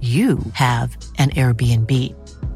you 0.00 0.38
have 0.54 0.96
an 1.18 1.30
Airbnb. 1.30 1.90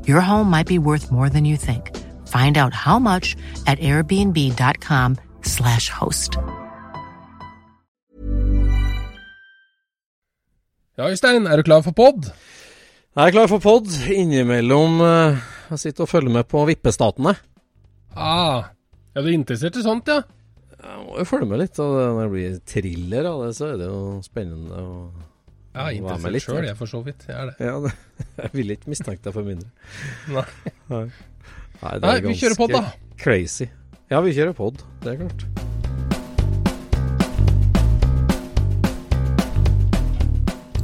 Your 0.06 0.20
home 0.20 0.50
might 0.50 0.67
be 0.67 0.78
worth 0.78 1.11
more 1.12 1.28
than 1.28 1.45
you 1.45 1.56
think. 1.56 1.91
Find 2.28 2.56
out 2.56 2.73
how 2.73 2.98
much 2.98 3.37
at 3.67 3.78
airbnb.com/slash 3.81 5.91
host. 5.91 6.39
Ja, 10.97 11.09
Øystein, 11.11 11.47
er 11.47 11.56
du 11.56 11.62
klar 11.62 11.81
for 11.83 11.91
pod? 11.91 12.25
Jeg 13.17 13.27
er 13.27 13.31
klar 13.31 13.47
for 13.50 13.59
pod. 13.59 13.87
Innimellom 14.11 15.00
uh, 15.00 15.37
jeg 15.70 15.78
sitter 15.78 16.03
og 16.05 16.09
følger 16.09 16.31
med 16.31 16.45
på 16.50 16.65
Vippestatene. 16.69 17.34
Ah, 18.17 18.62
ja, 19.15 19.20
du 19.20 19.27
er 19.27 19.33
interessert 19.34 19.77
i 19.77 19.83
sånt, 19.83 20.06
ja? 20.09 20.20
Jeg 20.84 20.98
må 21.03 21.19
jo 21.19 21.25
følge 21.27 21.47
med 21.50 21.59
litt. 21.65 21.78
og 21.83 21.95
Når 21.98 22.20
det 22.22 22.31
blir 22.31 22.59
thriller 22.69 23.25
av 23.31 23.42
det, 23.47 23.55
så 23.56 23.65
er 23.72 23.77
det 23.81 23.87
jo 23.89 24.20
spennende. 24.22 24.78
å 24.78 25.11
Ja, 25.75 25.89
med 25.89 25.97
interessert 25.98 26.34
litt, 26.36 26.44
sjøl, 26.44 26.64
jeg, 26.69 26.77
for 26.78 26.86
så 26.86 27.00
vidt. 27.03 27.25
Jeg 27.27 27.34
er 27.34 27.48
det. 27.50 27.55
Ja, 27.67 27.75
det, 27.83 27.91
jeg 28.44 28.50
ville 28.55 28.77
ikke 28.78 28.92
mistenkt 28.92 29.25
deg 29.27 29.34
for 29.34 29.47
mindre. 29.47 29.67
Nei. 30.36 30.47
Nei, 30.92 31.05
Nei, 31.81 31.94
det 31.98 32.06
Nei, 32.06 32.16
vi 32.28 32.39
kjører 32.39 32.58
pod, 32.61 32.75
da. 32.77 32.84
Crazy. 33.19 33.66
Ja, 34.12 34.20
vi 34.22 34.34
kjører 34.36 34.55
pod. 34.55 34.84
Det 35.03 35.16
er 35.16 35.25
klart. 35.25 35.47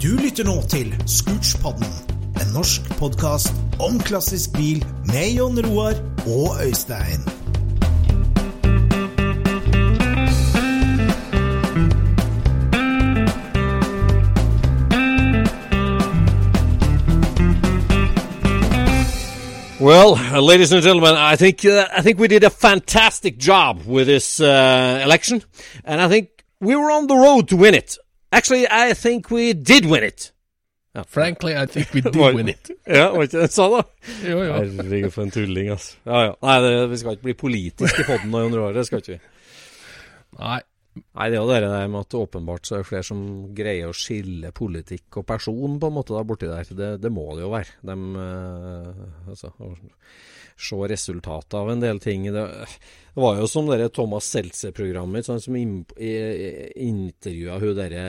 Du 0.00 0.10
lytter 0.16 0.48
nå 0.48 0.56
til 0.72 0.91
Scootspodden, 1.06 1.91
en 2.41 2.54
norsk 2.56 2.88
podkast 2.98 3.54
om 3.84 4.00
klassisk 4.03 4.56
bil 4.56 4.81
med 5.12 5.36
Jon 5.36 5.60
Roar 5.69 6.00
og 6.25 6.65
Øystein. 6.65 7.40
Well, 19.80 20.14
uh, 20.16 20.41
ladies 20.42 20.72
and 20.72 20.82
gentlemen, 20.82 21.14
I 21.16 21.36
think 21.36 21.64
uh, 21.64 21.88
I 21.91 22.02
think 22.02 22.18
we 22.18 22.28
did 22.28 22.44
a 22.44 22.50
fantastic 22.50 23.38
job 23.38 23.82
with 23.86 24.08
this 24.08 24.38
uh, 24.38 25.00
election, 25.02 25.42
and 25.86 26.02
I 26.02 26.08
think 26.08 26.44
we 26.60 26.76
were 26.76 26.91
on 26.91 27.06
the 27.06 27.16
road 27.16 27.48
to 27.48 27.56
win 27.56 27.74
it. 27.74 27.96
Actually, 28.30 28.66
I 28.70 28.92
think 28.92 29.30
we 29.30 29.54
did 29.54 29.86
win 29.86 30.04
it. 30.04 30.32
Frankly, 31.06 31.56
I 31.56 31.64
think 31.64 31.94
we 31.94 32.00
did 32.02 32.14
win 32.14 32.48
it. 32.48 32.70
Ja, 32.86 33.08
var 33.14 33.22
ikke 33.22 33.38
det 33.38 33.41
jeg 33.46 33.50
sa, 33.54 33.68
da? 33.70 33.82
Jo, 34.26 34.42
jo. 34.42 34.52
Herregud, 34.52 35.10
for 35.14 35.22
en 35.22 35.30
tulling, 35.30 35.70
altså. 35.70 35.97
Ja, 36.06 36.22
ja. 36.26 36.32
Nei, 36.42 36.56
det, 36.64 36.91
vi 36.91 36.97
skal 37.00 37.16
ikke 37.16 37.28
bli 37.30 37.34
politiske 37.47 38.02
i 38.02 38.08
podden 38.08 38.32
nå, 38.34 38.41
Jon 38.44 38.56
Roar. 38.58 38.72
Det 38.76 38.84
skal 38.86 39.00
ikke 39.00 39.12
vi. 39.16 39.20
Nei. 40.41 40.58
Nei, 40.99 41.28
det 41.31 41.37
er 41.39 41.39
jo 41.39 41.47
det 41.47 41.61
der 41.62 41.91
med 41.91 42.03
at 42.03 42.15
åpenbart 42.19 42.67
så 42.67 42.75
er 42.75 42.81
det 42.83 42.89
flere 42.89 43.06
som 43.06 43.21
greier 43.55 43.91
å 43.91 43.95
skille 43.95 44.51
politikk 44.55 45.21
og 45.21 45.27
person 45.28 45.77
på 45.78 45.87
en 45.87 45.95
måte 45.95 46.17
da 46.17 46.25
borti 46.27 46.49
der. 46.51 46.67
Det, 46.67 46.89
det 47.03 47.12
må 47.15 47.28
det 47.37 47.45
jo 47.45 47.53
være. 47.53 47.77
De, 47.87 47.95
eh, 48.25 49.31
altså, 49.31 49.53
å 49.62 49.71
se 50.61 50.77
resultatet 50.93 51.55
av 51.56 51.71
en 51.73 51.81
del 51.83 51.99
ting. 52.03 52.27
Det, 52.34 52.43
det 53.15 53.23
var 53.23 53.39
jo 53.39 53.47
som 53.51 53.69
det 53.71 53.93
Thomas 53.97 54.27
Seltzer-programmet 54.34 55.27
sånn, 55.27 55.41
som 55.43 55.55
intervjua 55.56 57.55
hun 57.62 57.78
derre 57.78 58.05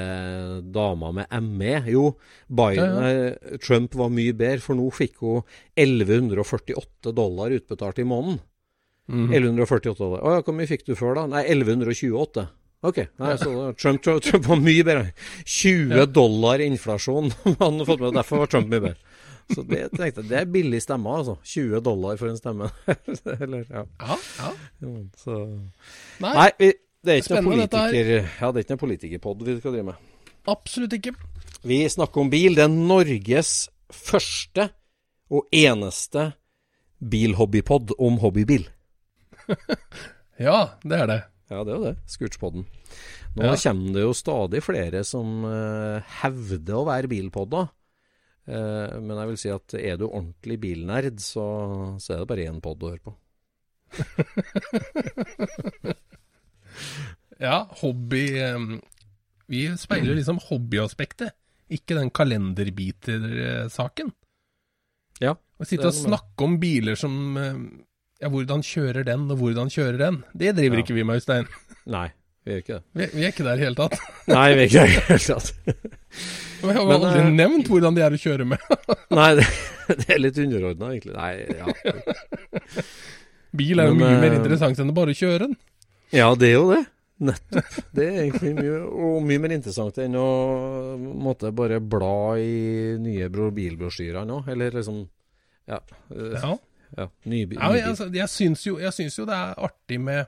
dama 0.66 1.12
med 1.22 1.28
ME. 1.48 1.75
Jo, 1.94 2.06
Biden, 2.50 2.98
Ja, 2.98 3.12
ja. 3.12 3.58
Trump 3.62 3.96
var 4.00 4.09
mye 4.13 4.34
bedre, 4.34 4.62
for 4.66 4.74
nå 4.80 4.90
fikk 4.96 5.16
hun 5.22 5.44
1148 5.80 7.13
dollar 7.13 7.53
utbetalt 7.56 8.02
i 8.02 8.09
måneden. 8.09 8.42
Mhm. 9.12 9.30
1148 9.34 10.02
dollar. 10.02 10.25
Å 10.25 10.28
ja, 10.38 10.42
hvor 10.46 10.56
mye 10.58 10.69
fikk 10.69 10.86
du 10.88 10.94
før, 10.96 11.13
da? 11.22 11.28
Nei, 11.30 11.44
1128. 11.53 12.50
Ok, 12.81 12.97
nei, 13.22 13.36
så 13.38 13.52
Trump, 13.78 14.02
Trump, 14.02 14.46
var 14.47 14.58
mye 14.58 14.84
bedre. 14.86 15.12
20 15.46 16.08
dollar 16.16 16.64
inflasjon 16.66 17.30
han 17.59 17.78
har 17.81 17.86
fått 17.86 18.02
med, 18.02 18.16
derfor 18.18 18.42
var 18.42 18.50
Trump 18.50 18.72
mye 18.72 18.81
bedre. 18.88 19.18
Så 19.52 19.66
det 19.68 19.81
tenkte 19.92 20.22
jeg, 20.24 20.30
det 20.31 20.38
er 20.40 20.47
billig 20.50 20.80
stemme, 20.81 21.12
altså. 21.12 21.36
20 21.44 21.81
dollar 21.86 22.18
for 22.18 22.31
en 22.31 22.40
stemme. 22.40 22.69
Eller, 23.44 23.66
ja. 23.69 23.84
Ja, 24.00 24.18
ja. 24.40 24.52
Så. 25.19 25.38
Nei, 26.24 26.34
Nei, 26.38 26.47
vi, 26.62 26.72
det 27.03 27.14
er 27.14 27.22
ikke 27.22 27.34
noe 27.34 27.42
Spennende, 27.42 27.66
dette 27.68 27.81
her. 27.81 27.92
politiker... 27.92 28.31
Ja, 28.40 28.50
det 28.52 28.62
er 28.62 28.66
ikke 28.66 28.74
noen 28.75 28.84
politikerpod 28.86 29.44
vi 29.46 29.58
skal 29.59 29.75
drive 29.75 29.88
med. 29.92 30.30
absolutt 30.56 30.98
ikke. 30.98 31.13
Vi 31.68 31.80
snakker 31.90 32.24
om 32.24 32.31
bil. 32.34 32.56
Det 32.58 32.63
er 32.66 32.72
Norges 32.74 33.52
første 33.94 34.69
og 35.31 35.46
eneste 35.53 36.31
bilhobbypod 37.13 37.94
om 38.02 38.18
hobbybil. 38.24 38.66
Ja, 40.42 40.72
det 40.81 40.98
er 40.98 41.06
det. 41.06 41.19
Ja, 41.51 41.63
det 41.67 41.72
er 41.73 41.78
jo 41.78 41.84
det. 41.89 41.95
Scootspodden. 42.07 42.63
Nå 43.35 43.44
Ja. 43.44 43.56
kommer 43.59 43.94
det 43.97 44.03
jo 44.06 44.13
stadig 44.16 44.62
flere 44.63 45.01
som 45.07 45.28
uh, 45.44 46.00
hevder 46.22 46.75
å 46.79 46.85
være 46.88 47.09
bilpodda. 47.12 47.66
Uh, 48.47 49.00
men 49.03 49.17
jeg 49.19 49.28
vil 49.29 49.38
si 49.44 49.50
at 49.53 49.73
er 49.78 49.95
du 50.00 50.06
ordentlig 50.07 50.57
bilnerd, 50.63 51.19
så, 51.23 51.44
så 52.01 52.07
er 52.16 52.19
det 52.23 52.29
bare 52.31 52.47
én 52.47 52.62
pod 52.63 52.84
å 52.84 52.89
høre 52.94 53.03
på. 53.03 53.12
Ja, 57.41 57.66
hobby 57.81 58.38
um, 58.53 58.75
Vi 59.50 59.63
speiler 59.81 60.13
liksom 60.16 60.38
hobbyaspektet, 60.45 61.33
ikke 61.73 61.95
den 61.97 62.12
kalenderbiter-saken. 62.13 64.12
Ja. 65.21 65.33
Å 65.33 65.65
sitte 65.68 65.88
og 65.89 65.95
snakke 65.98 66.45
om 66.45 66.59
biler 66.62 66.95
som 67.00 67.13
em, 67.42 67.63
Ja, 68.21 68.29
hvordan 68.29 68.62
kjører 68.62 69.06
den, 69.07 69.23
og 69.33 69.38
hvordan 69.41 69.69
kjører 69.73 69.97
den? 69.97 70.19
Det 70.38 70.51
driver 70.57 70.77
Ja. 70.77 70.83
ikke 70.85 70.94
vi 70.94 71.03
med, 71.03 71.18
Øystein. 71.21 71.47
Nei, 71.89 72.07
vi 72.45 72.51
gjør 72.53 72.62
ikke 72.62 72.75
det. 72.75 72.83
Vi, 73.00 73.07
vi 73.18 73.23
er 73.25 73.31
ikke 73.33 73.44
der 73.47 73.53
i 73.53 73.57
det 73.62 73.65
hele 73.65 73.79
tatt. 73.79 73.95
Nei, 74.35 74.47
vi 74.53 74.62
er 74.62 74.69
ikke 74.69 74.83
der 74.83 74.91
i 74.91 74.95
det 75.00 75.07
hele 75.09 75.25
tatt. 75.25 75.53
Og 76.62 76.69
jeg 76.69 76.77
har 76.77 76.85
Men, 76.85 76.95
aldri 77.00 77.19
eh, 77.23 77.31
nevnt 77.33 77.68
hvordan 77.71 77.95
de 77.97 78.01
er 78.06 78.13
å 78.13 78.21
kjøre 78.21 78.45
med. 78.45 78.65
Nei, 79.18 79.29
det, 79.39 79.47
det 80.03 80.07
er 80.13 80.19
litt 80.21 80.38
underordna, 80.44 80.91
egentlig. 80.94 81.15
Nei, 81.18 81.31
ja. 81.57 81.65
Bil 83.51 83.81
er 83.81 83.89
jo 83.89 83.95
Men, 83.97 84.03
mye 84.06 84.19
mer 84.21 84.31
eh, 84.35 84.39
interessant 84.39 84.79
enn 84.79 84.91
å 84.94 84.95
bare 84.95 85.15
kjøre 85.17 85.47
den. 85.47 85.56
ja, 86.15 86.29
det 86.38 86.51
er 86.51 86.57
jo 86.59 86.67
det. 86.71 86.81
Nettopp. 87.21 87.74
Det 87.94 88.06
er 88.07 88.15
egentlig 88.24 88.51
mye, 88.57 88.77
mye 89.27 89.41
mer 89.44 89.51
interessant 89.53 89.97
enn 90.01 90.15
å 90.17 90.27
måtte 91.21 91.51
bare 91.53 91.77
bla 91.83 92.13
i 92.41 92.95
nye 93.01 93.27
bro- 93.33 93.51
bilbrosjyrer 93.53 94.25
nå. 94.25 94.39
Eller 94.50 94.74
liksom 94.79 95.03
Ja. 95.69 95.77
eh, 96.09 96.38
Ja. 96.97 97.05
ja 97.05 97.09
nybi- 97.31 97.57
Ja, 97.59 97.69
altså, 97.89 98.09
jeg, 98.13 98.29
syns 98.29 98.65
jo, 98.67 98.77
jeg 98.79 98.93
syns 98.93 99.17
jo 99.19 99.25
det 99.29 99.35
er 99.38 99.53
artig 99.67 99.99
med, 100.01 100.27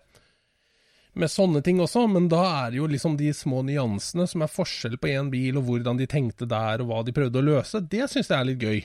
med 1.16 1.30
sånne 1.30 1.62
ting 1.64 1.80
også, 1.84 2.06
men 2.10 2.28
da 2.32 2.42
er 2.66 2.72
det 2.72 2.78
jo 2.80 2.88
liksom 2.88 3.18
de 3.20 3.32
små 3.36 3.62
nyansene 3.68 4.28
som 4.30 4.42
er 4.46 4.48
forskjell 4.54 4.98
på 4.98 5.12
én 5.12 5.30
bil, 5.34 5.58
og 5.60 5.68
hvordan 5.68 5.98
de 6.00 6.08
tenkte 6.10 6.48
der, 6.50 6.82
og 6.82 6.88
hva 6.90 7.04
de 7.06 7.14
prøvde 7.14 7.42
å 7.42 7.46
løse. 7.46 7.82
Det 7.90 8.08
syns 8.10 8.30
jeg 8.32 8.40
er 8.40 8.48
litt 8.50 8.64
gøy. 8.64 8.84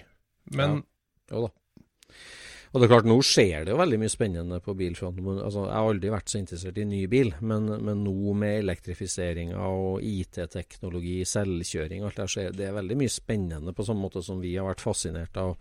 Men 0.58 0.82
Jo 1.30 1.46
da. 1.46 1.52
Og 2.72 2.80
det 2.82 2.86
er 2.86 2.90
klart, 2.92 3.06
nå 3.08 3.16
skjer 3.24 3.64
det 3.64 3.72
jo 3.72 3.78
veldig 3.80 3.98
mye 4.02 4.12
spennende 4.12 4.58
på 4.60 4.74
bilfronten. 4.76 5.24
Altså, 5.40 5.62
jeg 5.64 5.72
har 5.72 5.88
aldri 5.88 6.10
vært 6.12 6.28
så 6.32 6.40
interessert 6.40 6.80
i 6.82 6.84
ny 6.84 7.00
bil, 7.08 7.30
men, 7.40 7.68
men 7.86 8.02
nå 8.04 8.34
med 8.36 8.58
elektrifiseringa 8.60 9.56
og 9.72 10.02
IT-teknologi, 10.04 11.22
selvkjøring 11.28 12.02
og 12.02 12.10
alt 12.10 12.18
det 12.18 12.24
der, 12.26 12.32
så 12.34 12.42
er 12.44 12.58
det 12.58 12.74
veldig 12.76 12.98
mye 13.00 13.12
spennende 13.14 13.72
på 13.76 13.86
samme 13.88 14.04
måte 14.04 14.20
som 14.26 14.42
vi 14.42 14.52
har 14.58 14.68
vært 14.68 14.84
fascinert 14.84 15.38
av 15.40 15.54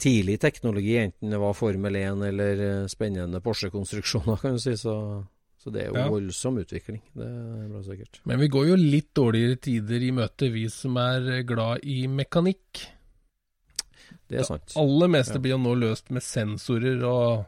tidlig 0.00 0.38
teknologi, 0.40 0.94
enten 1.02 1.34
det 1.34 1.40
var 1.42 1.52
Formel 1.58 1.98
1 2.00 2.24
eller 2.30 2.62
eh, 2.68 2.86
spennende 2.88 3.42
Porsche-konstruksjoner, 3.44 4.40
kan 4.40 4.56
du 4.56 4.62
si. 4.64 4.72
Så, 4.80 4.94
så 5.60 5.72
det 5.74 5.82
er 5.84 5.90
jo 5.90 5.98
Ja. 6.00 6.06
voldsom 6.08 6.56
utvikling. 6.62 7.02
Det 7.12 7.26
er 7.28 7.66
bra 7.68 7.82
sikkert. 7.84 8.22
Men 8.24 8.40
vi 8.40 8.48
går 8.48 8.70
jo 8.70 8.78
litt 8.80 9.10
dårligere 9.16 9.60
tider 9.60 10.08
i 10.08 10.10
møte, 10.16 10.48
vi 10.54 10.64
som 10.72 10.96
er 10.96 11.42
glad 11.44 11.84
i 11.84 12.06
mekanikk. 12.08 12.86
Det 14.30 14.40
er 14.40 14.48
sant. 14.48 14.66
Det 14.70 14.76
aller 14.80 15.08
meste 15.10 15.34
Ja. 15.34 15.40
blir 15.44 15.50
jo 15.56 15.58
nå 15.58 15.74
løst 15.80 16.10
med 16.14 16.22
sensorer 16.22 17.02
og, 17.04 17.46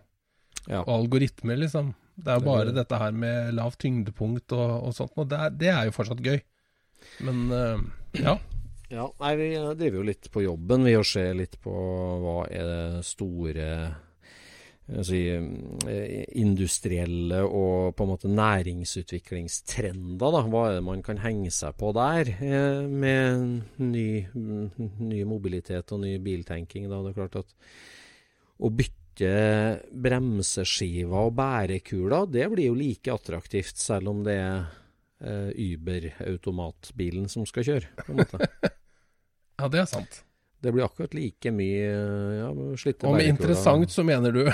Ja. 0.68 0.80
og 0.82 0.88
algoritmer, 1.06 1.56
liksom. 1.58 1.94
Det 2.18 2.28
er 2.28 2.34
jo 2.34 2.40
Det- 2.40 2.46
bare 2.46 2.72
dette 2.74 2.98
her 2.98 3.12
med 3.12 3.54
lavt 3.54 3.78
tyngdepunkt 3.78 4.52
og, 4.52 4.84
og 4.88 4.94
sånt, 4.94 5.12
og 5.16 5.28
det 5.28 5.38
er, 5.38 5.50
det 5.50 5.68
er 5.68 5.84
jo 5.86 5.90
fortsatt 5.96 6.20
gøy. 6.22 6.40
Men 7.20 7.50
uh, 7.50 7.78
ja. 8.20 8.38
Ja, 8.92 9.06
nei, 9.20 9.36
Vi 9.36 9.48
driver 9.74 9.96
jo 9.96 10.02
litt 10.02 10.28
på 10.30 10.42
jobben 10.44 10.84
vi 10.84 10.94
og 10.96 11.06
ser 11.06 11.32
litt 11.34 11.56
på 11.62 11.72
hva 11.72 12.46
er 12.52 12.64
det 12.68 13.04
store 13.08 13.94
jeg 14.90 15.04
si, 15.06 15.20
eh, 15.30 16.24
industrielle 16.42 17.42
og 17.46 17.94
på 17.96 18.04
en 18.04 18.10
måte 18.10 18.28
næringsutviklingstrender. 18.28 20.18
da, 20.18 20.42
Hva 20.42 20.68
er 20.68 20.74
det 20.76 20.84
man 20.84 21.02
kan 21.02 21.18
henge 21.22 21.50
seg 21.54 21.76
på 21.78 21.92
der 21.94 22.28
eh, 22.34 22.86
med 22.88 23.62
ny, 23.78 24.26
ny 24.34 25.24
mobilitet 25.24 25.92
og 25.92 26.00
ny 26.02 26.18
biltenking? 26.18 26.88
da, 26.90 27.02
det 27.02 27.10
er 27.12 27.20
klart 27.20 27.36
at 27.44 27.54
Å 28.62 28.70
bytte 28.70 29.80
bremseskiver 29.90 31.26
og 31.28 31.34
bærekuler, 31.34 32.26
det 32.30 32.50
blir 32.50 32.66
jo 32.70 32.74
like 32.78 33.10
attraktivt 33.12 33.76
selv 33.76 34.08
om 34.12 34.22
det 34.24 34.36
er 34.38 34.66
eh, 35.22 35.50
Uber-automatbilen 35.72 37.28
som 37.28 37.46
skal 37.46 37.64
kjøre. 37.64 37.86
på 38.02 38.12
en 38.12 38.18
måte. 38.22 38.38
ja, 39.58 39.68
det 39.68 39.80
er 39.82 39.86
sant. 39.90 40.22
Det 40.62 40.70
blir 40.72 40.84
akkurat 40.86 41.14
like 41.18 41.50
mye 41.50 41.88
ja, 42.38 42.48
slitte 42.78 43.06
Og 43.08 43.16
med 43.16 43.24
bærekuler. 43.24 43.32
interessant 43.34 43.90
så 43.90 44.04
mener 44.06 44.30
du 44.34 44.44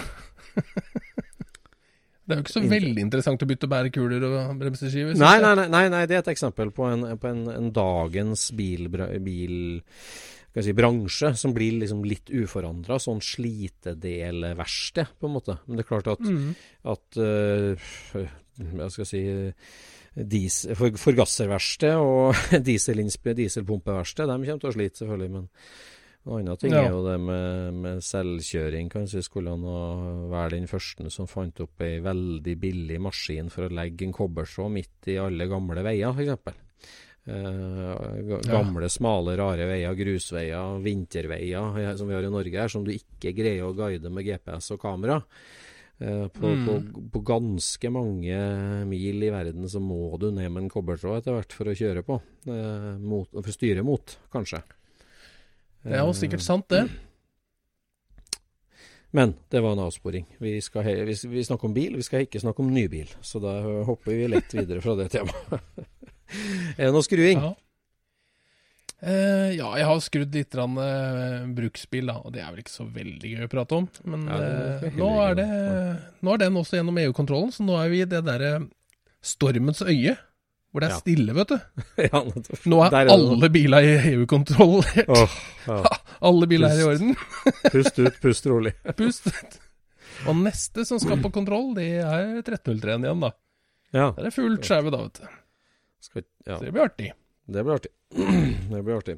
Det 2.29 2.35
er 2.35 2.41
jo 2.41 2.45
ikke 2.45 2.53
så 2.59 2.61
veldig 2.69 3.01
interessant 3.01 3.41
å 3.41 3.47
bytte 3.49 3.69
bærekuler 3.73 4.25
og 4.29 4.59
bremseskiver. 4.61 5.15
Nei, 5.17 5.39
nei, 5.41 5.55
nei, 5.73 5.85
nei, 5.95 6.03
det 6.11 6.19
er 6.19 6.21
et 6.21 6.29
eksempel 6.35 6.69
på 6.77 6.85
en, 6.91 7.07
på 7.17 7.29
en, 7.31 7.39
en 7.55 7.71
dagens 7.73 8.43
bilbransje 8.59 9.21
bil, 9.25 9.55
si, 10.59 10.75
bransje 10.77 11.31
som 11.41 11.55
blir 11.57 11.79
liksom 11.81 12.03
litt 12.05 12.29
uforandra. 12.37 12.99
Sånn 13.01 13.23
slitedelverksted, 13.25 15.15
på 15.17 15.25
en 15.31 15.37
måte. 15.39 15.57
Men 15.65 15.81
det 15.81 15.87
er 15.87 15.89
klart 15.95 16.11
at, 16.13 16.21
Mm. 16.21 16.53
at 16.93 17.17
uh, 17.17 17.73
Jeg 18.59 18.91
skal 18.93 19.07
si 19.09 19.23
dis, 20.19 20.67
for, 20.77 20.91
Forgasserverksted 21.01 21.97
og 21.97 22.35
dieselpumpeverksted, 22.69 24.27
de 24.29 24.37
kommer 24.37 24.61
til 24.67 24.69
å 24.69 24.77
slite, 24.77 25.01
selvfølgelig. 25.01 25.33
Men 25.39 25.49
noe 26.29 26.39
annen 26.43 26.59
ting 26.61 26.73
Ja. 26.77 26.85
er 26.85 26.91
jo 26.93 27.03
det 27.07 27.17
med, 27.25 27.75
med 27.83 28.03
selvkjøring. 28.05 28.91
Kanskje 28.93 29.23
skulle 29.25 29.51
han 29.57 29.65
være 30.31 30.51
den 30.59 30.69
første 30.71 31.09
som 31.11 31.27
fant 31.31 31.59
opp 31.65 31.81
ei 31.85 31.99
veldig 32.05 32.55
billig 32.61 33.01
maskin 33.01 33.49
for 33.51 33.67
å 33.67 33.73
legge 33.75 34.05
en 34.07 34.13
kobbertråd 34.17 34.71
midt 34.77 35.09
i 35.09 35.17
alle 35.19 35.49
gamle 35.51 35.83
veier, 35.87 36.13
f.eks. 36.13 36.55
Eh, 37.29 38.41
gamle, 38.49 38.87
Ja. 38.87 38.89
smale, 38.89 39.35
rare 39.37 39.67
veier, 39.69 39.95
grusveier, 39.99 40.79
vinterveier 40.85 41.77
eh, 41.83 41.95
som 41.97 42.09
vi 42.09 42.15
har 42.15 42.25
i 42.25 42.31
Norge 42.33 42.57
her, 42.57 42.69
som 42.73 42.85
du 42.85 42.93
ikke 42.95 43.35
greier 43.37 43.67
å 43.69 43.75
guide 43.77 44.09
med 44.11 44.25
GPS 44.25 44.71
og 44.73 44.81
kamera. 44.81 45.23
Eh, 46.01 46.29
på, 46.31 46.55
Mm. 46.55 46.65
på, 46.65 47.11
på 47.11 47.25
ganske 47.27 47.91
mange 47.91 48.85
mil 48.87 49.23
i 49.23 49.31
verden 49.35 49.65
så 49.69 49.81
må 49.83 50.17
du 50.19 50.31
ned 50.31 50.51
med 50.53 50.63
en 50.63 50.71
kobbertråd 50.71 51.19
etter 51.19 51.35
hvert 51.35 51.53
for 51.53 51.65
å 51.67 51.75
kjøre 51.77 52.05
på. 52.07 52.21
Eh, 52.47 52.99
mot, 53.03 53.29
for 53.33 53.43
å 53.43 53.53
styre 53.57 53.83
mot, 53.85 54.17
kanskje. 54.33 54.63
Det 55.89 55.97
er 55.97 56.05
jo 56.05 56.17
sikkert 56.17 56.45
sant, 56.45 56.69
det. 56.73 56.85
Men 59.17 59.33
det 59.49 59.63
var 59.65 59.73
en 59.73 59.87
avsporing. 59.87 60.27
Vi, 60.43 60.59
skal 60.61 60.85
vi, 60.85 61.15
vi 61.33 61.45
snakker 61.45 61.71
om 61.71 61.77
bil, 61.77 61.97
vi 61.97 62.05
skal 62.05 62.27
ikke 62.27 62.43
snakke 62.43 62.61
om 62.61 62.75
ny 62.75 62.85
bil. 62.93 63.09
Så 63.25 63.41
da 63.41 63.55
hopper 63.89 64.13
vi 64.13 64.29
lett 64.29 64.53
videre 64.53 64.85
fra 64.85 64.99
det 64.99 65.09
temaet. 65.15 65.65
er 66.77 66.85
det 66.85 66.93
noe 66.93 67.07
skruing? 67.07 67.41
Ja. 67.41 67.55
Eh, 68.99 69.55
ja, 69.55 69.69
jeg 69.79 69.87
har 69.87 70.01
skrudd 70.03 70.35
litt 70.35 70.55
rann, 70.59 70.75
eh, 70.83 71.47
bruksbil, 71.55 72.09
da, 72.11 72.17
og 72.19 72.35
det 72.35 72.43
er 72.43 72.51
vel 72.51 72.65
ikke 72.65 72.75
så 72.75 72.87
veldig 72.91 73.31
gøy 73.31 73.45
å 73.47 73.51
prate 73.53 73.79
om. 73.79 73.87
Men 74.11 74.27
Ja, 74.27 74.39
det 74.43 74.49
er 74.49 74.89
eh, 74.89 74.97
nå, 74.99 75.11
er 75.23 75.39
det, 75.39 75.49
nå 76.27 76.35
er 76.35 76.43
den 76.43 76.59
også 76.59 76.81
gjennom 76.81 76.99
EU-kontrollen, 77.05 77.55
så 77.55 77.67
nå 77.67 77.79
er 77.79 77.93
vi 77.93 78.03
i 78.03 78.09
det 78.11 78.25
derre 78.27 78.57
stormens 79.23 79.85
øye, 79.87 80.17
hvor 80.73 80.85
det 80.85 80.89
er 80.91 80.95
Ja. 80.95 80.99
stille, 81.01 81.35
vet 81.37 81.49
du. 81.49 81.57
ja. 82.09 82.21
Nå 82.69 82.81
er, 82.85 82.97
er 83.01 83.13
alle 83.15 83.49
biler 83.55 83.87
i 83.87 83.95
EU-kontroll. 84.13 84.83
Oh, 85.09 85.37
ja. 85.67 85.81
alle 86.29 86.49
biler 86.51 86.75
er 86.75 86.83
i 86.83 86.87
orden. 86.91 87.15
Pust 87.73 87.99
ut, 87.99 88.21
pust 88.23 88.47
rolig. 88.51 88.75
Pust. 88.99 89.31
Og 90.29 90.37
neste 90.43 90.85
som 90.89 90.99
skal 91.01 91.21
på 91.23 91.31
kontroll, 91.35 91.71
det 91.79 91.89
er 92.03 92.41
1303 92.43 92.99
igjen, 93.07 93.23
da. 93.23 93.33
Ja. 93.95 94.11
Der 94.19 94.29
er 94.29 94.35
fullt 94.35 94.67
skjeve, 94.67 94.91
da, 94.93 95.05
vet 95.07 95.21
du. 95.23 95.37
Skal, 96.05 96.25
ja. 96.47 96.59
Så 96.59 96.65
det 96.67 96.75
blir 96.75 96.85
artig. 96.85 97.13
Det 97.49 97.65
blir 97.65 97.79
artig. 97.79 97.93
det 98.75 98.83
blir 98.85 98.99
artig. 98.99 99.17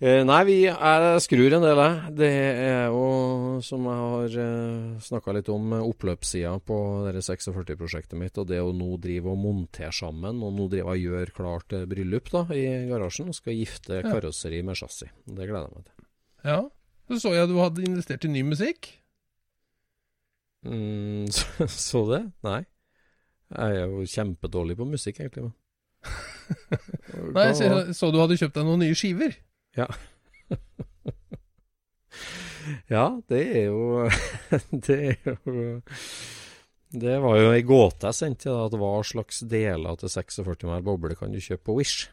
Eh, 0.00 0.22
nei, 0.24 0.38
vi 0.48 0.54
er, 0.64 1.06
skrur 1.20 1.52
en 1.52 1.64
del, 1.64 1.76
jeg. 1.76 2.12
Det 2.16 2.28
er 2.32 2.86
jo, 2.88 3.58
som 3.60 3.84
jeg 3.84 3.98
har 4.00 4.36
eh, 4.46 5.00
snakka 5.04 5.34
litt 5.36 5.50
om, 5.52 5.74
eh, 5.76 5.88
oppløpssida 5.92 6.54
på 6.64 6.78
dette 7.04 7.20
46-prosjektet 7.26 8.16
mitt. 8.16 8.40
Og 8.40 8.48
det 8.48 8.62
å 8.64 8.70
nå 8.72 8.94
drive 9.02 9.28
og 9.28 9.36
montere 9.42 9.92
sammen, 9.92 10.40
og 10.40 10.54
nå 10.56 10.70
drive 10.72 10.94
og 10.94 11.02
gjøre 11.04 11.34
klart 11.36 11.76
bryllup 11.90 12.32
da, 12.32 12.46
i 12.56 12.64
garasjen. 12.88 13.28
Og 13.28 13.36
skal 13.36 13.58
gifte 13.58 14.00
karosseri 14.06 14.62
med 14.64 14.80
chassis. 14.80 15.12
Det 15.26 15.50
gleder 15.50 15.68
jeg 15.68 15.76
meg 15.76 15.90
til. 15.90 16.08
Ja. 16.48 16.62
Så 17.10 17.20
så 17.26 17.34
jeg 17.36 17.50
du 17.50 17.58
hadde 17.60 17.84
investert 17.84 18.24
i 18.24 18.32
ny 18.32 18.46
musikk. 18.48 18.88
Mm, 20.64 21.28
så, 21.36 21.68
så 21.68 22.04
det? 22.08 22.22
Nei. 22.48 22.62
Jeg 23.52 23.84
er 23.84 23.92
jo 23.92 24.08
kjempedårlig 24.08 24.80
på 24.80 24.88
musikk, 24.88 25.20
egentlig. 25.20 25.50
Men. 25.50 25.54
Nei, 27.36 27.48
så, 27.52 27.70
så 27.92 28.08
du 28.08 28.20
hadde 28.22 28.40
kjøpt 28.40 28.56
deg 28.56 28.64
noen 28.64 28.86
nye 28.86 28.96
skiver. 28.96 29.36
Ja, 32.90 33.04
det 33.30 33.40
er 33.56 33.64
jo 33.70 34.08
Det 34.86 34.96
er 34.98 35.16
jo 35.24 35.80
Det 36.90 37.18
var 37.22 37.38
jo 37.38 37.52
ei 37.54 37.62
gåte 37.66 38.10
jeg 38.10 38.18
sendte, 38.18 38.50
da, 38.50 38.66
at 38.66 38.74
hva 38.78 38.94
slags 39.06 39.44
deler 39.46 39.94
til 40.00 40.10
46 40.10 40.66
mæl 40.68 40.82
boble 40.86 41.14
kan 41.18 41.32
du 41.32 41.38
kjøpe 41.40 41.68
på 41.70 41.76
Wish? 41.78 42.10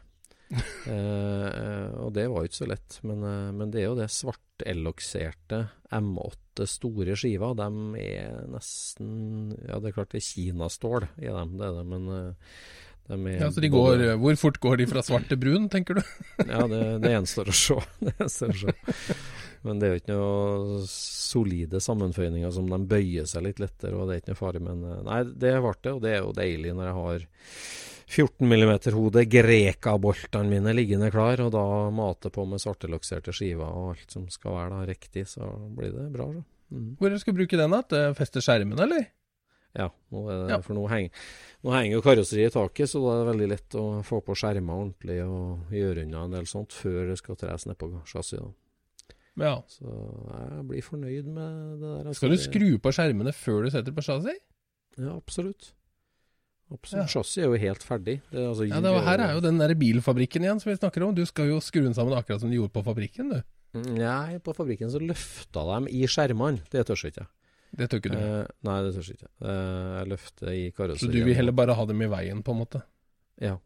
eh, 0.88 1.88
og 2.00 2.14
det 2.16 2.24
var 2.30 2.40
jo 2.40 2.48
ikke 2.48 2.60
så 2.62 2.68
lett, 2.70 2.98
men, 3.04 3.24
eh, 3.26 3.48
men 3.52 3.72
det 3.72 3.82
er 3.82 3.88
jo 3.90 3.98
det 3.98 4.08
svartelokserte 4.12 5.58
M8 5.92 6.64
store 6.68 7.16
skiva. 7.20 7.50
De 7.58 7.68
er 8.00 8.46
nesten 8.54 9.52
Ja, 9.66 9.76
det 9.76 9.90
er 9.90 9.98
klart 9.98 10.14
det 10.14 10.22
er 10.22 10.28
kinastål 10.30 11.08
i 11.20 11.28
dem, 11.28 11.58
det 11.60 11.68
er 11.68 11.76
det, 11.80 11.84
men 11.90 12.08
eh, 12.14 12.54
er 13.16 13.40
Ja, 13.40 13.50
så 13.50 13.62
de 13.64 13.70
både- 13.72 14.14
Hvor 14.20 14.36
fort 14.36 14.60
går 14.60 14.76
de 14.82 14.86
fra 14.90 15.02
svart 15.02 15.28
til 15.30 15.40
brun, 15.40 15.68
tenker 15.72 15.98
du? 15.98 16.02
ja, 16.52 16.66
det, 16.68 16.82
det 17.04 17.12
gjenstår 17.14 17.48
å 17.52 17.56
se. 17.56 17.78
Det 18.04 18.14
gjenstår 18.18 18.54
å 18.54 18.58
se. 18.62 18.74
Men 19.66 19.80
det 19.80 19.88
er 19.88 19.94
jo 19.94 20.00
ikke 20.02 20.14
noe 20.14 20.80
solide 20.92 21.80
sammenføyninger 21.82 22.52
som 22.54 22.68
de 22.70 22.78
bøyer 22.88 23.26
seg 23.26 23.42
litt 23.48 23.58
lettere, 23.62 23.96
og 23.98 24.06
det 24.08 24.14
er 24.14 24.22
ikke 24.22 24.34
noe 24.34 24.40
farlig. 24.42 24.62
Men 24.68 24.84
eh, 24.86 25.02
nei, 25.08 25.20
det 25.34 25.54
ble 25.64 25.74
det, 25.82 25.94
og 25.96 26.02
det 26.04 26.12
er 26.14 26.20
jo 26.22 26.34
deilig 26.36 26.74
når 26.78 26.90
jeg 26.90 26.98
har 26.98 27.26
14 28.08 28.48
mm 28.48 28.70
hode, 28.96 29.24
Greka-boltene 29.28 30.48
mine 30.48 30.72
liggende 30.76 31.10
klar, 31.12 31.42
og 31.44 31.52
da 31.52 31.64
mate 31.92 32.30
på 32.32 32.46
med 32.48 32.62
svartelokserte 32.62 33.34
skiver 33.36 33.68
og 33.68 33.90
alt 33.92 34.14
som 34.14 34.24
skal 34.32 34.56
være 34.56 34.70
da 34.76 34.86
riktig, 34.88 35.26
så 35.28 35.50
blir 35.76 35.92
det 35.92 36.06
bra. 36.14 36.30
Så. 36.32 36.44
Mm. 36.72 36.88
Hvor 37.00 37.18
skal 37.20 37.34
du 37.34 37.40
bruke 37.42 37.60
den? 37.60 37.74
da? 37.76 38.02
Feste 38.16 38.40
skjermen, 38.44 38.80
eller? 38.80 39.08
Ja, 39.76 39.90
nå 40.10 40.22
det, 40.28 40.36
Ja. 40.50 40.60
for 40.64 40.74
nå 40.74 40.86
henger, 40.88 41.10
nå 41.62 41.70
henger 41.74 41.92
jo 41.98 42.02
karosseriet 42.02 42.50
i 42.50 42.54
taket, 42.56 42.88
så 42.88 43.02
da 43.04 43.12
er 43.12 43.24
det 43.24 43.32
veldig 43.34 43.48
lett 43.52 43.76
å 43.78 43.82
få 44.02 44.22
på 44.24 44.34
skjermer 44.34 44.74
ordentlig 44.74 45.18
og 45.26 45.68
gjøre 45.70 46.06
unna 46.06 46.24
en 46.24 46.30
del 46.38 46.46
sånt 46.46 46.72
før 46.72 47.08
det 47.10 47.18
skal 47.20 47.36
tres 47.36 47.66
nedpå 47.68 47.90
chassiset. 48.08 48.54
Ja. 49.38 49.60
Så 49.70 49.86
jeg 49.86 50.64
blir 50.66 50.82
fornøyd 50.82 51.26
med 51.30 51.80
det 51.80 51.88
der. 51.88 52.04
altså. 52.08 52.14
Skal 52.22 52.30
du 52.34 52.38
skru 52.42 52.78
på 52.82 52.90
skjermene 52.96 53.34
før 53.36 53.64
du 53.64 53.70
setter 53.70 53.92
på 53.94 54.02
chassis? 54.02 54.40
Ja, 54.98 55.14
absolutt. 55.14 55.72
Absolutt. 56.72 57.04
Ja. 57.04 57.06
Chassis 57.06 57.38
er 57.44 57.46
jo 57.46 57.60
helt 57.62 57.84
ferdig. 57.86 58.18
Det, 58.32 58.40
er 58.40 58.48
altså, 58.50 58.66
Ja, 58.66 58.80
det 58.80 58.90
var, 58.92 59.04
Her 59.06 59.22
er 59.28 59.34
jo 59.36 59.40
den 59.44 59.58
der 59.60 59.74
bilfabrikken 59.78 60.42
igjen 60.42 60.60
som 60.60 60.72
vi 60.72 60.76
snakker 60.76 61.06
om. 61.06 61.14
Du 61.14 61.24
skal 61.24 61.48
jo 61.52 61.60
skru 61.60 61.84
den 61.84 61.94
sammen 61.94 62.16
akkurat 62.18 62.42
som 62.42 62.50
du 62.50 62.56
gjorde 62.58 62.74
på 62.74 62.82
fabrikken, 62.84 63.30
du. 63.30 63.40
Nei, 63.94 64.38
på 64.42 64.52
fabrikken 64.56 64.90
så 64.90 64.98
løfta 65.00 65.62
de 65.70 65.92
i 65.92 66.02
skjermene. 66.08 66.64
Det 66.72 66.84
tør 66.88 66.98
jeg 66.98 67.14
ikke. 67.14 67.26
Det 67.76 67.88
tør 67.90 68.00
ikke 68.02 68.12
du. 68.14 68.18
Eh, 68.18 68.50
nei, 68.64 68.76
det 68.86 68.92
tør 68.94 69.06
jeg 69.08 69.18
ikke. 69.18 69.32
Eh, 69.44 69.88
jeg 69.98 70.10
løfter 70.14 70.52
i 70.54 70.66
Så 70.98 71.10
du 71.12 71.18
vil 71.24 71.34
heller 71.36 71.52
bare 71.52 71.74
ha 71.76 71.88
dem 71.88 72.02
i 72.02 72.10
veien, 72.10 72.42
på 72.42 72.54
en 72.54 72.62
måte? 72.64 72.82
Ja. 73.40 73.56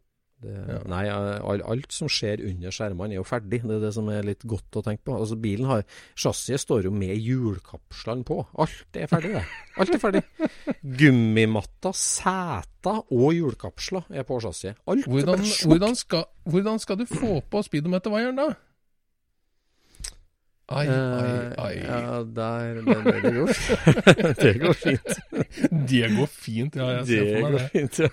Det, 0.43 0.53
Ja. 0.67 0.79
Nei, 0.91 1.03
all, 1.07 1.61
alt 1.63 1.93
som 1.95 2.09
skjer 2.11 2.41
under 2.43 2.73
skjermene 2.73 3.15
er 3.15 3.21
jo 3.21 3.23
ferdig. 3.23 3.61
Det 3.63 3.77
er 3.77 3.79
det 3.85 3.93
som 3.95 4.09
er 4.11 4.25
litt 4.27 4.43
godt 4.43 4.75
å 4.75 4.83
tenke 4.83 5.05
på. 5.07 5.15
Altså 5.15 5.37
bilen 5.39 5.69
har 5.69 5.85
Chassiset 6.19 6.59
står 6.65 6.89
jo 6.89 6.91
med 6.91 7.15
hjulkapslene 7.15 8.25
på. 8.27 8.41
Alt 8.59 8.99
er 8.99 9.07
ferdig, 9.07 9.31
det. 9.37 9.45
Alt 9.79 9.95
er 9.95 10.01
ferdig. 10.03 10.23
Gummimatta, 10.99 11.93
seter 11.95 12.99
og 13.07 13.31
hjulkapsler 13.37 14.11
er 14.11 14.27
på 14.27 14.41
chassiset. 14.43 14.83
Alt 14.83 15.07
er 15.07 15.11
Hvordan, 15.15 15.39
bare 15.39 15.53
sjokk. 15.53 15.71
hvordan, 15.71 15.97
hvordan 16.51 16.83
skal 16.83 16.99
du 16.99 17.05
få 17.07 17.39
på 17.49 17.63
speedometervaieren, 17.69 18.43
da? 18.43 18.51
Ai, 20.73 20.83
ai, 20.87 21.23
Eh, 21.23 21.63
ai. 21.63 21.73
Ja, 21.83 22.23
der 22.23 22.79
Det, 22.83 23.03
det, 23.23 23.31
gjort. 23.35 23.59
det 24.41 24.53
går 24.63 24.73
fint. 24.73 25.11
Det 25.91 26.09
går 26.17 26.27
fint, 26.33 26.75
ja. 26.79 26.87
Jeg 26.97 27.05
ser 27.07 27.23
Det 27.23 27.33
for 27.33 27.41
meg 27.41 27.43
går 27.43 27.57
det. 27.57 27.65
fint, 27.73 27.99
ja. 27.99 28.09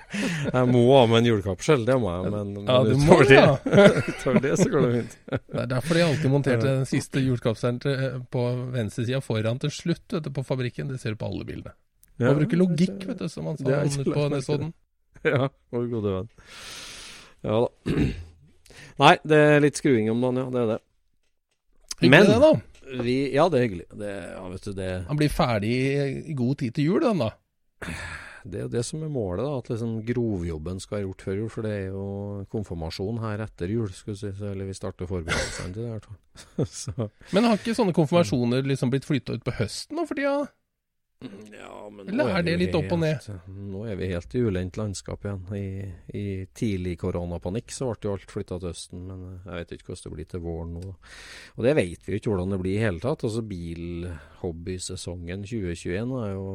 Jeg 0.54 0.70
må 0.72 0.82
ha 0.92 1.02
med 1.10 1.18
en 1.22 1.28
hjulkapsel, 1.30 1.84
det 1.88 1.96
må 2.02 2.12
jeg. 2.14 2.32
Men, 2.34 2.52
Ja, 2.66 2.78
du 2.84 2.92
utover 2.94 3.24
det, 3.24 3.28
det, 3.28 3.40
ja. 3.40 3.86
utover 4.12 4.40
det 4.46 4.54
så 4.60 4.68
går 4.74 4.86
det 4.86 4.92
fint. 4.98 5.16
Det 5.30 5.60
er 5.64 5.70
derfor 5.74 5.94
de 6.00 6.04
alltid 6.08 6.30
monterte 6.36 6.66
den 6.68 6.86
siste 6.90 7.22
hjulkapselen 7.24 7.80
til- 7.82 8.20
på 8.30 8.44
venstresida 8.76 9.20
foran 9.24 9.58
til 9.62 9.70
slutt 9.74 10.06
vet 10.16 10.26
du, 10.26 10.30
på 10.30 10.44
fabrikken. 10.46 10.88
Det 10.92 11.00
ser 11.00 11.16
du 11.16 11.20
på 11.22 11.30
alle 11.32 11.44
bildene. 11.48 11.72
Man 12.20 12.36
bruker 12.36 12.58
logikk, 12.60 13.06
vet 13.08 13.18
du, 13.22 13.28
som 13.32 13.44
man 13.48 13.56
sa 13.56 13.64
på 14.12 14.28
Nesodden. 14.28 14.74
Ja, 15.24 15.48
vår 15.72 15.86
gode 15.92 16.12
venn. 16.18 16.28
Ja 17.44 17.62
da. 17.64 17.94
Nei, 19.00 19.14
det 19.24 19.36
er 19.36 19.62
litt 19.64 19.78
skruing 19.80 20.10
om 20.12 20.20
dagen, 20.20 20.36
ja. 20.42 20.50
Det 20.52 20.60
er 20.60 20.68
det. 20.74 20.78
Hyggelig 22.00 22.30
det, 22.30 22.40
da. 22.40 23.02
vi 23.04 23.19
Ja, 23.35 23.49
det 23.49 23.59
er 23.61 23.66
hyggelig. 23.66 23.87
Det, 24.00 24.14
ja, 24.33 24.49
vet 24.54 24.66
du, 24.66 24.73
det, 24.76 24.88
Han 25.09 25.21
blir 25.21 25.33
ferdig 25.33 25.71
i, 25.71 26.35
god 26.38 26.61
tid 26.62 26.75
til 26.76 26.90
jul, 26.90 27.00
den 27.04 27.23
da. 27.23 27.30
det 28.45 28.61
er 28.61 28.64
jo 28.64 28.71
det 28.73 28.85
som 28.88 29.02
er 29.04 29.12
målet, 29.12 29.45
da. 29.45 29.59
At 29.61 29.71
liksom 29.73 29.99
grovjobben 30.09 30.80
skal 30.83 30.99
være 30.99 31.07
gjort 31.09 31.26
før 31.26 31.40
jul. 31.42 31.50
For 31.54 31.69
det 31.69 31.75
er 31.76 31.87
jo 31.90 32.07
konfirmasjon 32.52 33.21
her 33.25 33.45
etter 33.47 33.75
jul, 33.75 33.90
skal 33.97 34.16
vi 34.16 34.23
si. 34.23 34.33
Eller 34.52 34.71
vi 34.71 34.78
starter 34.78 35.11
forberedelsene 35.11 35.76
til 35.76 35.87
det, 35.87 35.99
her. 35.99 36.64
Så 36.80 37.11
Men 37.35 37.50
har 37.50 37.61
ikke 37.61 37.76
sånne 37.76 37.97
konfirmasjoner 37.97 38.64
liksom 38.69 38.92
blitt 38.92 39.09
flytta 39.09 39.37
ut 39.37 39.45
på 39.47 39.59
høsten 39.61 40.00
nå 40.00 40.09
for 40.09 40.19
tida? 40.19 40.38
Ja, 40.40 40.59
men 41.20 42.08
Eller 42.08 42.30
er 42.38 42.42
det 42.46 42.54
litt 42.60 42.74
opp 42.78 42.92
og 42.94 43.00
ned? 43.02 43.18
helt- 43.20 43.48
Nå 43.52 43.82
er 43.90 43.96
vi 44.00 44.06
helt 44.08 44.34
i 44.34 44.40
ulendt 44.40 44.76
landskap 44.80 45.20
igjen. 45.26 45.42
I, 45.52 45.92
i 46.16 46.24
tidlig 46.56 46.94
koronapanikk 47.02 47.68
så 47.76 47.90
ble 47.92 48.08
jo 48.08 48.14
alt 48.16 48.30
flytta 48.32 48.56
til 48.62 48.70
Østen, 48.72 49.02
men 49.06 49.24
eh, 49.28 49.50
jeg 49.50 49.58
vet 49.60 49.74
ikke 49.76 49.90
hvordan 49.92 50.06
det 50.06 50.14
blir 50.16 50.28
til 50.32 50.40
våren 50.46 50.72
nå. 50.78 50.94
Og 51.58 51.64
det 51.66 51.74
vet 51.76 52.00
vi 52.06 52.12
jo 52.14 52.20
ikke 52.22 52.32
hvordan 52.32 52.54
det 52.56 52.60
blir 52.62 52.76
i 52.78 52.84
hele 52.86 53.00
tatt. 53.04 53.24
Altså 53.28 53.42
Bilhobbysesongen 53.50 55.44
2021 55.44 56.16
er 56.24 56.32
jo, 56.34 56.46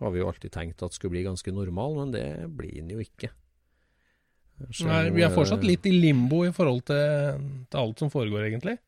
har 0.00 0.10
vi 0.14 0.22
jo 0.22 0.28
alltid 0.30 0.52
tenkt 0.54 0.82
at 0.86 0.96
skulle 0.96 1.12
bli 1.18 1.26
ganske 1.26 1.52
normal, 1.52 1.98
men 2.00 2.14
det 2.16 2.26
blir 2.56 2.72
den 2.80 2.90
jo 2.96 3.02
ikke. 3.04 3.30
Så 4.72 4.86
Nei, 4.88 5.10
vi 5.12 5.20
er 5.20 5.34
fortsatt 5.34 5.64
litt 5.68 5.84
i 5.84 5.92
limbo 5.92 6.40
i 6.48 6.52
forhold 6.56 6.86
til, 6.88 7.42
til 7.68 7.80
alt 7.82 8.00
som 8.00 8.08
foregår, 8.12 8.46
egentlig. 8.48 8.78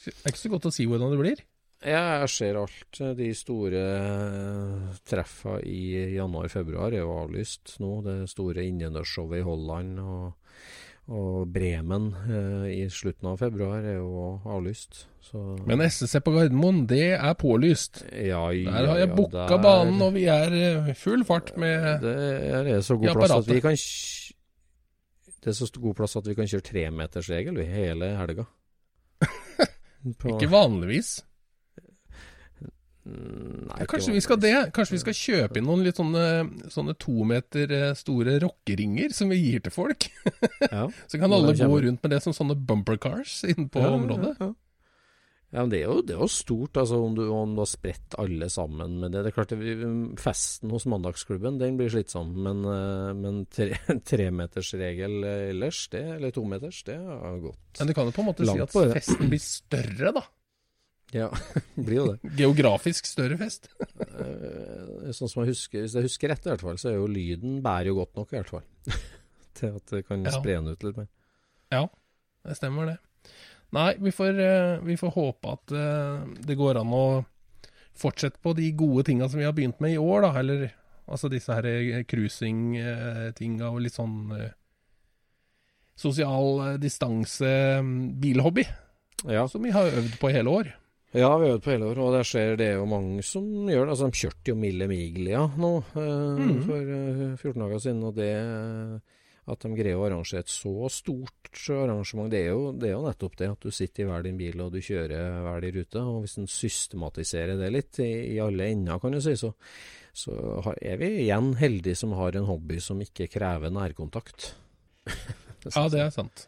Det 0.00 0.14
er 0.24 0.32
ikke 0.32 0.40
så 0.46 0.52
godt 0.54 0.68
å 0.70 0.72
si 0.72 0.86
hvordan 0.88 1.12
det 1.12 1.20
blir. 1.20 1.42
Ja, 1.80 2.20
jeg 2.20 2.28
ser 2.28 2.58
alt. 2.60 2.98
De 3.16 3.30
store 3.34 3.80
treffene 3.80 4.98
treffa 5.08 5.54
i 5.64 6.12
januar-februar 6.16 6.92
er 6.92 7.00
jo 7.04 7.14
avlyst 7.22 7.78
nå. 7.80 7.94
Det 8.04 8.16
store 8.28 8.66
innendørsshowet 8.68 9.40
i 9.40 9.46
Holland 9.46 9.96
og, 10.02 10.34
og 11.10 11.48
Bremen 11.54 12.10
eh, 12.20 12.66
i 12.74 12.82
slutten 12.92 13.30
av 13.32 13.38
februar 13.40 13.80
er 13.80 13.96
jo 13.96 14.26
avlyst. 14.44 15.06
Så 15.24 15.40
Men 15.68 15.80
SSC 15.86 16.20
på 16.26 16.34
Gardermoen, 16.36 16.82
det 16.90 17.14
er 17.16 17.32
pålyst. 17.40 18.02
ja, 18.12 18.42
ja, 18.52 18.70
Der 18.76 18.90
har 18.92 19.00
jeg 19.00 19.08
ja, 19.08 19.14
booka 19.16 19.46
der- 19.48 19.64
banen, 19.64 20.02
og 20.04 20.12
vi 20.18 20.26
er 20.28 20.52
eh, 20.60 20.92
full 21.00 21.24
fart 21.24 21.54
med 21.56 22.04
Det 22.04 22.14
er 22.76 22.80
så 22.84 22.96
god 23.00 23.16
plass 23.22 23.34
at 23.38 23.48
vi 23.48 23.60
kan 23.64 23.76
Det 25.40 25.48
er 25.54 25.56
så 25.56 25.70
god 25.80 25.96
plass 25.96 26.16
at 26.20 26.28
vi 26.28 26.34
kan 26.36 26.44
kjøre 26.52 26.68
tremetersregel 26.68 27.64
hele 27.64 28.12
helga. 28.20 28.44
Ikke 30.28 30.48
vanligvis. 30.52 31.22
Nei, 33.10 33.80
Ja, 33.82 33.86
kanskje 33.90 34.14
vi 34.14 34.22
skal 34.24 34.38
det. 34.42 34.54
Kanskje 34.76 34.96
vi 34.96 35.02
skal 35.02 35.16
kjøpe 35.18 35.60
inn 35.60 35.66
noen 35.68 35.84
litt 35.86 35.98
sånne, 36.00 36.24
sånne 36.72 36.94
to 37.00 37.26
meter 37.28 37.70
eh, 37.74 37.90
store 37.98 38.38
rockeringer 38.42 39.12
som 39.16 39.30
vi 39.32 39.40
gir 39.42 39.64
til 39.66 39.74
folk. 39.74 40.08
Ja. 40.70 40.84
Så 41.10 41.18
kan 41.18 41.32
alle 41.32 41.54
gå 41.56 41.66
rundt 41.82 42.02
med 42.04 42.12
det 42.12 42.18
som 42.22 42.34
sånne 42.36 42.54
bumper 42.54 42.98
cars 43.00 43.40
inne 43.48 43.66
på 43.72 43.80
Ja, 43.82 43.90
området. 43.96 44.36
Ja, 44.38 44.46
ja. 44.50 44.50
ja, 45.50 45.62
men 45.64 45.70
det 45.72 45.80
er, 45.80 45.86
jo, 45.88 46.02
det 46.06 46.14
er 46.14 46.20
jo 46.20 46.28
stort, 46.30 46.78
altså, 46.78 47.00
om 47.02 47.16
du, 47.16 47.22
om 47.32 47.54
du 47.56 47.62
har 47.64 47.70
spredt 47.70 48.14
alle 48.20 48.46
sammen 48.52 48.98
med 49.02 49.14
det. 49.16 49.24
Det 49.24 49.32
er 49.32 49.36
klart, 49.38 49.54
det, 49.56 50.18
Festen 50.20 50.70
hos 50.70 50.86
Mandagsklubben 50.90 51.58
den 51.58 51.78
blir 51.80 51.90
slitsom, 51.90 52.30
men, 52.44 52.62
men 53.18 53.40
tremetersregel 54.12 55.16
tre, 55.24 55.34
ellers, 55.54 55.80
det, 55.96 56.04
eller 56.18 56.36
tometers, 56.36 56.82
det 56.86 56.98
er 57.00 57.40
godt. 57.48 57.80
Men 57.80 57.90
du 57.90 57.96
kan 57.96 58.10
jo 58.12 58.14
på 58.14 58.22
en 58.24 58.30
måte 58.30 58.46
si 58.46 58.60
at 58.68 58.76
festen 59.00 59.32
blir 59.32 59.42
større, 59.42 60.14
da. 60.20 60.26
Ja, 61.12 61.26
blir 61.76 61.96
jo 61.96 62.04
det. 62.12 62.30
Geografisk 62.38 63.06
større 63.10 63.36
fest. 63.40 63.66
Eh, 63.80 65.10
Sånn 65.16 65.28
som 65.30 65.42
jeg 65.42 65.50
husker, 65.56 65.82
Hvis 65.82 65.96
jeg 65.98 66.06
husker 66.06 66.30
rett, 66.30 66.44
i 66.46 66.52
hvert 66.52 66.62
fall, 66.62 66.78
så 66.78 66.92
er 66.92 66.98
jo 67.00 67.08
lyden 67.10 67.56
bærer 67.64 67.90
jo 67.90 67.96
godt 67.98 68.14
nok, 68.20 68.30
i 68.32 68.38
hvert 68.38 68.52
fall. 68.52 68.66
Til 69.58 69.74
at 69.80 69.86
det 69.90 70.04
kan 70.06 70.22
Ja. 70.24 70.30
spre 70.36 70.54
den 70.60 70.68
ut 70.70 70.84
litt 70.86 70.96
mer. 71.00 71.08
Ja, 71.74 71.82
det 72.46 72.56
stemmer 72.60 72.86
det. 72.92 72.98
Nei, 73.74 73.88
vi 74.02 74.10
får, 74.14 74.38
eh, 74.42 74.78
vi 74.86 74.96
får 74.98 75.12
håpe 75.14 75.52
at 75.56 75.72
eh, 75.74 76.22
det 76.46 76.56
går 76.58 76.78
an 76.80 76.94
å 76.94 77.04
fortsette 78.00 78.38
på 78.42 78.54
de 78.56 78.70
gode 78.78 79.04
tinga 79.10 79.28
som 79.28 79.38
vi 79.42 79.44
har 79.46 79.52
begynt 79.54 79.80
med 79.82 79.92
i 79.94 80.00
år, 80.00 80.22
da. 80.24 80.30
Eller 80.40 80.70
altså 81.10 81.28
disse 81.30 81.52
her 81.54 82.02
cruising-tinga 82.08 83.68
og 83.70 83.82
litt 83.84 83.94
sånn 83.98 84.30
eh, 84.38 84.50
sosial 86.00 86.60
eh, 86.68 86.76
distanse, 86.80 87.50
mm, 87.82 88.20
Ja. 89.28 89.46
som 89.48 89.62
vi 89.62 89.70
har 89.74 89.90
øvd 89.90 90.18
på 90.22 90.30
hele 90.32 90.48
år. 90.50 90.72
Ja, 91.10 91.30
vi 91.38 91.48
har 91.48 91.56
øvd 91.56 91.62
på 91.64 91.72
hele 91.72 91.88
år, 91.90 91.98
og 92.04 92.12
der 92.14 92.26
skjer 92.26 92.52
det 92.60 92.68
jo 92.76 92.84
mange 92.86 93.22
som 93.26 93.46
gjør 93.66 93.88
det. 93.88 93.94
Altså, 93.96 94.10
de 94.10 94.20
kjørte 94.20 94.52
jo 94.52 94.58
Mille 94.60 94.86
Miglia 94.90 95.40
nå 95.58 95.70
eh, 95.98 96.42
mm. 96.44 96.60
for 96.68 96.92
eh, 96.96 97.24
14 97.34 97.64
dager 97.64 97.82
siden, 97.82 98.04
og 98.06 98.14
det 98.20 98.30
at 99.50 99.64
de 99.64 99.70
greier 99.74 99.98
å 99.98 100.04
arrangere 100.06 100.44
et 100.44 100.52
så 100.52 100.72
stort 100.92 101.50
arrangement, 101.74 102.28
det 102.30 102.44
er, 102.44 102.52
jo, 102.52 102.68
det 102.76 102.90
er 102.90 102.94
jo 102.94 103.02
nettopp 103.02 103.34
det 103.40 103.48
at 103.50 103.64
du 103.64 103.72
sitter 103.74 104.04
i 104.04 104.06
hver 104.06 104.22
din 104.26 104.38
bil 104.38 104.60
og 104.62 104.70
du 104.74 104.78
kjører 104.84 105.40
hver 105.42 105.64
din 105.64 105.74
rute. 105.80 106.02
Og 106.06 106.20
hvis 106.22 106.36
en 106.38 106.46
systematiserer 106.50 107.58
det 107.58 107.72
litt 107.74 107.98
i, 108.04 108.10
i 108.36 108.38
alle 108.42 108.68
ender, 108.70 109.00
kan 109.02 109.16
du 109.16 109.18
si, 109.24 109.34
så, 109.40 109.50
så 110.14 110.36
har- 110.66 110.78
er 110.92 111.00
vi 111.00 111.10
igjen 111.24 111.54
heldige 111.58 111.98
som 111.98 112.14
har 112.20 112.38
en 112.38 112.46
hobby 112.46 112.78
som 112.84 113.00
ikke 113.02 113.30
krever 113.32 113.74
nærkontakt. 113.74 114.52
Ja, 115.60 115.82
det 115.92 115.98
er 116.00 116.08
sant. 116.08 116.46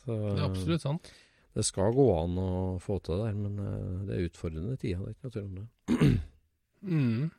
Så, 0.00 0.14
Det 0.16 0.38
er 0.38 0.46
absolutt 0.46 0.80
sant. 0.80 1.08
Det 1.56 1.64
skal 1.64 1.94
gå 1.96 2.04
an 2.20 2.36
å 2.42 2.50
få 2.84 2.98
til 3.00 3.16
det 3.16 3.24
der, 3.30 3.38
men 3.40 3.58
eh, 3.64 4.04
det 4.06 4.14
er 4.18 4.26
utfordrende 4.28 4.76
tider. 4.76 5.00
Det 5.00 5.08
er 5.08 5.16
ikke 5.16 5.26
noe 5.26 5.34
tvil 5.34 5.48
om 5.48 5.56
det. 5.56 6.20
Mm. 6.86 7.30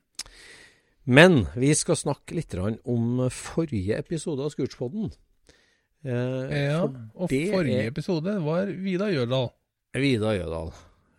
Men 1.08 1.38
vi 1.56 1.70
skal 1.78 1.96
snakke 1.96 2.36
litt 2.36 2.56
om 2.60 3.22
forrige 3.32 3.96
episode 4.02 4.44
av 4.44 4.52
Scootspodden. 4.52 5.12
Eh, 6.04 6.72
Ja, 6.74 6.82
for 6.82 6.98
og 7.16 7.30
forrige 7.32 7.84
er- 7.86 7.92
episode 7.94 8.34
var 8.44 8.66
Vida 8.68 9.08
Jørdal. 9.14 9.50
Vida 9.94 10.34
Jødal. 10.36 10.74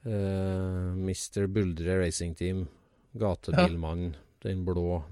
Eh, 0.04 0.92
Mr. 0.98 1.46
Buldre 1.48 1.98
Racing 2.04 2.34
Team. 2.36 2.66
Gatebilmann. 3.18 4.14
Den 4.42 4.64
blå 4.66 5.04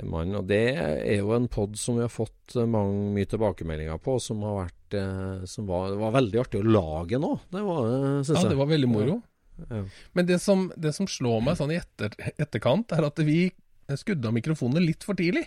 BMW-mannen. 0.00 0.36
Og 0.40 0.46
det 0.48 0.60
er 0.80 1.18
jo 1.20 1.32
en 1.36 1.48
pod 1.52 1.76
som 1.78 1.96
vi 2.00 2.04
har 2.06 2.12
fått 2.12 2.56
eh, 2.56 2.66
mange, 2.68 3.12
mye 3.16 3.28
tilbakemeldinger 3.30 4.00
på, 4.02 4.18
som 4.20 4.42
har 4.46 4.56
vært 4.64 4.96
eh, 4.98 5.44
Som 5.50 5.68
var, 5.70 5.94
var 6.00 6.16
veldig 6.18 6.40
artig 6.42 6.60
å 6.62 6.66
lage 6.66 7.20
nå. 7.22 7.34
Det 7.52 7.62
var 7.66 7.86
det, 7.86 8.00
syns 8.26 8.34
Ja, 8.36 8.42
jeg. 8.42 8.50
det 8.54 8.60
var 8.60 8.70
veldig 8.74 8.90
moro. 8.90 9.20
Ja. 9.68 9.84
Men 10.16 10.26
det 10.26 10.38
som, 10.40 10.68
det 10.80 10.94
som 10.96 11.08
slår 11.10 11.42
meg 11.44 11.58
sånn 11.60 11.72
i 11.74 11.80
etter, 11.80 12.14
etterkant, 12.40 12.92
er 12.96 13.04
at 13.10 13.18
vi 13.26 13.50
skudde 14.00 14.30
av 14.30 14.36
mikrofonene 14.36 14.80
litt 14.84 15.04
for 15.04 15.18
tidlig. 15.18 15.44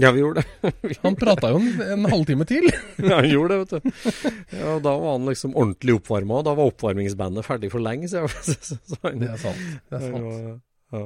Ja, 0.00 0.08
vi 0.16 0.22
gjorde 0.22 0.40
det. 0.40 0.72
Han 1.02 1.14
prata 1.20 1.50
jo 1.52 1.58
en, 1.60 1.68
en 1.98 2.06
halvtime 2.08 2.46
til. 2.48 2.64
Ja, 3.02 3.18
han 3.20 3.28
gjorde 3.28 3.58
det, 3.58 3.58
vet 3.60 3.72
du. 3.84 4.12
Ja, 4.56 4.76
og 4.76 4.82
Da 4.86 4.92
var 4.96 5.16
han 5.18 5.26
liksom 5.28 5.52
ordentlig 5.58 5.96
oppvarma, 5.98 6.38
og 6.40 6.46
da 6.46 6.52
var 6.56 6.70
oppvarmingsbandet 6.70 7.44
ferdig 7.44 7.68
for 7.72 7.82
lenge 7.84 8.08
siden. 8.08 8.30
Det 9.20 9.28
er 9.28 9.40
sant. 9.42 9.62
Det 9.90 9.98
er 9.98 10.04
sant. 10.06 10.62
Ja. 10.96 11.02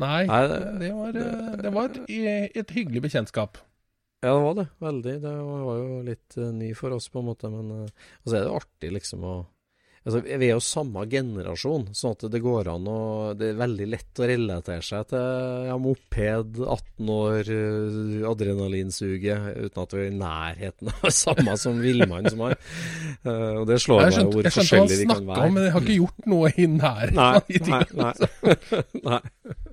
Nei, 0.00 0.24
Nei, 0.30 0.40
det- 0.48 0.72
det 0.80 0.90
var, 0.96 1.20
eh, 1.24 1.56
det 1.60 1.72
var 1.76 1.90
et, 1.92 2.56
et 2.62 2.74
hyggelig 2.76 3.02
bekjentskap. 3.06 3.60
ja, 4.24 4.32
det 4.34 4.42
var 4.48 4.54
det. 4.58 4.66
Veldig. 4.80 5.14
Det 5.22 5.36
var 5.44 5.78
jo 5.78 6.02
litt 6.04 6.36
uh, 6.40 6.50
ny 6.52 6.74
for 6.76 6.92
oss, 6.96 7.08
på 7.08 7.20
en 7.22 7.30
måte. 7.30 7.48
Men 7.52 7.70
uh, 7.84 7.88
altså 8.24 8.36
er 8.36 8.44
det 8.48 8.58
artig, 8.58 8.92
liksom, 8.98 9.24
å 9.24 9.38
Altså, 10.00 10.22
vi 10.24 10.46
er 10.46 10.54
jo 10.54 10.62
samme 10.64 11.02
generasjon, 11.12 11.90
sånn 11.92 12.14
at 12.14 12.22
det 12.32 12.38
går 12.40 12.70
an 12.72 12.86
å 12.88 13.00
Det 13.36 13.50
er 13.50 13.58
veldig 13.58 13.88
lett 13.92 14.16
å 14.24 14.28
relatere 14.30 14.80
seg 14.80 15.10
til 15.10 15.66
ja, 15.68 15.74
moped, 15.76 16.56
18 16.56 17.10
år, 17.12 17.50
adrenalinsuget, 18.30 19.58
uten 19.66 19.82
at 19.82 19.92
vi 19.92 20.00
er 20.00 20.08
i 20.08 20.16
nærheten 20.16 20.88
av 20.94 21.04
det 21.04 21.12
samme 21.12 21.56
som 21.60 21.82
villmannen 21.84 22.32
som 22.32 22.46
har. 22.46 22.56
Uh, 23.26 23.60
og 23.60 23.66
det 23.68 23.76
slår 23.84 24.06
meg 24.06 24.32
hvor 24.32 24.48
forskjellige 24.56 25.02
vi 25.02 25.10
kan 25.10 25.28
være. 25.28 25.36
Jeg 25.36 25.36
skjønte 25.36 25.36
hva 25.36 25.36
han 25.36 25.36
snakka 25.36 25.44
om, 25.44 25.54
men 25.58 25.66
jeg 25.68 25.74
har 25.76 25.84
ikke 25.84 25.98
gjort 26.00 26.32
noe 26.32 26.54
i 26.56 26.70
nærheten 26.78 27.20
Nei. 27.20 27.36
Nei, 27.68 29.04
nei. 29.04 29.20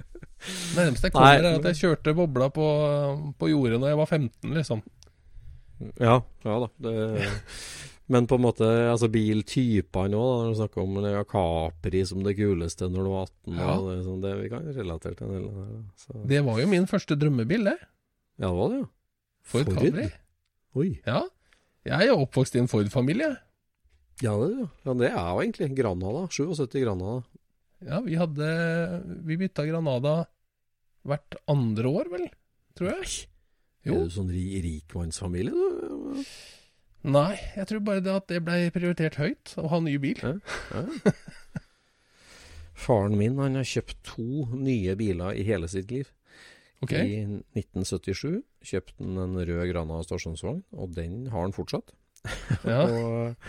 Nærmest 0.77 1.07
jeg 1.07 1.13
kommer, 1.15 1.41
er 1.41 1.57
at 1.57 1.67
jeg 1.71 1.81
kjørte 1.81 2.15
bobla 2.17 2.51
på, 2.53 2.67
på 3.39 3.49
jordet 3.51 3.81
da 3.81 3.91
jeg 3.91 3.99
var 3.99 4.09
15, 4.09 4.53
liksom. 4.55 4.85
Ja, 6.01 6.21
ja 6.45 6.55
da. 6.63 6.69
Det 6.81 6.95
men 8.07 8.27
på 8.27 8.37
en 8.39 8.43
måte, 8.45 8.67
altså 8.87 9.09
biltypene 9.11 10.15
òg, 10.15 10.43
når 10.45 10.53
du 10.53 10.57
snakker 10.61 10.83
om 10.83 10.99
ja, 11.03 11.23
Capri 11.27 12.05
som 12.07 12.21
det 12.23 12.37
kuleste 12.37 12.87
når 12.87 13.03
du 13.03 13.09
var 13.11 13.25
18. 13.27 13.57
Ja. 13.57 13.73
Det, 13.83 13.95
sånn, 14.05 14.21
det, 14.23 14.31
vi 14.39 14.51
kan 14.53 14.69
relatere 14.77 15.17
til 15.19 15.27
en 15.27 15.33
del 15.35 15.49
det. 15.49 16.21
Det 16.31 16.39
var 16.45 16.61
jo 16.61 16.69
min 16.71 16.87
første 16.87 17.17
drømmebil, 17.19 17.67
det. 17.67 17.75
Ja, 18.39 18.47
det 18.47 18.53
var 18.55 18.71
det, 18.71 18.79
jo. 18.79 18.87
Ford, 19.47 19.73
Ford? 19.73 19.81
Capri. 19.81 20.07
Oi. 20.79 20.87
Ja. 21.03 21.25
Jeg 21.87 22.07
er 22.07 22.13
jo 22.13 22.21
oppvokst 22.23 22.55
i 22.55 22.61
en 22.63 22.71
Ford-familie. 22.71 23.33
Ja, 24.23 24.37
det, 24.39 24.69
ja, 24.87 24.95
det 25.03 25.11
er 25.11 25.27
jo 25.27 25.43
egentlig 25.43 25.69
Granada. 25.75 26.23
77 26.31 26.79
Granada. 26.79 27.19
Ja, 27.83 27.99
vi 28.01 28.15
hadde 28.17 28.47
Vi 29.27 29.35
bytta 29.37 29.67
Granada 29.67 30.15
hvert 31.07 31.39
andre 31.51 31.95
år, 32.01 32.11
vel? 32.13 32.27
Tror 32.77 32.93
jeg. 32.93 33.15
Jo. 33.87 34.01
Er 34.01 34.09
du 34.09 34.15
sånn 34.17 34.31
rikmannsfamilie, 34.33 35.55
du? 35.55 36.21
Nei, 37.07 37.37
jeg 37.55 37.69
tror 37.69 37.83
bare 37.87 38.03
det 38.03 38.13
at 38.19 38.27
det 38.31 38.41
ble 38.43 38.67
prioritert 38.75 39.19
høyt, 39.21 39.53
å 39.61 39.69
ha 39.71 39.79
ny 39.83 39.95
bil. 40.01 40.19
Ja, 40.19 40.35
ja. 40.75 41.13
Faren 42.77 43.15
min 43.17 43.39
han 43.41 43.57
har 43.57 43.65
kjøpt 43.65 43.97
to 44.05 44.45
nye 44.53 44.93
biler 44.99 45.37
i 45.37 45.45
hele 45.47 45.69
sitt 45.71 45.89
liv. 45.89 46.11
Okay. 46.85 47.07
I 47.09 47.39
1977 47.57 48.43
kjøpte 48.69 49.01
han 49.01 49.17
en 49.23 49.39
rød 49.39 49.63
Grana 49.71 50.01
stasjonsvogn, 50.05 50.61
og 50.77 50.93
den 50.93 51.23
har 51.33 51.47
han 51.47 51.55
fortsatt. 51.55 51.95
Ja. 52.67 52.83
og, 52.93 53.47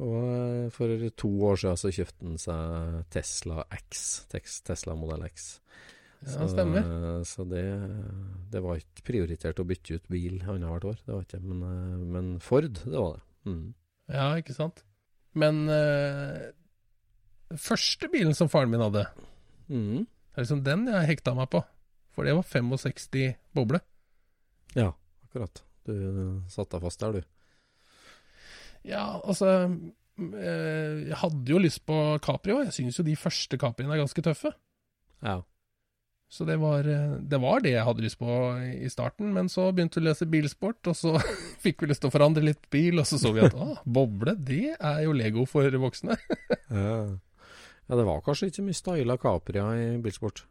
og, 0.00 0.72
for 0.72 1.04
to 1.20 1.32
år 1.50 1.60
siden 1.60 1.82
så 1.82 1.92
kjøpte 1.98 2.30
han 2.30 2.40
seg 2.40 2.96
Tesla 3.12 3.66
X, 3.76 4.06
Tesla 4.64 4.96
Model 4.96 5.26
X. 5.28 5.50
Ja, 6.24 6.46
stemmer. 6.50 6.86
Så, 7.28 7.44
det, 7.48 7.64
det, 8.52 8.62
var 8.64 8.80
ikke 8.80 9.04
prioritert 9.06 9.60
å 9.62 9.66
bytte 9.68 9.98
ut 9.98 10.08
bil 10.10 10.40
annethvert 10.42 10.88
år, 10.92 11.00
det 11.04 11.12
var 11.14 11.26
ikke 11.26 11.42
men, 11.44 11.62
eh, 11.68 12.04
men 12.16 12.30
Ford, 12.42 12.80
det 12.82 12.96
var 12.96 13.18
det. 13.18 13.24
Mm. 13.46 13.64
Ja, 14.16 14.26
ikke 14.40 14.56
sant. 14.56 14.82
Men 15.36 15.66
øh, 15.68 16.48
første 17.60 18.08
bilen 18.12 18.34
som 18.34 18.50
faren 18.50 18.72
min 18.72 18.82
hadde, 18.82 19.04
mm. 19.68 20.06
er 20.34 20.44
liksom 20.44 20.64
den 20.66 20.86
jeg 20.90 21.10
hekta 21.12 21.36
meg 21.36 21.50
på. 21.52 21.62
For 22.16 22.24
det 22.24 22.32
var 22.38 22.46
65 22.48 23.36
boble. 23.54 23.82
Ja, 24.76 24.94
akkurat. 25.28 25.60
Du 25.86 25.92
satte 26.50 26.78
deg 26.78 26.86
fast 26.86 27.02
der, 27.02 27.18
du. 27.18 27.32
Ja, 28.86 29.18
altså 29.26 29.50
uh, 29.66 30.96
Jeg 31.02 31.18
hadde 31.20 31.52
jo 31.52 31.60
lyst 31.60 31.82
på 31.86 31.96
Capri 32.24 32.54
òg. 32.54 32.64
Jeg 32.68 32.76
syns 32.78 33.00
jo 33.00 33.04
de 33.06 33.18
første 33.18 33.58
Capriene 33.60 33.94
er 33.94 34.02
ganske 34.04 34.24
tøffe. 34.24 34.54
Ja. 35.20 35.40
Så 36.28 36.44
det 36.44 36.56
var, 36.56 36.84
eh, 36.90 37.18
det 37.22 37.38
var, 37.38 37.60
det 37.62 37.76
jeg 37.76 37.84
hadde 37.86 38.02
lyst 38.02 38.18
på 38.18 38.30
i 38.66 38.88
starten. 38.90 39.30
Men 39.34 39.50
så 39.52 39.68
begynte 39.72 40.00
vi 40.00 40.06
å 40.06 40.08
lese 40.08 40.28
bilsport, 40.30 40.80
og 40.90 40.98
så 40.98 41.14
fikk 41.64 41.84
vi 41.84 41.92
lyst 41.92 42.02
til 42.04 42.10
å 42.10 42.14
forandre 42.14 42.44
litt 42.44 42.66
bil. 42.72 42.98
Og 43.02 43.06
så 43.08 43.20
så 43.22 43.32
vi 43.36 43.44
at 43.46 43.54
ah, 43.54 43.78
boble, 43.84 44.36
det 44.36 44.74
er 44.74 45.04
jo 45.06 45.14
Lego 45.16 45.46
for 45.48 45.78
voksne. 45.86 46.18
ja. 46.50 46.98
ja. 47.06 47.94
det 47.94 48.08
var 48.10 48.24
kanskje 48.26 48.50
ikke 48.50 48.66
mye 48.66 48.80
styla 48.80 49.18
Capria 49.22 49.70
i 49.78 49.88
bilsport. 50.02 50.44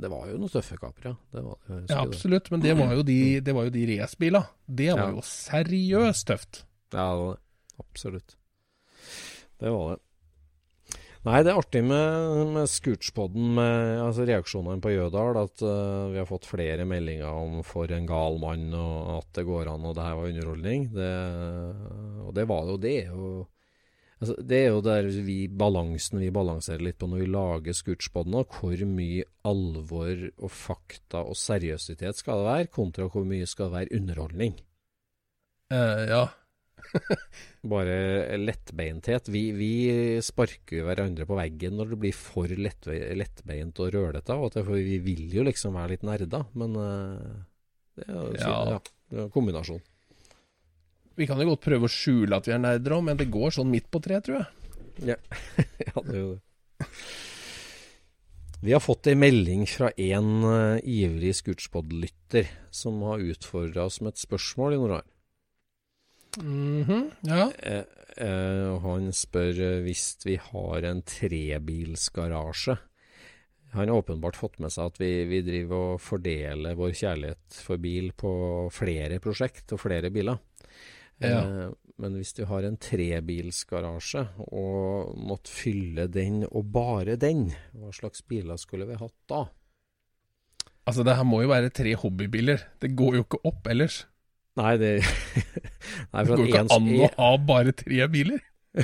Det 0.00 0.10
var 0.10 0.28
jo 0.30 0.38
noen 0.38 0.52
tøffe 0.52 0.78
Capria. 0.78 1.14
Det 1.34 1.42
var, 1.42 1.56
ja, 1.90 2.02
absolutt, 2.02 2.50
men 2.52 2.62
det 2.62 2.76
var 2.78 2.92
jo 2.94 3.02
de, 3.06 3.20
det 3.42 3.54
var 3.54 3.66
jo 3.66 3.72
de 3.74 3.86
racerbilene. 3.90 4.44
Det 4.66 4.92
var 4.92 5.08
ja. 5.08 5.16
jo 5.16 5.24
seriøst 5.26 6.28
tøft. 6.30 6.62
Ja, 6.94 7.06
det 7.06 7.22
var 7.22 7.34
det. 7.34 7.42
Absolutt. 7.80 8.36
Det 9.60 9.72
var 9.72 9.94
det. 9.94 10.04
Nei, 11.20 11.42
det 11.44 11.50
er 11.52 11.58
artig 11.60 11.82
med, 11.84 12.52
med 12.54 12.68
Scootspodden, 12.72 13.50
med 13.58 13.98
altså 14.00 14.24
reaksjonene 14.24 14.80
på 14.80 14.94
Jødal, 14.94 15.36
at 15.36 15.60
uh, 15.60 16.08
vi 16.14 16.16
har 16.16 16.28
fått 16.28 16.48
flere 16.48 16.86
meldinger 16.88 17.28
om 17.28 17.58
'for 17.60 17.92
en 17.92 18.06
gal 18.08 18.40
mann', 18.40 18.72
og 18.72 19.18
at 19.18 19.28
det 19.36 19.44
går 19.44 19.68
an, 19.68 19.84
og 19.84 19.98
det 19.98 20.06
her 20.06 20.16
var 20.16 20.30
underholdning. 20.30 20.86
Det, 20.94 21.10
og 22.24 22.32
det 22.38 22.46
var 22.48 22.72
det. 22.80 23.02
Og, 23.12 23.50
altså, 24.16 24.38
det 24.40 24.62
er 24.62 24.70
jo 24.70 24.80
der 24.80 25.10
vi, 25.28 25.38
balansen 25.48 26.24
vi 26.24 26.32
balanserer 26.32 26.86
litt 26.88 26.96
på 26.96 27.12
når 27.12 27.26
vi 27.26 27.30
lager 27.36 27.76
Scootspodden, 27.76 28.40
hvor 28.40 28.84
mye 28.88 29.28
alvor 29.44 30.26
og 30.40 30.50
fakta 30.50 31.20
og 31.20 31.36
seriøsitet 31.36 32.16
skal 32.16 32.40
det 32.40 32.48
være, 32.48 32.72
kontra 32.72 33.12
hvor 33.12 33.28
mye 33.28 33.44
skal 33.44 33.68
det 33.68 33.76
være 33.76 34.00
underholdning. 34.00 34.56
Uh, 35.68 36.00
ja. 36.08 36.26
Bare 37.72 38.38
lettbeinthet. 38.40 39.28
Vi, 39.32 39.42
vi 39.56 39.72
sparker 40.24 40.86
hverandre 40.86 41.26
på 41.28 41.38
veggen 41.38 41.76
når 41.78 41.92
det 41.92 42.00
blir 42.04 42.16
for 42.16 42.50
lett, 42.50 42.88
lettbeint 42.88 43.80
og 43.82 43.94
rølete. 43.94 44.36
For 44.56 44.76
vi 44.76 44.98
vil 45.04 45.38
jo 45.38 45.46
liksom 45.46 45.78
være 45.78 45.94
litt 45.94 46.06
nerder, 46.08 46.46
men 46.58 46.76
uh, 46.78 47.40
det 47.98 48.06
er 48.08 48.14
jo 48.16 48.28
ja. 48.38 48.58
ja, 48.76 49.24
en 49.24 49.32
kombinasjon. 49.34 49.82
Vi 51.20 51.26
kan 51.28 51.40
jo 51.42 51.50
godt 51.50 51.66
prøve 51.66 51.88
å 51.88 51.92
skjule 51.92 52.38
at 52.38 52.46
vi 52.48 52.54
er 52.56 52.62
nerder 52.62 52.96
òg, 52.96 53.04
men 53.10 53.18
det 53.20 53.28
går 53.32 53.58
sånn 53.58 53.70
midt 53.72 53.90
på 53.92 54.00
treet, 54.02 54.24
tror 54.28 54.40
jeg. 54.40 54.78
Ja, 55.12 55.18
ja 55.88 56.06
det 56.06 56.16
gjør 56.16 56.38
det. 56.38 56.88
Vi 58.60 58.74
har 58.76 58.82
fått 58.84 59.08
ei 59.08 59.16
melding 59.16 59.62
fra 59.68 59.88
en 59.96 60.44
uh, 60.44 60.80
ivrig 60.84 61.32
Scootspod-lytter 61.38 62.50
som 62.76 62.98
har 63.08 63.22
utfordra 63.24 63.86
oss 63.88 64.02
med 64.04 64.12
et 64.12 64.20
spørsmål 64.20 64.76
i 64.76 64.80
Nordland. 64.82 65.09
Mm 66.38 66.84
-hmm, 66.84 67.10
ja. 67.20 67.52
Eh, 67.58 67.84
eh, 68.16 68.80
han 68.80 69.12
spør 69.12 69.60
eh, 69.60 69.82
hvis 69.82 70.18
vi 70.24 70.36
har 70.36 70.82
en 70.82 71.02
trebilsgarasje. 71.02 72.76
Han 73.72 73.88
har 73.88 73.96
åpenbart 73.96 74.36
fått 74.36 74.58
med 74.58 74.72
seg 74.72 74.90
at 74.90 75.00
vi, 75.00 75.24
vi 75.30 75.42
driver 75.46 75.94
og 75.94 76.00
fordeler 76.00 76.74
vår 76.74 76.90
kjærlighet 76.90 77.54
for 77.54 77.78
bil 77.78 78.12
på 78.12 78.32
flere 78.74 79.20
prosjekt 79.22 79.72
og 79.72 79.80
flere 79.80 80.10
biler. 80.10 80.38
Ja. 81.20 81.40
Eh, 81.44 81.70
men 82.00 82.16
hvis 82.16 82.32
du 82.32 82.46
har 82.48 82.64
en 82.64 82.78
trebilsgarasje 82.80 84.24
og 84.48 85.16
måtte 85.20 85.52
fylle 85.52 86.08
den 86.08 86.46
og 86.48 86.72
bare 86.72 87.16
den, 87.20 87.50
hva 87.76 87.92
slags 87.92 88.22
biler 88.22 88.56
skulle 88.56 88.88
vi 88.88 88.96
hatt 88.96 89.16
da? 89.28 89.44
Altså, 90.88 91.04
det 91.04 91.14
her 91.14 91.26
må 91.28 91.42
jo 91.44 91.52
være 91.52 91.70
tre 91.70 91.92
hobbybiler. 91.94 92.64
Det 92.80 92.94
går 92.96 93.18
jo 93.18 93.26
ikke 93.26 93.42
opp 93.46 93.68
ellers. 93.70 94.06
Nei, 94.58 94.72
det 94.80 94.92
nei, 96.12 96.24
Det 96.24 96.30
går 96.30 96.46
ikke 96.48 96.64
an 96.74 96.88
å 96.90 96.92
ha 97.16 97.30
bare 97.50 97.72
tre 97.76 98.00
biler. 98.10 98.40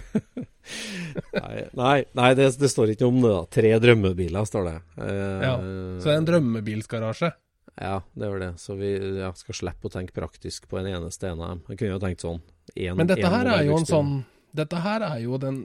nei, 1.36 1.56
nei, 1.78 1.98
nei 2.18 2.30
det, 2.38 2.46
det, 2.60 2.68
står 2.70 2.86
ikke 2.94 3.08
om 3.08 3.16
det. 3.22 3.30
da 3.32 3.42
Tre 3.58 3.70
drømmebiler, 3.82 4.44
står 4.48 4.62
det. 4.68 4.78
Eh, 5.02 5.40
ja, 5.46 5.54
Så 5.58 6.04
det 6.06 6.12
er 6.14 6.20
en 6.20 6.30
drømmebilsgarasje? 6.30 7.30
Ja, 7.76 7.96
det 8.16 8.26
var 8.32 8.38
det. 8.40 8.52
Så 8.62 8.70
vi 8.78 8.88
ja, 9.20 9.30
skal 9.36 9.54
slippe 9.58 9.86
å 9.88 9.90
tenke 9.92 10.12
praktisk 10.16 10.68
på 10.70 10.78
en 10.80 10.88
eneste 10.94 11.24
en 11.30 11.42
av 11.42 11.48
dem. 11.52 11.60
Jeg 11.70 11.76
kunne 11.82 11.94
jo 11.96 12.02
tenkt 12.02 12.22
sånn 12.24 12.40
en, 12.72 12.96
Men 12.96 13.06
dette 13.10 13.28
her 13.32 13.46
er 13.52 13.62
jo 13.68 13.74
en 13.78 13.88
sånn 13.88 14.12
Dette 14.56 14.76
her 14.82 15.00
er 15.04 15.18
jo 15.22 15.34
den 15.38 15.56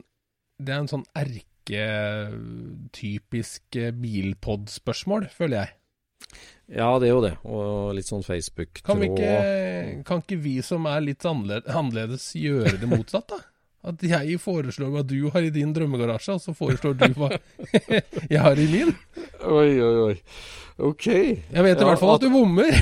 Det 0.61 0.71
er 0.75 0.79
en 0.83 0.91
sånn 0.91 1.05
erketypisk 1.17 3.63
bilpod-spørsmål, 4.01 5.21
føler 5.33 5.57
jeg. 5.63 5.69
Ja, 6.71 6.99
det 7.01 7.09
er 7.09 7.11
jo 7.11 7.21
det. 7.23 7.33
Og 7.43 7.91
litt 7.97 8.07
sånn 8.07 8.23
Facebook-tråd. 8.23 8.87
Kan, 8.87 9.01
ikke, 9.03 10.03
kan 10.07 10.21
ikke 10.23 10.39
vi 10.39 10.61
som 10.63 10.85
er 10.87 11.03
litt 11.03 11.25
annerledes, 11.27 12.29
gjøre 12.39 12.77
det 12.79 12.87
motsatt, 12.91 13.27
da? 13.33 13.39
At 13.91 14.03
jeg 14.05 14.37
foreslår 14.37 14.91
hva 14.93 15.01
du 15.01 15.25
har 15.33 15.41
i 15.41 15.49
din 15.53 15.73
drømmegarasje, 15.73 16.33
og 16.37 16.41
så 16.43 16.53
foreslår 16.53 16.93
du 16.99 17.13
hva 17.17 17.31
jeg 18.31 18.41
har 18.41 18.59
i 18.61 18.67
min? 18.69 18.93
Oi, 19.41 19.81
oi, 19.81 19.95
oi. 20.11 20.15
Ok. 20.81 21.05
Jeg 21.09 21.63
vet 21.65 21.75
i 21.75 21.81
ja, 21.81 21.87
hvert 21.89 22.01
fall 22.01 22.13
at, 22.13 22.21
at 22.21 22.21
du 22.21 22.29
bommer. 22.33 22.71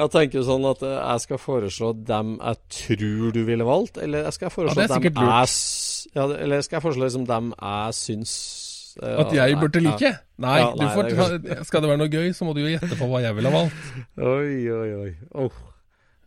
jeg 0.00 0.08
tenker 0.14 0.38
jo 0.40 0.44
sånn 0.46 0.64
at 0.70 0.80
jeg 0.84 1.18
skal 1.26 1.38
foreslå 1.40 1.88
dem 2.08 2.28
jeg 2.38 2.56
tror 2.80 3.26
du 3.36 3.42
ville 3.48 3.66
valgt, 3.66 3.96
eller 4.02 4.18
skal 4.34 4.46
jeg 4.48 4.54
foreslå 4.56 4.80
ja, 4.84 4.88
dem 4.96 5.02
jeg, 5.08 5.14
ja, 6.16 6.24
eller 6.26 6.58
skal 6.64 6.76
jeg 6.78 6.84
foreslå 6.84 7.02
liksom 7.06 7.26
dem 7.28 7.46
jeg 7.54 7.88
syns 7.96 8.32
at 8.98 9.32
jeg 9.36 9.56
burde 9.60 9.82
like? 9.84 10.12
Nei, 10.40 10.58
ja, 10.60 10.70
nei 10.78 10.92
får, 10.94 11.10
det 11.44 11.58
skal 11.68 11.84
det 11.84 11.90
være 11.92 12.00
noe 12.02 12.12
gøy, 12.12 12.30
så 12.36 12.46
må 12.48 12.54
du 12.56 12.62
jo 12.62 12.70
gjette 12.72 12.96
på 12.98 13.08
hva 13.10 13.20
jeg 13.24 13.36
ville 13.36 13.52
ha 13.52 13.62
valgt. 13.62 13.90
Oi, 14.30 14.54
oi, 14.72 14.88
oi. 14.96 15.10
Oh, 15.42 15.60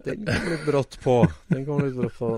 den 0.04 0.26
kom 0.28 0.50
litt 0.52 0.66
brått 0.68 0.98
på. 1.04 1.18
Den 1.50 1.66
kom 1.68 1.84
litt 1.86 1.96
brått 1.98 2.18
på. 2.20 2.32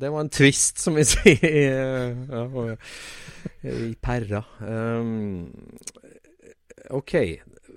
Det 0.00 0.10
var 0.10 0.24
en 0.24 0.32
twist, 0.34 0.82
som 0.82 0.98
vi 0.98 1.06
sier 1.12 2.14
ja, 2.26 2.76
i 3.70 3.94
perra. 4.02 4.42
Um, 4.60 5.46
ok. 6.98 7.16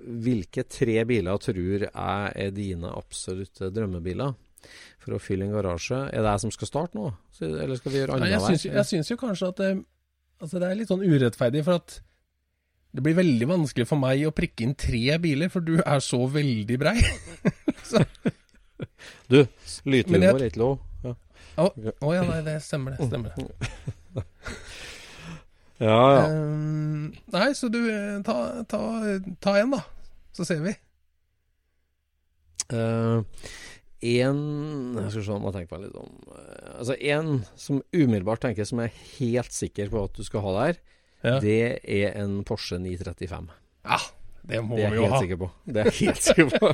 Hvilke 0.08 0.64
tre 0.72 1.02
biler 1.08 1.40
tror 1.44 1.88
jeg 1.88 1.92
er 1.92 2.52
dine 2.56 2.92
absolutte 2.96 3.72
drømmebiler? 3.76 4.36
for 5.08 5.16
å 5.16 5.22
fylle 5.24 5.48
en 5.48 5.54
garasje. 5.56 6.00
Er 6.12 6.24
det 6.24 6.34
jeg 6.34 6.44
som 6.44 6.54
skal 6.54 6.70
starte 6.70 7.00
nå? 7.00 7.12
Eller 7.40 7.78
skal 7.80 7.94
vi 7.94 8.02
gjøre 8.02 8.18
annenhver? 8.18 8.50
syns, 8.52 8.66
jeg 8.68 8.90
syns 8.90 9.12
jo 9.14 9.20
kanskje 9.22 9.52
at 9.54 9.62
det, 9.62 9.70
altså 10.42 10.62
det 10.62 10.70
er 10.70 10.78
litt 10.80 10.92
sånn 10.92 11.06
urettferdig, 11.06 11.64
for 11.68 11.82
at 11.82 12.00
det 12.98 13.04
blir 13.06 13.18
veldig 13.18 13.48
vanskelig 13.50 13.86
for 13.90 14.02
meg 14.02 14.24
å 14.26 14.34
prikke 14.36 14.66
inn 14.66 14.76
tre 14.80 15.18
biler, 15.22 15.52
for 15.54 15.66
du 15.66 15.78
er 15.82 16.04
så 16.04 16.24
veldig 16.32 16.80
brei. 16.82 16.98
Du, 19.28 19.40
Men 19.42 19.90
lythumor 19.90 20.38
er 20.38 20.50
ikke 20.52 20.62
lov. 20.62 20.76
Ja, 21.04 21.14
Å 21.66 22.12
ja, 22.14 22.22
nei, 22.28 22.42
det 22.46 22.60
stemmer 22.62 22.94
det. 22.94 23.08
stemmer 23.10 23.34
det. 23.34 23.48
ja. 25.82 25.96
ja. 25.98 26.28
Um, 26.30 27.08
nei, 27.34 27.48
så 27.58 27.70
du, 27.74 27.80
eh, 27.90 28.20
ta, 28.26 28.36
ta, 28.70 28.82
ta 29.42 29.56
en, 29.58 29.74
da. 29.74 29.82
Så 30.38 30.46
ser 30.46 30.62
vi. 30.62 30.76
Eh, 32.70 33.50
en 34.24 34.42
Jeg 34.98 35.12
skal 35.14 35.24
se 35.28 35.32
om 35.36 35.46
jeg 35.48 35.56
tenker 35.58 35.78
meg 35.78 35.86
litt 35.88 35.98
om 36.02 36.12
eh, 36.34 36.74
Altså, 36.78 36.96
én 37.00 37.32
som 37.60 37.82
umiddelbart 37.96 38.42
tenker 38.46 38.68
som 38.70 38.82
jeg 38.84 38.92
er 38.92 39.08
helt 39.18 39.56
sikker 39.56 39.90
på 39.94 40.04
at 40.08 40.18
du 40.20 40.24
skal 40.28 40.44
ha 40.46 40.54
der, 40.60 40.80
Ja, 41.26 41.40
det 41.44 41.58
er 41.84 42.18
en 42.24 42.40
Porsche 42.48 42.80
935. 42.82 43.50
ja 43.88 44.00
det 44.48 44.62
må 44.64 44.78
Det 44.80 44.90
vi 44.94 44.96
jo 45.02 45.08
ha. 45.12 45.18
på. 45.42 45.48
Det 45.68 45.82
er 45.82 45.88
jeg 45.90 45.98
helt 46.08 46.22
sikker 46.24 46.52
på. 46.54 46.70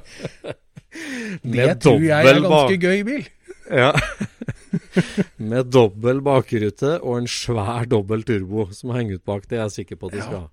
Det 1.56 1.64
tror 1.82 2.04
jeg 2.06 2.28
er 2.28 2.36
en 2.38 2.44
ganske 2.46 2.76
gøy 2.84 3.00
bil. 3.08 3.24
Ja. 3.72 3.88
Med 5.54 5.72
dobbel 5.74 6.20
bakrute 6.22 7.00
og 7.02 7.18
en 7.24 7.30
svær 7.32 7.88
dobbel 7.90 8.22
turbo 8.28 8.68
som 8.78 8.94
henger 8.94 9.18
ut 9.18 9.26
bak. 9.26 9.48
Det 9.50 9.58
er 9.58 9.64
jeg 9.66 9.76
sikker 9.80 10.00
på 10.04 10.12
at 10.12 10.20
Ja. 10.20 10.28
skal 10.28 10.44
ha. 10.44 10.50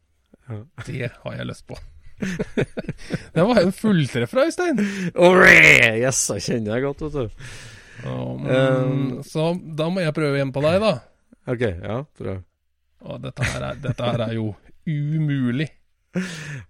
Ja. 0.49 0.63
Det 0.87 1.11
har 1.27 1.37
jeg 1.37 1.47
lyst 1.51 1.67
på. 1.69 1.77
det 3.35 3.45
var 3.49 3.61
en 3.63 3.75
fulltreffer, 3.75 4.45
Øystein. 4.47 4.81
Yes, 6.01 6.23
jeg 6.35 6.47
kjenner 6.47 6.77
deg 6.77 6.87
godt, 6.89 7.05
vet 7.07 7.19
du. 7.19 7.45
Um, 8.01 8.47
Um, 8.49 9.01
så 9.27 9.51
da 9.77 9.91
må 9.93 10.01
jeg 10.05 10.17
prøve 10.17 10.39
igjen 10.39 10.55
på 10.55 10.63
deg, 10.65 10.79
da. 10.83 10.95
OK, 11.51 11.67
ja, 11.67 11.99
prøv. 12.17 12.41
Og 13.11 13.21
dette 13.25 13.45
her 13.53 13.67
er, 13.71 13.79
dette 13.81 14.09
her 14.13 14.25
er 14.29 14.35
jo 14.37 14.51
umulig. 14.89 15.69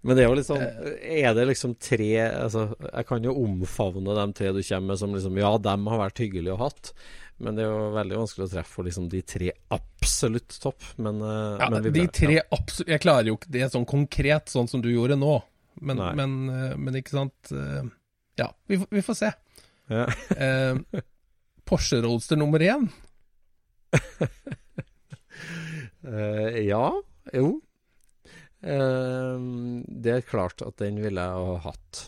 Men 0.05 0.15
det 0.15 0.23
er 0.23 0.27
jo 0.29 0.35
litt 0.37 0.45
sånn 0.45 0.61
Er 0.61 1.31
det 1.33 1.47
liksom 1.49 1.71
tre 1.81 2.11
altså, 2.29 2.67
Jeg 2.77 3.07
kan 3.09 3.23
jo 3.25 3.31
omfavne 3.41 4.13
de 4.13 4.25
tre 4.37 4.51
du 4.53 4.59
kommer 4.61 4.91
med 4.91 4.99
som 5.01 5.15
liksom 5.15 5.39
Ja, 5.41 5.49
dem 5.57 5.87
har 5.89 5.97
vært 6.03 6.21
hyggelige 6.21 6.53
å 6.53 6.59
hatt. 6.61 6.91
Men 7.41 7.55
det 7.57 7.63
er 7.65 7.71
jo 7.71 7.87
veldig 7.95 8.17
vanskelig 8.19 8.45
å 8.45 8.51
treffe 8.51 8.69
for 8.75 8.85
liksom 8.85 9.07
de 9.09 9.21
tre 9.25 9.47
absolutt 9.73 10.57
topp. 10.61 10.83
Men, 11.01 11.21
eh, 11.25 11.57
Ja, 11.63 11.69
men 11.73 11.83
vi 11.87 11.91
de 11.95 12.03
tre 12.07 12.27
tre 12.27 12.41
absolutt 12.53 12.91
Jeg 12.93 13.01
klarer 13.01 13.27
jo 13.31 13.37
ikke 13.39 13.51
det 13.55 13.69
sånn 13.73 13.85
konkret, 13.89 14.51
sånn 14.53 14.69
som 14.69 14.81
du 14.83 14.91
gjorde 14.93 15.17
nå. 15.17 15.39
Men, 15.81 15.97
men, 16.19 16.35
eh, 16.53 16.75
men 16.77 16.99
ikke 16.99 17.15
sant 17.15 17.51
eh, 17.55 17.87
Ja, 18.37 18.51
vi, 18.69 18.77
vi 18.91 19.01
får 19.01 19.15
se. 19.23 19.31
Ja. 19.89 20.05
Eh, 20.37 21.01
Porsche 21.65 22.01
Roadster 22.03 22.35
nummer 22.37 22.59
én. 22.59 22.89
uh, 26.05 26.59
ja, 26.71 26.85
jo. 27.33 27.61
Uh, 28.61 29.81
det 29.87 30.13
er 30.19 30.25
klart 30.27 30.61
at 30.65 30.77
den 30.81 30.99
ville 31.01 31.21
jeg 31.23 31.47
ha 31.47 31.57
hatt. 31.65 32.01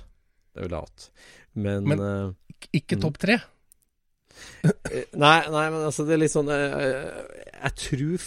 Det 0.53 0.65
ville 0.67 0.77
jeg 0.81 0.89
hatt. 0.89 1.09
Men, 1.55 1.87
Men- 1.87 2.35
Ikke 2.73 2.95
Mm. 2.97 3.01
topp 3.01 3.17
tre. 3.19 3.33
eh, 3.33 3.41
nei, 5.23 5.39
nei, 5.51 5.67
men 5.69 5.81
altså 5.83 6.05
det 6.07 6.15
er 6.15 6.21
litt 6.23 6.33
sånn 6.33 6.49
Jeg, 6.51 6.93
Jeg 7.53 7.73
tror 7.83 8.25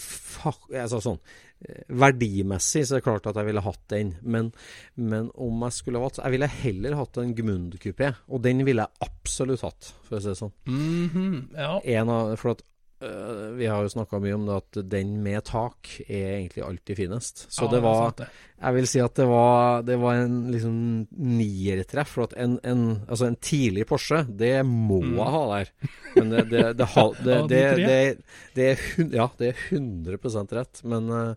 jeg 0.70 0.82
Altså 0.82 1.00
sånn 1.04 1.18
eh, 1.66 1.82
Verdimessig 2.02 2.84
så 2.86 2.96
er 2.96 3.00
det 3.00 3.06
klart 3.08 3.28
at 3.30 3.40
jeg 3.40 3.48
ville 3.48 3.64
hatt 3.64 3.82
den, 3.92 4.14
men, 4.22 4.52
men 4.94 5.30
om 5.34 5.66
jeg 5.66 5.78
skulle 5.78 6.02
hatt 6.04 6.20
Jeg 6.22 6.36
ville 6.36 6.50
heller 6.60 6.98
hatt 7.00 7.20
en 7.22 7.34
Gmund-kupé, 7.36 8.12
og 8.28 8.44
den 8.46 8.64
ville 8.68 8.86
jeg 8.86 9.08
absolutt 9.10 9.64
hatt, 9.66 9.92
for 10.06 10.18
å 10.18 10.22
si 10.22 10.30
det 10.30 10.38
sånn. 10.38 10.54
Mhm, 10.70 11.36
ja. 11.56 11.72
En 11.96 12.12
av, 12.12 12.34
for 12.40 12.54
at 12.54 12.62
øh, 13.02 13.56
Vi 13.58 13.66
har 13.66 13.82
jo 13.82 13.88
snakka 13.92 14.18
mye 14.22 14.34
om 14.34 14.46
det 14.48 14.56
at 14.56 14.78
den 14.90 15.22
med 15.24 15.44
tak 15.44 15.90
er 16.08 16.38
egentlig 16.40 16.64
alltid 16.64 16.96
finest. 16.96 17.46
Så 17.52 17.64
Ja, 17.66 17.70
det 17.74 17.82
var 17.84 18.12
det. 18.16 18.28
Jeg 18.62 18.74
vil 18.74 18.86
si 18.88 19.00
at 19.04 19.14
det 19.14 19.26
var, 19.28 19.82
det 19.84 19.96
var 20.00 20.14
en 20.22 20.36
liksom 20.52 20.76
niertreff. 21.12 22.08
For 22.16 22.24
at 22.24 22.36
en, 22.40 22.58
en, 22.64 22.84
altså 23.08 23.26
en 23.28 23.36
tidlig 23.36 23.86
Porsche, 23.86 24.22
det 24.28 24.64
må 24.66 25.02
Mm. 25.02 25.16
jeg 25.16 25.32
ha 25.36 25.42
der. 25.52 25.72
Men 26.16 26.30
det, 26.30 26.44
det, 26.50 26.64
det, 26.76 26.88
det, 27.24 27.48
det, 27.48 27.64
tre. 27.76 27.86
det, 27.86 28.18
det, 28.54 28.68
er, 28.70 29.10
ja, 29.12 29.28
det 29.38 29.48
er 29.52 29.64
100% 29.76 30.54
rett. 30.56 30.80
Men 30.84 31.10
eh, 31.10 31.34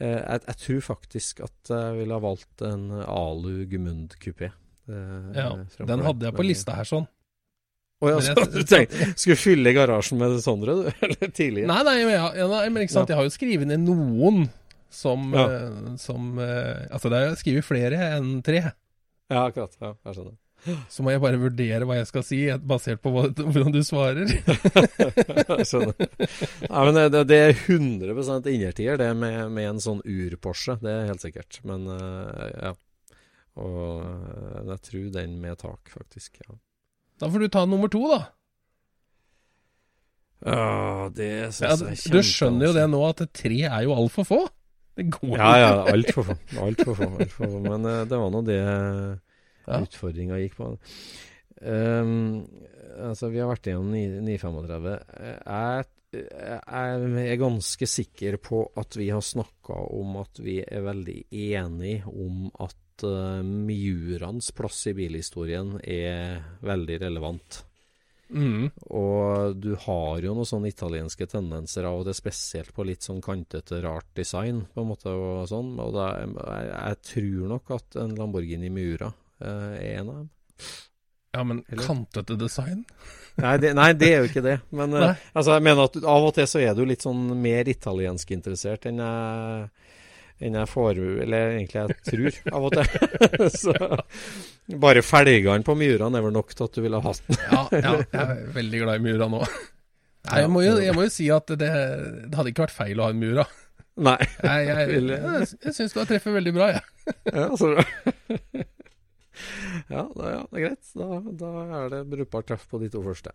jeg, 0.00 0.40
jeg 0.46 0.56
tror 0.64 0.80
faktisk 0.92 1.40
at 1.46 1.70
jeg 1.74 1.96
ville 2.00 2.14
ha 2.14 2.22
valgt 2.22 2.62
en 2.62 2.90
Alu 3.02 3.64
Gumund 3.70 4.14
kupé. 4.22 4.50
Uh, 4.88 5.30
Ja, 5.36 5.48
den 5.84 6.00
hadde 6.00 6.24
jeg 6.30 6.34
på 6.34 6.44
lista 6.46 6.72
her 6.78 6.86
sånn. 6.88 7.06
Å 7.98 8.10
ja, 8.12 8.18
så 8.22 8.30
jeg- 8.34 8.50
du 8.54 8.60
tenkte 8.62 9.06
Skulle 9.18 9.36
fylle 9.40 9.72
garasjen 9.74 10.20
med 10.20 10.36
Sondre, 10.44 10.74
du? 10.78 10.90
Eller 11.06 11.30
tidligere? 11.34 11.66
Nei, 11.70 11.80
nei, 11.88 11.96
men, 12.04 12.14
ja, 12.14 12.28
ja, 12.38 12.46
nei, 12.52 12.64
men 12.70 12.84
ikke 12.84 12.94
sant, 12.94 13.10
jeg 13.10 13.18
har 13.18 13.26
jo 13.26 13.32
skrevet 13.34 13.66
ned 13.66 13.82
noen 13.88 14.44
som, 14.90 15.32
Ja. 15.34 15.46
uh, 15.68 15.96
som 16.00 16.38
uh, 16.38 16.86
Altså, 16.94 17.10
det 17.12 17.18
er 17.24 17.34
skrevet 17.40 17.66
flere 17.66 17.98
enn 18.16 18.36
tre. 18.46 18.62
Ja, 19.28 19.42
akkurat. 19.48 19.74
Ja, 19.82 19.90
jeg 20.06 20.14
skjønner. 20.16 20.36
Så 20.90 21.04
må 21.06 21.12
jeg 21.12 21.20
bare 21.22 21.38
vurdere 21.38 21.86
hva 21.86 21.98
jeg 22.00 22.06
skal 22.08 22.24
si, 22.26 22.38
basert 22.70 22.98
på 23.04 23.10
hvordan 23.14 23.74
du 23.74 23.82
svarer. 23.86 24.30
jeg 24.32 25.66
skjønner. 25.68 26.08
Nei, 26.64 26.82
men 26.88 26.96
det, 27.12 27.20
det 27.30 27.38
er 27.50 27.52
100% 27.60 28.48
innertier, 28.54 28.98
det 28.98 29.10
med, 29.20 29.36
med 29.54 29.68
en 29.74 29.82
sånn 29.84 30.00
ur-Porsche. 30.06 30.78
Det 30.82 30.90
er 30.94 31.10
helt 31.12 31.22
sikkert. 31.22 31.60
Men 31.68 31.84
uh, 31.90 32.48
ja. 32.62 32.72
Og 33.58 33.78
eh, 34.06 34.58
jeg 34.70 34.80
tror 34.86 35.06
den 35.18 35.32
med 35.42 35.58
tak, 35.58 35.88
faktisk. 35.90 36.36
Ja, 36.46 36.54
Da 37.18 37.28
får 37.30 37.42
du 37.44 37.48
ta 37.50 37.64
nummer 37.66 37.90
to, 37.90 38.02
da. 38.12 38.20
ja 40.46 41.08
det 41.16 41.28
Ja, 41.28 41.50
syns 41.50 42.04
jeg 42.06 42.12
du 42.14 42.20
skjønner 42.22 42.68
jo 42.70 42.74
det 42.76 42.84
nå, 42.92 43.00
at 43.08 43.22
tre 43.34 43.58
er 43.66 43.82
jo 43.86 43.94
altfor 43.96 44.26
få. 44.28 44.40
Det 44.98 45.08
går 45.14 45.34
Ja, 45.38 45.50
ja. 45.58 45.72
Altfor 45.92 46.26
få. 46.30 46.36
Altfor 46.62 46.94
få. 46.98 47.08
Alt 47.18 47.32
for 47.34 47.50
få. 47.50 47.60
Men 47.64 47.86
uh, 47.86 48.04
det 48.08 48.18
var 48.18 48.30
nå 48.34 48.42
det 48.46 48.58
Ja. 48.58 49.80
utfordringa 49.84 50.38
gikk 50.40 50.54
på. 50.56 50.70
Um, 51.60 52.46
altså, 53.02 53.28
vi 53.34 53.38
har 53.42 53.50
vært 53.50 53.66
igjennom 53.68 53.90
935. 53.92 54.94
Jeg, 55.44 55.84
jeg 56.12 57.28
er 57.28 57.40
ganske 57.40 57.86
sikker 57.88 58.38
på 58.40 58.62
at 58.80 58.96
vi 58.96 59.10
har 59.12 59.24
snakka 59.24 59.76
om 59.98 60.16
at 60.22 60.40
vi 60.40 60.58
er 60.64 60.84
veldig 60.86 61.18
enige 61.28 62.08
om 62.08 62.46
at 62.64 63.04
uh, 63.04 63.44
Miuraens 63.44 64.50
plass 64.56 64.86
i 64.88 64.94
bilhistorien 64.96 65.76
er 65.84 66.40
veldig 66.64 67.00
relevant. 67.04 67.62
Mm. 68.28 68.68
Og 68.92 69.56
du 69.56 69.72
har 69.86 70.24
jo 70.24 70.34
noen 70.36 70.48
sånne 70.48 70.72
italienske 70.72 71.28
tendenser 71.28 71.88
av 71.88 72.02
det, 72.08 72.16
spesielt 72.16 72.74
på 72.76 72.84
litt 72.88 73.04
sånn 73.04 73.22
kantete, 73.24 73.80
rart 73.84 74.10
design, 74.16 74.66
på 74.72 74.84
en 74.84 74.90
måte, 74.90 75.12
og 75.12 75.46
sånn. 75.48 75.74
Og 75.80 75.94
da, 75.96 76.10
jeg, 76.20 76.34
jeg 76.72 77.00
tror 77.12 77.54
nok 77.54 77.72
at 77.78 78.00
en 78.04 78.16
Lamborghini 78.18 78.72
Miura 78.72 79.12
uh, 79.12 79.74
er 79.76 80.00
en 80.00 80.12
av 80.12 80.20
dem. 80.22 80.30
Ja, 81.32 81.44
men 81.44 81.64
Eller? 81.68 81.84
kantete 81.84 82.36
design? 82.40 82.84
Nei 83.38 83.54
det, 83.62 83.74
nei, 83.76 83.92
det 83.94 84.08
er 84.10 84.22
jo 84.22 84.30
ikke 84.30 84.42
det. 84.42 84.56
Men 84.74 84.94
eh, 84.96 85.20
altså, 85.32 85.54
jeg 85.54 85.64
mener 85.66 85.86
at 85.86 85.98
av 86.00 86.28
og 86.30 86.32
til 86.34 86.48
så 86.50 86.62
er 86.64 86.74
du 86.74 86.82
litt 86.88 87.04
sånn 87.04 87.28
mer 87.38 87.68
italiensk 87.70 88.32
interessert 88.34 88.88
enn 88.88 89.02
jeg, 89.04 89.68
enn 90.48 90.56
jeg 90.58 90.70
får 90.72 91.00
Eller 91.26 91.52
egentlig 91.58 91.82
jeg 91.82 91.98
tror, 92.08 92.38
av 92.56 92.66
og 92.68 92.78
til. 92.78 92.88
så 93.62 93.76
bare 94.82 95.04
felgene 95.06 95.66
på 95.66 95.76
Miuraen 95.78 96.18
er 96.18 96.24
vel 96.24 96.34
nok 96.34 96.54
til 96.56 96.66
at 96.66 96.78
du 96.78 96.82
ville 96.84 97.02
hatt 97.04 97.22
den. 97.28 97.40
Ja, 97.44 97.62
ja, 97.76 97.94
jeg 98.00 98.24
er 98.24 98.42
veldig 98.56 98.82
glad 98.84 98.98
i 98.98 99.04
Mura 99.06 99.30
nå. 99.36 99.44
Nei, 100.28 100.40
jeg, 100.42 100.50
må 100.52 100.64
jo, 100.64 100.74
jeg 100.82 100.96
må 100.96 101.06
jo 101.06 101.12
si 101.12 101.28
at 101.32 101.52
det, 101.60 101.70
det 101.70 102.36
hadde 102.36 102.50
ikke 102.50 102.66
vært 102.66 102.76
feil 102.76 102.98
å 102.98 103.06
ha 103.06 103.14
en 103.14 103.22
Mura. 103.22 103.46
Nei. 104.08 104.18
Jeg, 104.42 104.66
jeg, 104.66 104.90
jeg, 104.96 105.06
jeg, 105.12 105.46
jeg 105.68 105.76
syns 105.76 105.94
du 105.94 106.02
har 106.02 106.10
treffet 106.10 106.34
veldig 106.34 106.56
bra, 106.56 106.72
jeg. 106.74 107.14
Ja, 107.32 107.46
så 107.58 107.72
bra. 107.74 108.66
ja, 109.94 110.04
da, 110.16 110.30
ja, 110.32 110.42
det 110.50 110.58
er 110.58 110.64
greit. 110.68 110.90
Da, 110.98 111.08
da 111.44 111.50
er 111.82 111.88
det 111.94 112.02
brukbart 112.10 112.48
treff 112.50 112.66
på 112.70 112.80
de 112.82 112.88
to 112.92 113.02
første. 113.04 113.32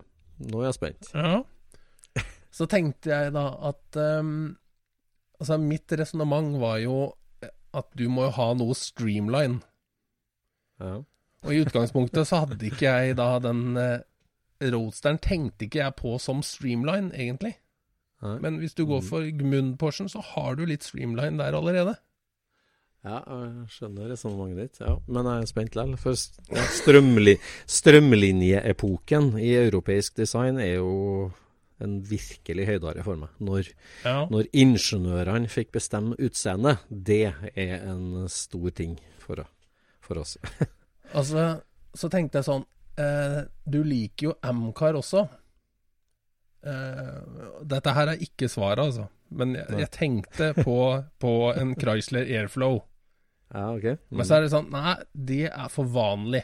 Nå 0.49 0.61
er 0.61 0.69
jeg 0.71 0.77
spent. 0.79 1.09
Ja. 1.13 1.43
Så 2.57 2.67
tenkte 2.69 3.09
jeg 3.13 3.33
da 3.33 3.47
at 3.71 3.97
um, 4.19 4.55
Altså, 5.39 5.57
mitt 5.59 5.91
resonnement 5.99 6.53
var 6.61 6.77
jo 6.79 6.97
at 7.73 7.87
du 7.97 8.05
må 8.13 8.27
jo 8.27 8.35
ha 8.37 8.45
noe 8.55 8.75
streamline. 8.77 9.57
Ja. 10.79 10.99
Og 11.43 11.51
i 11.51 11.57
utgangspunktet 11.65 12.29
så 12.29 12.43
hadde 12.45 12.69
ikke 12.69 12.85
jeg 12.85 13.15
da 13.19 13.25
den 13.43 13.73
uh, 13.75 13.97
Roadsteren 14.63 15.17
tenkte 15.19 15.65
ikke 15.65 15.81
jeg 15.81 15.95
på 15.99 16.13
som 16.21 16.39
streamline, 16.45 17.09
egentlig. 17.17 17.55
Nei. 18.23 18.37
Men 18.45 18.61
hvis 18.61 18.77
du 18.77 18.85
går 18.87 19.01
Mhm. 19.01 19.07
for 19.09 19.25
Gmund-Porschen, 19.41 20.07
så 20.07 20.21
har 20.23 20.55
du 20.55 20.63
litt 20.69 20.85
streamline 20.87 21.35
der 21.41 21.57
allerede. 21.57 21.97
Ja, 23.03 23.17
jeg 23.27 23.67
skjønner 23.73 24.07
resonnementet 24.13 24.59
ditt, 24.61 24.77
ja. 24.79 24.93
men 25.11 25.27
jeg 25.27 25.41
er 25.43 25.49
spent 25.49 25.73
likevel. 25.75 25.97
For 25.99 26.15
st- 26.15 26.67
strømli 26.79 27.33
strømlinjeepoken 27.67 29.33
i 29.43 29.49
europeisk 29.59 30.15
design 30.21 30.59
er 30.63 30.77
jo 30.77 31.31
en 31.83 31.97
virkelig 32.07 32.65
høydare 32.69 33.03
for 33.03 33.19
meg. 33.19 33.29
Når, 33.43 33.73
Ja. 34.05 34.21
når 34.31 34.47
ingeniørene 34.55 35.49
fikk 35.51 35.73
bestemme 35.75 36.15
utseendet, 36.15 36.79
det 36.89 37.33
er 37.55 37.83
en 37.91 38.29
stor 38.31 38.69
ting 38.71 38.95
for, 39.19 39.43
for 40.01 40.23
oss. 40.23 40.37
Altså, 41.13 41.59
så 41.93 42.07
tenkte 42.09 42.39
jeg 42.39 42.45
sånn 42.47 42.63
eh, 42.97 43.43
du 43.69 43.83
liker 43.85 44.31
jo 44.31 44.37
Amcar 44.49 44.95
også. 44.97 45.27
Eh, 46.65 47.19
dette 47.69 47.93
her 47.93 48.07
er 48.15 48.23
ikke 48.23 48.47
svaret, 48.49 48.79
altså. 48.87 49.05
Men 49.29 49.53
jeg, 49.59 49.67
jeg 49.83 49.91
tenkte 49.93 50.47
på, 50.57 50.77
på 51.21 51.33
en 51.53 51.75
Chrysler 51.77 52.25
Airflow. 52.25 52.79
Ja, 53.53 53.69
ok. 53.75 53.83
Mm. 53.83 54.17
Men 54.17 54.27
så 54.27 54.37
er 54.37 54.45
det 54.45 54.53
sånn 54.53 54.71
Nei, 54.73 54.95
det 55.13 55.43
er 55.51 55.69
for 55.71 55.89
vanlig. 55.93 56.43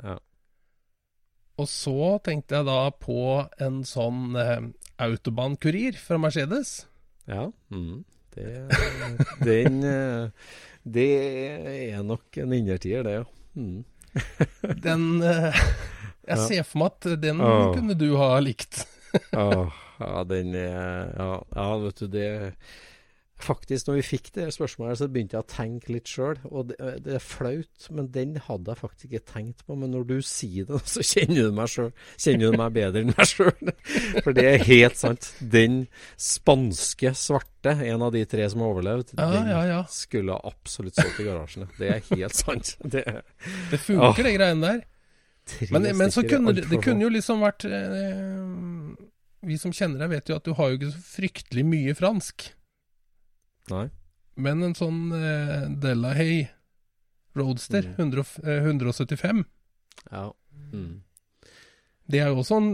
Ja. 0.00 0.16
Og 1.60 1.68
så 1.68 2.16
tenkte 2.24 2.60
jeg 2.60 2.68
da 2.70 2.78
på 2.94 3.22
en 3.60 3.82
sånn 3.84 4.38
eh, 4.38 4.70
Autobahn-kurir 5.02 5.98
fra 6.00 6.20
Mercedes. 6.22 6.86
Ja. 7.28 7.50
Mm. 7.74 8.04
Det, 8.30 8.46
den 9.42 9.82
eh, 9.84 10.52
Det 10.82 11.08
er 11.90 12.04
nok 12.06 12.38
en 12.38 12.54
innertier, 12.54 13.02
det, 13.04 13.18
ja. 13.18 13.24
Mm. 13.58 13.82
Den 14.84 15.22
eh, 15.26 15.58
Jeg 16.28 16.46
ser 16.46 16.66
for 16.66 16.84
meg 16.84 16.94
at 16.94 17.20
den 17.22 17.42
oh. 17.42 17.72
kunne 17.74 17.96
du 17.98 18.12
ha 18.18 18.36
likt. 18.42 18.84
Åh, 19.34 19.74
ja, 19.98 20.22
den 20.30 20.54
er 20.54 21.10
ja, 21.18 21.30
ja, 21.42 21.66
vet 21.82 22.02
du, 22.02 22.06
det 22.10 22.28
Faktisk, 23.40 23.88
når 23.88 23.96
vi 23.98 24.02
fikk 24.04 24.26
det 24.36 24.46
spørsmålet, 24.52 24.98
så 25.00 25.06
begynte 25.08 25.38
jeg 25.38 25.44
å 25.46 25.48
tenke 25.48 25.92
litt 25.94 26.10
sjøl. 26.10 26.36
Og 26.50 26.68
det, 26.70 26.76
det 27.06 27.14
er 27.16 27.22
flaut, 27.24 27.86
men 27.96 28.10
den 28.12 28.34
hadde 28.44 28.74
jeg 28.74 28.80
faktisk 28.82 29.08
ikke 29.08 29.32
tenkt 29.32 29.64
på. 29.64 29.76
Men 29.80 29.94
når 29.94 30.04
du 30.10 30.16
sier 30.26 30.68
det, 30.68 30.82
så 30.94 31.04
kjenner 31.06 31.48
du 31.48 31.56
meg 31.56 31.72
selv, 31.72 31.96
Kjenner 32.20 32.52
du 32.52 32.60
meg 32.60 32.76
bedre 32.76 33.04
enn 33.04 33.14
meg 33.14 33.30
sjøl. 33.30 33.72
For 34.24 34.36
det 34.36 34.46
er 34.50 34.66
helt 34.68 35.00
sant. 35.00 35.30
Den 35.40 35.80
spanske 36.20 37.14
svarte, 37.16 37.74
en 37.88 38.04
av 38.06 38.12
de 38.14 38.26
tre 38.28 38.46
som 38.52 38.64
har 38.64 38.74
overlevd, 38.74 39.16
Ja, 39.16 39.30
den 39.32 39.50
ja, 39.54 39.64
ja. 39.68 39.80
skulle 39.92 40.36
absolutt 40.52 40.98
stått 40.98 41.20
i 41.22 41.28
garasjen. 41.28 41.68
Det 41.80 41.90
er 41.96 42.06
helt 42.12 42.36
sant. 42.36 42.76
Det 42.92 43.04
Det 43.70 43.80
funker, 43.80 44.24
de 44.26 44.36
greiene 44.36 44.66
der. 44.66 44.86
Men, 45.72 45.88
men 45.96 46.12
så 46.12 46.22
kunne 46.28 46.52
det, 46.54 46.68
det 46.70 46.78
kunne 46.84 47.02
jo 47.02 47.08
liksom 47.10 47.40
vært 47.42 47.64
eh, 47.66 48.10
Vi 49.48 49.56
som 49.58 49.72
kjenner 49.74 50.04
deg, 50.04 50.12
vet 50.12 50.30
jo 50.30 50.36
at 50.36 50.46
du 50.46 50.52
har 50.54 50.70
jo 50.70 50.78
ikke 50.78 50.92
så 50.92 51.00
fryktelig 51.16 51.64
mye 51.66 51.94
fransk. 51.98 52.50
Nei. 53.70 53.88
Men 54.36 54.62
en 54.62 54.74
sånn 54.78 55.00
eh, 55.16 55.68
Delahaye 55.82 56.48
Roadster 57.36 57.82
Mm. 57.86 57.96
100, 57.96 58.18
og- 58.20 58.44
eh, 58.44 58.62
175, 58.64 59.44
Ja. 60.10 60.30
Mm. 60.72 61.00
det 62.10 62.20
er 62.20 62.28
jo 62.32 62.36
også 62.42 62.56
en, 62.56 62.70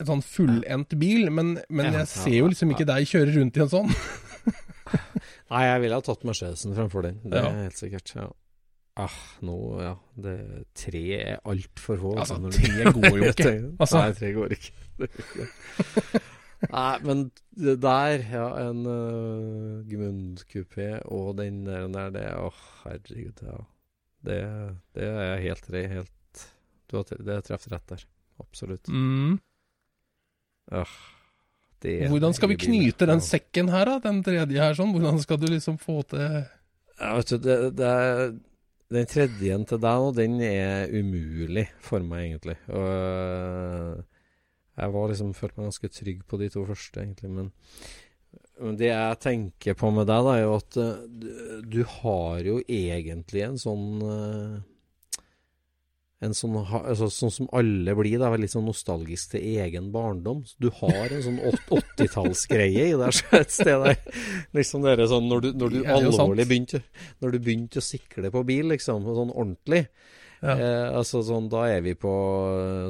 en 0.00 0.06
sånn 0.06 0.22
fullendt 0.24 0.98
bil, 0.98 1.30
men, 1.30 1.58
men 1.68 1.92
Ja, 1.92 1.98
jeg 2.00 2.08
ser 2.08 2.30
jo 2.38 2.46
liksom 2.48 2.70
ikke 2.72 2.86
deg 2.86 3.06
kjøre 3.06 3.34
rundt 3.36 3.56
i 3.56 3.60
en 3.60 3.68
sånn. 3.68 3.90
Nei, 5.50 5.64
jeg 5.68 5.80
ville 5.82 5.94
ha 5.94 6.00
tatt 6.04 6.24
Mercedesen 6.24 6.74
framfor 6.74 7.02
den. 7.02 7.20
Det 7.24 7.38
Ja. 7.42 7.50
er 7.50 7.62
helt 7.68 7.76
sikkert. 7.78 8.14
Ja. 8.16 8.30
Ah, 8.96 9.10
nå, 9.42 9.54
ja. 9.82 9.94
Det, 10.16 10.66
tre 10.74 11.02
er 11.18 11.40
altfor 11.44 11.98
få. 11.98 12.12
Altså, 12.18 12.36
altså, 12.38 12.62
tre 12.62 12.84
går 12.94 13.18
jo 13.18 13.30
ikke. 13.34 13.54
Altså. 13.80 13.98
Nei, 13.98 14.12
tre 14.12 14.32
går 14.32 14.48
ikke. 14.56 16.20
Nei, 16.70 16.98
men 17.04 17.24
det 17.58 17.76
der, 17.82 18.24
ja, 18.30 18.46
en 18.64 18.84
uh, 18.86 19.82
Gmund-kupé 19.88 20.88
og 21.12 21.36
den 21.40 21.64
der, 21.66 21.88
der 21.92 22.12
det 22.14 22.26
Å, 22.40 22.50
herregud, 22.84 23.42
ja. 23.46 23.58
Det, 24.24 24.38
det 24.96 25.08
er 25.10 25.42
helt 25.42 25.66
helt 25.68 26.44
Du 26.88 26.96
har 26.96 27.04
det 27.10 27.42
treffet 27.44 27.74
rett 27.74 27.90
der. 27.92 28.06
Absolutt. 28.40 28.88
Mm. 28.88 29.36
Uh, 30.72 30.96
det 31.84 32.08
Hvordan 32.08 32.34
skal 32.34 32.50
vi 32.54 32.56
knyte 32.56 33.08
den 33.10 33.20
sekken 33.20 33.68
her, 33.72 33.84
da? 33.90 33.98
Den 34.06 34.22
tredje 34.24 34.60
her, 34.60 34.74
sånn? 34.76 34.94
Hvordan 34.96 35.20
skal 35.22 35.40
du 35.42 35.50
liksom 35.52 35.76
få 35.82 36.00
til 36.08 36.24
Ja, 36.24 37.12
vet 37.18 37.34
du, 37.34 37.38
det, 37.44 37.58
det 37.76 37.90
er, 37.90 38.24
den 38.94 39.08
tredje 39.10 39.58
til 39.68 39.82
deg 39.82 40.02
nå, 40.06 40.10
den 40.16 40.40
er 40.46 40.92
umulig 40.94 41.66
for 41.84 42.04
meg, 42.06 42.30
egentlig. 42.30 42.56
Og 42.70 44.04
jeg 44.74 44.94
var 44.96 45.10
liksom 45.10 45.34
følte 45.38 45.60
meg 45.60 45.70
ganske 45.70 45.92
trygg 45.94 46.24
på 46.26 46.40
de 46.40 46.50
to 46.50 46.64
første, 46.66 47.02
egentlig. 47.02 47.30
Men, 47.30 47.50
men 48.60 48.78
det 48.80 48.90
jeg 48.90 49.22
tenker 49.22 49.78
på 49.78 49.90
med 49.94 50.08
deg, 50.10 50.26
da, 50.26 50.36
er 50.36 50.44
jo 50.44 50.54
at 50.58 50.78
uh, 50.82 51.60
du, 51.62 51.82
har 52.00 52.46
jo 52.46 52.60
egentlig 52.66 53.44
en 53.46 53.60
sånn 53.60 53.90
uh, 54.02 54.56
en 56.24 56.34
sånn, 56.36 56.56
altså, 56.56 57.08
sånn 57.12 57.32
som 57.34 57.48
alle 57.56 57.94
blir, 57.98 58.16
da, 58.22 58.30
litt 58.38 58.52
sånn 58.54 58.66
nostalgisk 58.68 59.34
til 59.34 59.44
egen 59.60 59.90
barndom. 59.94 60.42
Så 60.48 60.56
Du 60.62 60.70
har 60.80 61.12
en 61.12 61.24
sånn 61.24 61.40
åt- 61.50 61.72
80-tallsgreie 61.78 62.88
i 62.92 62.98
deg 62.98 63.20
et 63.40 63.54
sted 63.54 63.84
der. 63.84 64.00
Liksom 64.56 64.86
dere 64.86 65.08
sånn 65.10 65.28
når 65.30 65.44
du, 65.44 65.48
når 65.60 65.74
du 65.74 65.80
alvorlig 65.84 66.46
begynte 66.48 66.80
Når 67.22 67.34
du 67.34 67.38
begynte 67.42 67.82
å 67.82 67.84
sikle 67.84 68.32
på 68.32 68.44
bil, 68.46 68.70
liksom, 68.72 69.04
sånn 69.04 69.34
ordentlig. 69.34 69.84
Ja. 70.44 70.54
Eh, 70.60 70.88
altså 70.98 71.22
sånn, 71.24 71.46
Da 71.48 71.62
er 71.72 71.80
vi 71.80 71.94
på 71.96 72.10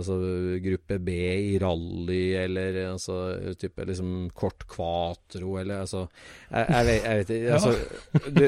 altså, 0.01 0.17
gruppe 0.65 0.97
B 0.99 1.13
i 1.53 1.53
rally, 1.63 2.33
eller 2.41 2.81
altså 2.91 3.19
type 3.61 3.85
liksom 3.87 4.31
kort 4.35 4.65
quatro, 4.67 5.53
eller 5.61 5.85
altså 5.85 6.09
Jeg, 6.51 6.67
jeg, 6.67 6.87
vet, 6.89 7.05
jeg 7.05 7.21
vet 7.21 7.33
ikke. 7.37 7.53
Altså, 7.55 8.29
du, 8.35 8.45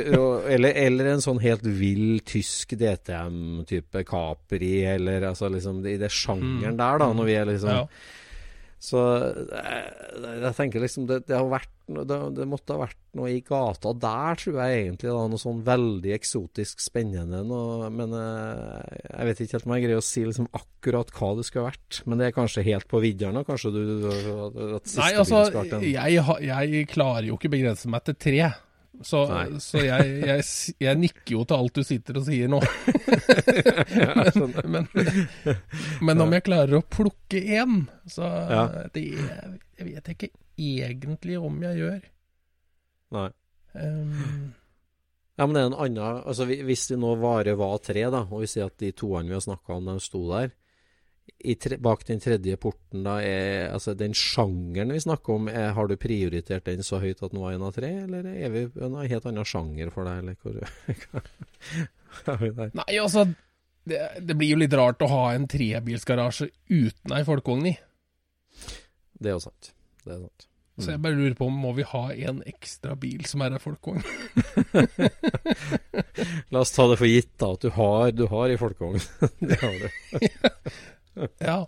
eller, 0.57 0.73
eller 0.89 1.13
en 1.13 1.23
sånn 1.23 1.39
helt 1.45 1.63
vill 1.79 2.19
tysk 2.27 2.75
DTM-type 2.81 4.03
Capri, 4.11 4.75
eller 4.97 5.29
altså 5.31 5.49
liksom 5.55 5.85
i 5.87 5.97
det 6.03 6.11
sjangeren 6.11 6.75
Mm. 6.75 6.81
der, 6.83 6.99
da, 6.99 7.13
når 7.13 7.25
vi 7.31 7.35
er 7.39 7.47
liksom 7.53 7.71
Ja. 7.71 7.87
Så 8.77 9.01
jeg, 9.49 9.85
jeg 10.43 10.53
tenker 10.59 10.83
liksom 10.85 11.07
det, 11.09 11.23
det 11.27 11.35
har 11.39 11.47
vært 11.49 11.73
det, 11.87 12.19
det 12.35 12.47
måtte 12.51 12.75
ha 12.75 12.83
vært 12.83 12.99
noe 13.17 13.31
i 13.31 13.39
gata 13.47 13.93
der, 13.97 14.39
tror 14.41 14.59
jeg 14.59 14.81
egentlig. 14.83 15.09
da, 15.09 15.23
Noe 15.31 15.41
sånn 15.41 15.63
veldig 15.67 16.13
eksotisk 16.17 16.83
spennende. 16.83 17.45
Noe, 17.47 17.89
men 17.95 18.13
jeg, 18.17 19.01
jeg 19.07 19.29
vet 19.31 19.43
ikke 19.45 19.57
helt 19.57 19.69
om 19.69 19.75
jeg 19.77 19.85
greier 19.87 20.03
å 20.03 20.05
si 20.05 20.25
liksom 20.27 20.51
akkurat 20.59 21.15
hva 21.17 21.31
det 21.39 21.47
skulle 21.47 21.65
ha 21.65 21.71
vært. 21.71 22.01
Men 22.05 22.21
det 22.21 22.29
er 22.29 22.37
kanskje 22.37 22.67
helt 22.67 22.89
på 22.91 23.01
vidderen. 23.05 23.39
nå, 23.39 23.47
Kanskje 23.47 23.73
du, 23.75 23.81
du 24.03 24.11
siste 24.83 25.01
Nei, 25.01 25.13
altså, 25.23 25.45
jeg, 25.87 26.23
jeg 26.51 26.91
klarer 26.91 27.31
jo 27.31 27.39
ikke 27.39 27.55
begrense 27.55 27.91
meg 27.93 28.07
til 28.11 28.19
tre. 28.27 28.51
Så, 29.05 29.21
så 29.61 29.83
jeg, 29.83 30.13
jeg, 30.25 30.45
jeg 30.81 30.99
nikker 31.01 31.35
jo 31.35 31.45
til 31.45 31.57
alt 31.61 31.77
du 31.77 31.83
sitter 31.85 32.21
og 32.21 32.27
sier 32.27 32.49
nå. 32.49 32.61
men, 34.73 34.87
men, 34.89 34.89
men 36.09 36.25
om 36.25 36.37
jeg 36.37 36.47
klarer 36.47 36.79
å 36.79 36.85
plukke 36.85 37.43
én, 37.61 37.83
så 38.09 38.31
det, 38.95 39.05
Jeg 39.77 39.89
vet 39.91 40.13
ikke 40.15 40.31
egentlig 40.57 41.37
om 41.41 41.59
jeg 41.69 41.83
gjør. 41.83 41.99
Nei. 43.17 43.29
Um, 43.77 44.55
Ja, 45.37 45.45
men 45.45 45.53
det 45.53 45.61
er 45.61 45.67
en 45.69 45.75
annen 45.77 46.23
altså 46.25 46.47
Hvis 46.49 46.87
det 46.89 46.97
nå 46.97 47.11
varer 47.21 47.59
var 47.61 47.77
tre, 47.85 48.07
da, 48.09 48.23
og 48.25 48.41
vi 48.41 48.49
sier 48.49 48.71
at 48.71 48.79
de 48.81 48.89
toene 48.97 49.29
vi 49.29 49.37
har 49.37 49.45
snakka 49.45 49.75
om, 49.77 49.91
de 49.91 50.01
sto 50.01 50.23
der 50.31 50.55
tre, 51.63 51.79
Bak 51.83 52.05
den 52.09 52.21
tredje 52.23 52.57
porten, 52.61 53.05
da, 53.07 53.19
er 53.23 53.73
altså 53.75 53.95
den 53.99 54.15
sjangeren 54.17 54.95
vi 54.95 55.03
snakker 55.03 55.37
om, 55.37 55.51
er, 55.53 55.73
har 55.77 55.91
du 55.91 55.97
prioritert 56.01 56.67
den 56.69 56.85
så 56.87 57.01
høyt 57.03 57.23
at 57.23 57.35
den 57.35 57.43
var 57.43 57.57
en 57.57 57.67
av 57.67 57.77
tre, 57.77 57.93
eller 58.05 58.29
er 58.33 58.55
vi 58.55 58.65
en 58.83 58.99
helt 59.03 59.29
annen 59.29 59.49
sjanger 59.49 59.93
for 59.95 60.09
deg, 60.09 60.23
eller 60.23 60.39
hvor 60.43 60.61
hva 62.23 62.37
er 62.37 62.43
vi 62.43 62.53
der? 62.57 62.75
nei, 62.81 62.91
altså 63.03 63.27
det, 63.87 64.01
det 64.27 64.35
blir 64.35 64.55
jo 64.55 64.61
litt 64.65 64.75
rart 64.75 65.05
å 65.05 65.11
ha 65.13 65.23
en 65.37 65.47
trebilsgarasje 65.51 66.51
uten 66.73 67.15
ei 67.15 67.23
folkevogn 67.27 67.71
i. 67.71 67.77
Det 69.17 69.31
er 69.31 69.37
jo 69.37 69.47
sant. 69.47 69.73
Det 70.03 70.15
er 70.17 70.21
sant. 70.25 70.49
Så 70.77 70.93
jeg 70.93 71.01
bare 71.01 71.17
lurer 71.17 71.33
på 71.39 71.47
om 71.49 71.55
må 71.57 71.71
vi 71.73 71.87
ha 71.89 72.03
en 72.29 72.43
ekstra 72.45 72.97
bil 73.01 73.25
som 73.29 73.41
er 73.47 73.55
ei 73.57 73.61
folkevogn. 73.63 74.03
La 76.53 76.61
oss 76.61 76.75
ta 76.75 76.85
det 76.91 76.99
for 77.01 77.09
gitt 77.09 77.33
da, 77.41 77.55
at 77.55 77.65
du 77.65 77.71
har, 77.79 78.11
du 78.13 78.27
har 78.29 78.53
i 78.53 78.59
folkevogn. 78.61 79.01
det 79.49 79.57
har 79.63 79.79
du. 79.81 79.89
Ja. 81.39 81.59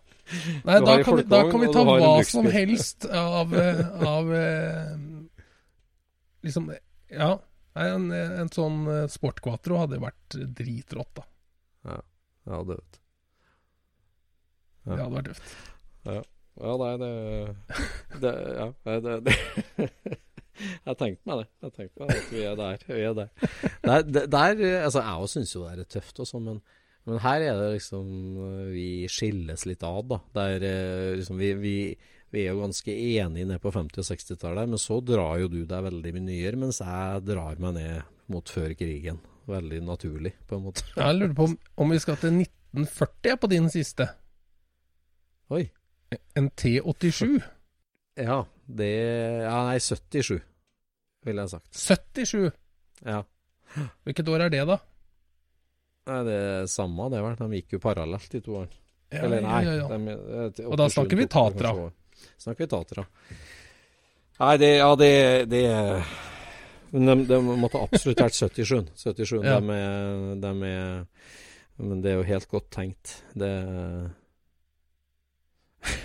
Nei, 0.65 0.81
da 0.85 0.99
kan, 1.03 1.17
vi, 1.17 1.25
da 1.25 1.43
kan 1.49 1.63
vi 1.63 1.69
ta 1.73 1.85
hva 1.89 2.11
som 2.27 2.49
helst 2.53 3.07
av, 3.09 3.55
eh, 3.57 3.81
av 4.05 4.35
eh, 4.37 4.97
Liksom 6.45 6.73
Ja. 7.15 7.31
En, 7.79 8.11
en 8.13 8.51
sånn 8.53 8.83
eh, 8.91 9.07
Sport 9.13 9.41
Quatro 9.45 9.79
hadde 9.81 10.01
vært 10.03 10.37
dritrått, 10.59 11.21
da. 11.21 11.25
Ja, 12.49 12.61
det 12.65 12.77
vet 12.79 12.97
du. 12.97 13.01
Ja. 14.89 14.93
Det 14.93 15.01
hadde 15.01 15.17
vært 15.17 15.31
tøft. 15.33 15.57
Ja, 16.59 16.75
nei, 16.81 16.95
det, 16.99 17.11
det 18.23 18.33
Ja, 18.59 18.71
det 19.03 19.19
det. 19.29 19.37
Jeg 20.59 20.99
tenkte 20.99 21.31
meg 21.31 21.41
det. 21.41 21.47
Jeg 21.63 21.75
tenkte 21.77 22.03
meg 22.03 22.09
at 22.17 22.31
vi 22.33 22.41
er 22.43 22.57
der. 22.59 22.81
Vi 22.89 23.05
er. 23.07 23.19
Der, 23.85 24.03
der, 24.03 24.25
der 24.27 24.63
altså, 24.83 25.05
Jeg 25.05 25.23
òg 25.23 25.29
syns 25.31 25.55
jo 25.55 25.63
det 25.69 25.85
er 25.85 25.93
tøft, 25.93 26.19
og 26.19 26.27
sånn, 26.27 26.49
men, 26.49 26.59
men 27.09 27.21
her 27.25 27.43
er 27.47 27.57
det 27.57 27.69
liksom 27.79 28.07
Vi 28.75 28.89
skilles 29.11 29.65
litt 29.69 29.83
ad, 29.87 30.11
da. 30.13 30.19
Der 30.37 30.65
eh, 30.69 31.17
liksom 31.19 31.41
vi, 31.41 31.53
vi, 31.59 31.75
vi 32.35 32.45
er 32.45 32.53
jo 32.53 32.63
ganske 32.63 32.93
enige 32.93 33.49
ned 33.49 33.63
på 33.65 33.73
50- 33.75 34.03
og 34.03 34.09
60-tallet, 34.11 34.69
men 34.75 34.83
så 34.83 35.01
drar 35.05 35.41
jo 35.43 35.49
du 35.53 35.63
deg 35.65 35.87
veldig 35.89 36.15
mye 36.19 36.27
nyere, 36.29 36.61
mens 36.61 36.83
jeg 36.85 37.25
drar 37.29 37.61
meg 37.65 37.79
ned 37.79 38.15
mot 38.29 38.53
før 38.53 38.75
krigen. 38.77 39.23
Veldig 39.49 39.81
naturlig, 39.87 40.35
på 40.45 40.59
en 40.59 40.67
måte. 40.67 40.85
Jeg 40.93 41.17
lurer 41.17 41.33
på 41.37 41.47
om, 41.49 41.55
om 41.81 41.95
vi 41.95 42.01
skal 42.05 42.19
til 42.21 42.35
1940 42.43 43.39
på 43.41 43.49
din 43.55 43.71
siste. 43.73 44.11
Oi. 45.57 45.65
En 46.37 46.51
T87. 46.53 47.39
Ja, 48.19 48.43
det 48.69 48.93
Ja, 49.47 49.57
nei, 49.71 49.79
77, 49.81 50.37
ville 51.25 51.45
jeg 51.47 51.55
sagt. 51.55 51.73
77. 51.73 52.51
Ja. 53.07 53.23
Hvilket 54.05 54.29
år 54.29 54.47
er 54.47 54.53
det, 54.53 54.65
da? 54.69 54.79
Nei, 56.09 56.21
det 56.25 56.37
er 56.41 56.67
samme 56.73 57.09
det, 57.13 57.21
vel. 57.25 57.35
De 57.41 57.49
gikk 57.61 57.75
jo 57.77 57.81
parallelt, 57.85 58.29
de 58.33 58.41
to 58.45 58.55
årene. 58.63 58.79
Ja, 59.13 59.23
Eller 59.25 59.41
nei. 59.45 59.59
ja, 59.65 59.73
ja, 59.79 59.89
de- 59.89 60.15
eh, 60.61 60.67
Og 60.69 60.77
da 60.81 60.87
snakker 60.93 61.17
vi 61.17 61.25
87 61.27 61.33
Tatra. 61.33 61.73
Snakker 62.39 62.65
vi 62.65 62.69
Tatra. 62.73 63.05
Nei, 64.41 64.57
det, 64.61 64.69
ja, 64.79 64.89
det, 65.01 65.13
det 65.51 65.63
Men 66.93 67.07
de, 67.07 67.15
de 67.29 67.39
måtte 67.61 67.81
absolutt 67.83 68.21
vært 68.23 68.37
77. 68.37 68.89
77 68.97 69.45
Ja. 69.45 69.59
de, 69.61 69.75
er, 69.77 70.35
de 70.45 70.53
er 70.73 71.07
Men 71.79 72.01
det 72.05 72.13
er 72.13 72.17
jo 72.21 72.27
helt 72.29 72.49
godt 72.53 72.71
tenkt. 72.75 73.17
Det 73.35 73.51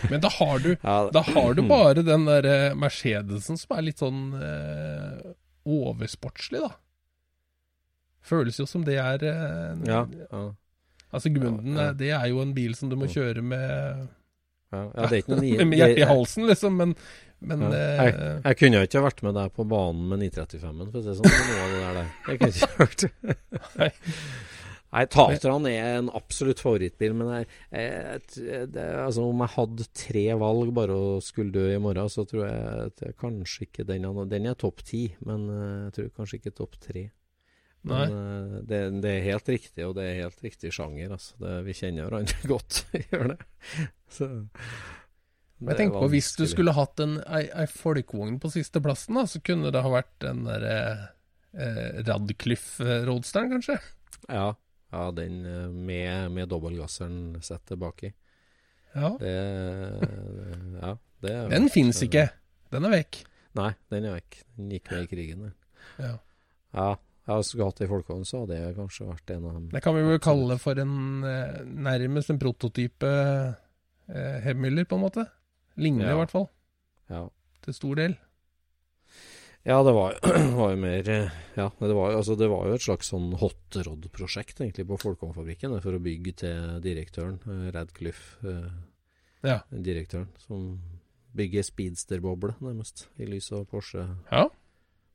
Men 0.09 0.21
da 0.23 0.29
har 0.29 0.59
du 0.63 0.71
ja, 0.75 0.97
Da 1.11 1.21
har 1.27 1.53
du 1.57 1.63
bare 1.67 2.03
den 2.05 2.25
der 2.29 2.45
eh, 2.45 2.75
Mercedesen 2.77 3.57
som 3.59 3.77
er 3.77 3.85
litt 3.87 3.99
sånn 4.03 4.19
eh, 4.37 5.31
oversportslig, 5.65 6.61
da. 6.63 6.73
Føles 8.23 8.59
jo 8.59 8.65
som 8.69 8.85
det 8.87 8.97
er 9.01 9.23
eh, 9.27 9.87
Ja, 9.89 10.03
ja, 10.07 10.43
Altså 11.13 11.29
Gmunden, 11.29 11.75
Ja, 11.77 11.89
eh, 11.91 11.97
det 11.99 12.11
er 12.15 12.29
jo 12.31 12.41
en 12.41 12.55
bil 12.55 12.73
som 12.77 12.89
du 12.89 12.97
må 12.97 13.09
kjøre 13.11 13.43
med, 13.45 14.07
med 14.73 15.77
hjertet 15.77 16.01
i 16.01 16.07
halsen, 16.09 16.47
liksom. 16.49 16.79
Men, 16.79 16.95
men 17.43 17.67
eh, 17.69 17.99
Jeg, 17.99 18.15
jeg 18.47 18.59
kunne 18.61 18.79
jo 18.79 18.87
ikke 18.89 19.03
vært 19.05 19.21
med 19.27 19.37
deg 19.37 19.53
på 19.53 19.67
banen 19.69 20.07
med 20.09 20.23
935-en, 20.25 20.87
for 20.87 21.01
å 21.01 21.03
si 21.03 21.11
det 21.11 21.19
sånn. 21.19 21.37
Noe 21.51 21.59
av 21.59 21.75
det 21.75 21.83
der, 21.83 21.99
der. 21.99 22.09
Jeg 22.31 22.41
kunne 22.41 22.57
ikke 22.57 22.81
vært 22.81 23.07
Nei. 23.83 23.91
Nei, 24.93 25.07
Tatraen 25.09 25.63
er 25.65 25.95
en 25.97 26.09
absolutt 26.13 26.59
favorittbil, 26.61 27.15
men 27.17 27.29
jeg, 27.33 27.47
jeg, 27.73 28.67
det, 28.75 28.83
altså, 29.01 29.23
om 29.25 29.39
jeg 29.41 29.53
hadde 29.55 29.87
tre 29.97 30.25
valg 30.37 30.69
bare 30.77 30.93
å 30.93 31.15
skulle 31.25 31.49
dø 31.55 31.63
i 31.73 31.79
morgen, 31.81 32.11
så 32.13 32.27
tror 32.29 32.43
jeg 32.45 32.83
at 32.91 33.01
kanskje 33.17 33.65
ikke 33.65 33.87
den 33.89 34.05
Den 34.29 34.45
er 34.51 34.57
topp 34.61 34.85
ti, 34.85 35.07
men 35.25 35.47
jeg 35.49 35.95
tror 35.95 36.11
kanskje 36.19 36.37
ikke 36.37 36.53
topp 36.61 36.77
tre. 36.77 37.07
Men 37.83 38.13
uh, 38.15 38.59
det, 38.63 38.79
det 39.03 39.11
er 39.11 39.25
helt 39.25 39.49
riktig, 39.51 39.83
og 39.85 39.97
det 39.97 40.05
er 40.07 40.21
helt 40.23 40.43
riktig 40.45 40.71
sjanger. 40.75 41.15
Altså. 41.17 41.35
Det, 41.41 41.55
vi 41.67 41.75
kjenner 41.77 42.07
hverandre 42.07 42.47
godt, 42.53 42.83
gjør 43.11 43.33
det. 43.33 43.39
Så, 44.13 44.29
Men 45.59 45.73
jeg 45.73 45.81
tenker 45.81 46.05
på 46.05 46.11
Hvis 46.13 46.31
du 46.39 46.45
skulle 46.49 46.75
hatt 46.77 47.03
en, 47.03 47.17
ei, 47.27 47.45
ei 47.51 47.67
folkevogn 47.69 48.39
på 48.43 48.53
sisteplassen, 48.53 49.19
så 49.27 49.43
kunne 49.43 49.73
det 49.73 49.83
ha 49.83 49.91
vært 49.91 50.13
den 50.23 50.45
der 50.47 50.67
eh, 50.71 51.03
Radcliffe-roadsteren, 52.07 53.51
kanskje? 53.57 53.79
Ja, 54.29 54.53
ja 54.93 55.05
den 55.15 55.43
eh, 55.45 55.67
med, 55.67 56.31
med 56.35 56.51
dobbeltgasseren 56.53 57.41
sett 57.43 57.65
tilbake. 57.71 58.13
Ja. 58.93 59.15
Det 59.19 59.33
Ja, 60.83 60.97
det 61.23 61.31
er 61.33 61.49
Den 61.49 61.71
fins 61.73 62.01
eh, 62.01 62.07
ikke. 62.07 62.27
Den 62.73 62.87
er 62.87 62.95
vekk. 62.95 63.23
Nei, 63.57 63.71
den 63.93 64.07
er 64.07 64.15
vekk. 64.17 64.37
Den 64.57 64.71
gikk 64.73 64.91
med 64.91 65.03
i 65.03 65.09
krigen. 65.11 65.49
Ja. 66.01 66.13
Ja, 66.73 66.93
jeg 67.25 67.35
har 67.63 67.71
det 67.77 67.85
i 67.85 67.87
folkehånd, 67.87 68.25
så 68.27 68.41
hadde 68.43 68.57
det 68.59 68.75
kanskje 68.75 69.07
vært 69.07 69.29
en 69.31 69.45
av 69.47 69.53
dem. 69.53 69.69
Det 69.71 69.81
kan 69.85 69.95
vi 69.95 70.01
vel 70.03 70.19
kalle 70.19 70.57
for 70.59 70.79
en 70.81 71.23
eh, 71.23 71.61
nærmest 71.63 72.29
en 72.33 72.39
prototype 72.41 73.07
eh, 73.07 74.39
Hemmeler, 74.43 74.83
på 74.85 74.95
en 74.99 75.05
måte. 75.05 75.23
Ligner 75.79 76.09
Ja. 76.09 76.13
i 76.13 76.19
hvert 76.19 76.31
fall, 76.31 76.49
Ja, 77.09 77.29
til 77.63 77.73
stor 77.73 77.95
del. 77.95 78.17
ja 79.65 79.77
det 79.83 79.93
var, 79.95 80.17
var 80.59 80.73
jo 80.73 80.79
mer 80.81 81.09
eh, 81.09 81.29
Ja, 81.55 81.69
det 81.79 81.95
var, 81.95 82.11
altså, 82.17 82.35
det 82.37 82.49
var 82.51 82.67
jo 82.67 82.75
et 82.75 82.83
slags 82.83 83.09
sånn 83.13 83.31
hot 83.39 83.77
rod-prosjekt 83.87 84.59
egentlig 84.59 84.85
på 84.89 84.99
Folkehåndfabrikken, 84.99 85.77
for 85.81 85.95
å 85.95 86.01
bygge 86.03 86.33
til 86.43 86.81
direktøren, 86.83 87.39
eh, 87.47 87.69
Radcliffe, 87.75 88.43
eh, 88.43 88.73
Ja. 89.43 89.61
direktøren, 89.71 90.27
som 90.39 90.79
bygger 91.35 91.63
speedsterboble, 91.65 92.53
nærmest, 92.61 93.07
i 93.19 93.25
lys 93.25 93.49
av 93.51 93.65
Porsche. 93.71 94.03
ja, 94.31 94.49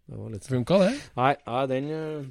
Det 0.09 0.17
var 0.17 0.31
litt 0.33 0.47
funka 0.49 0.79
det. 0.81 0.93
Nei, 1.19 1.35
nei 1.45 1.65
den 1.69 1.89
eh, 1.93 2.23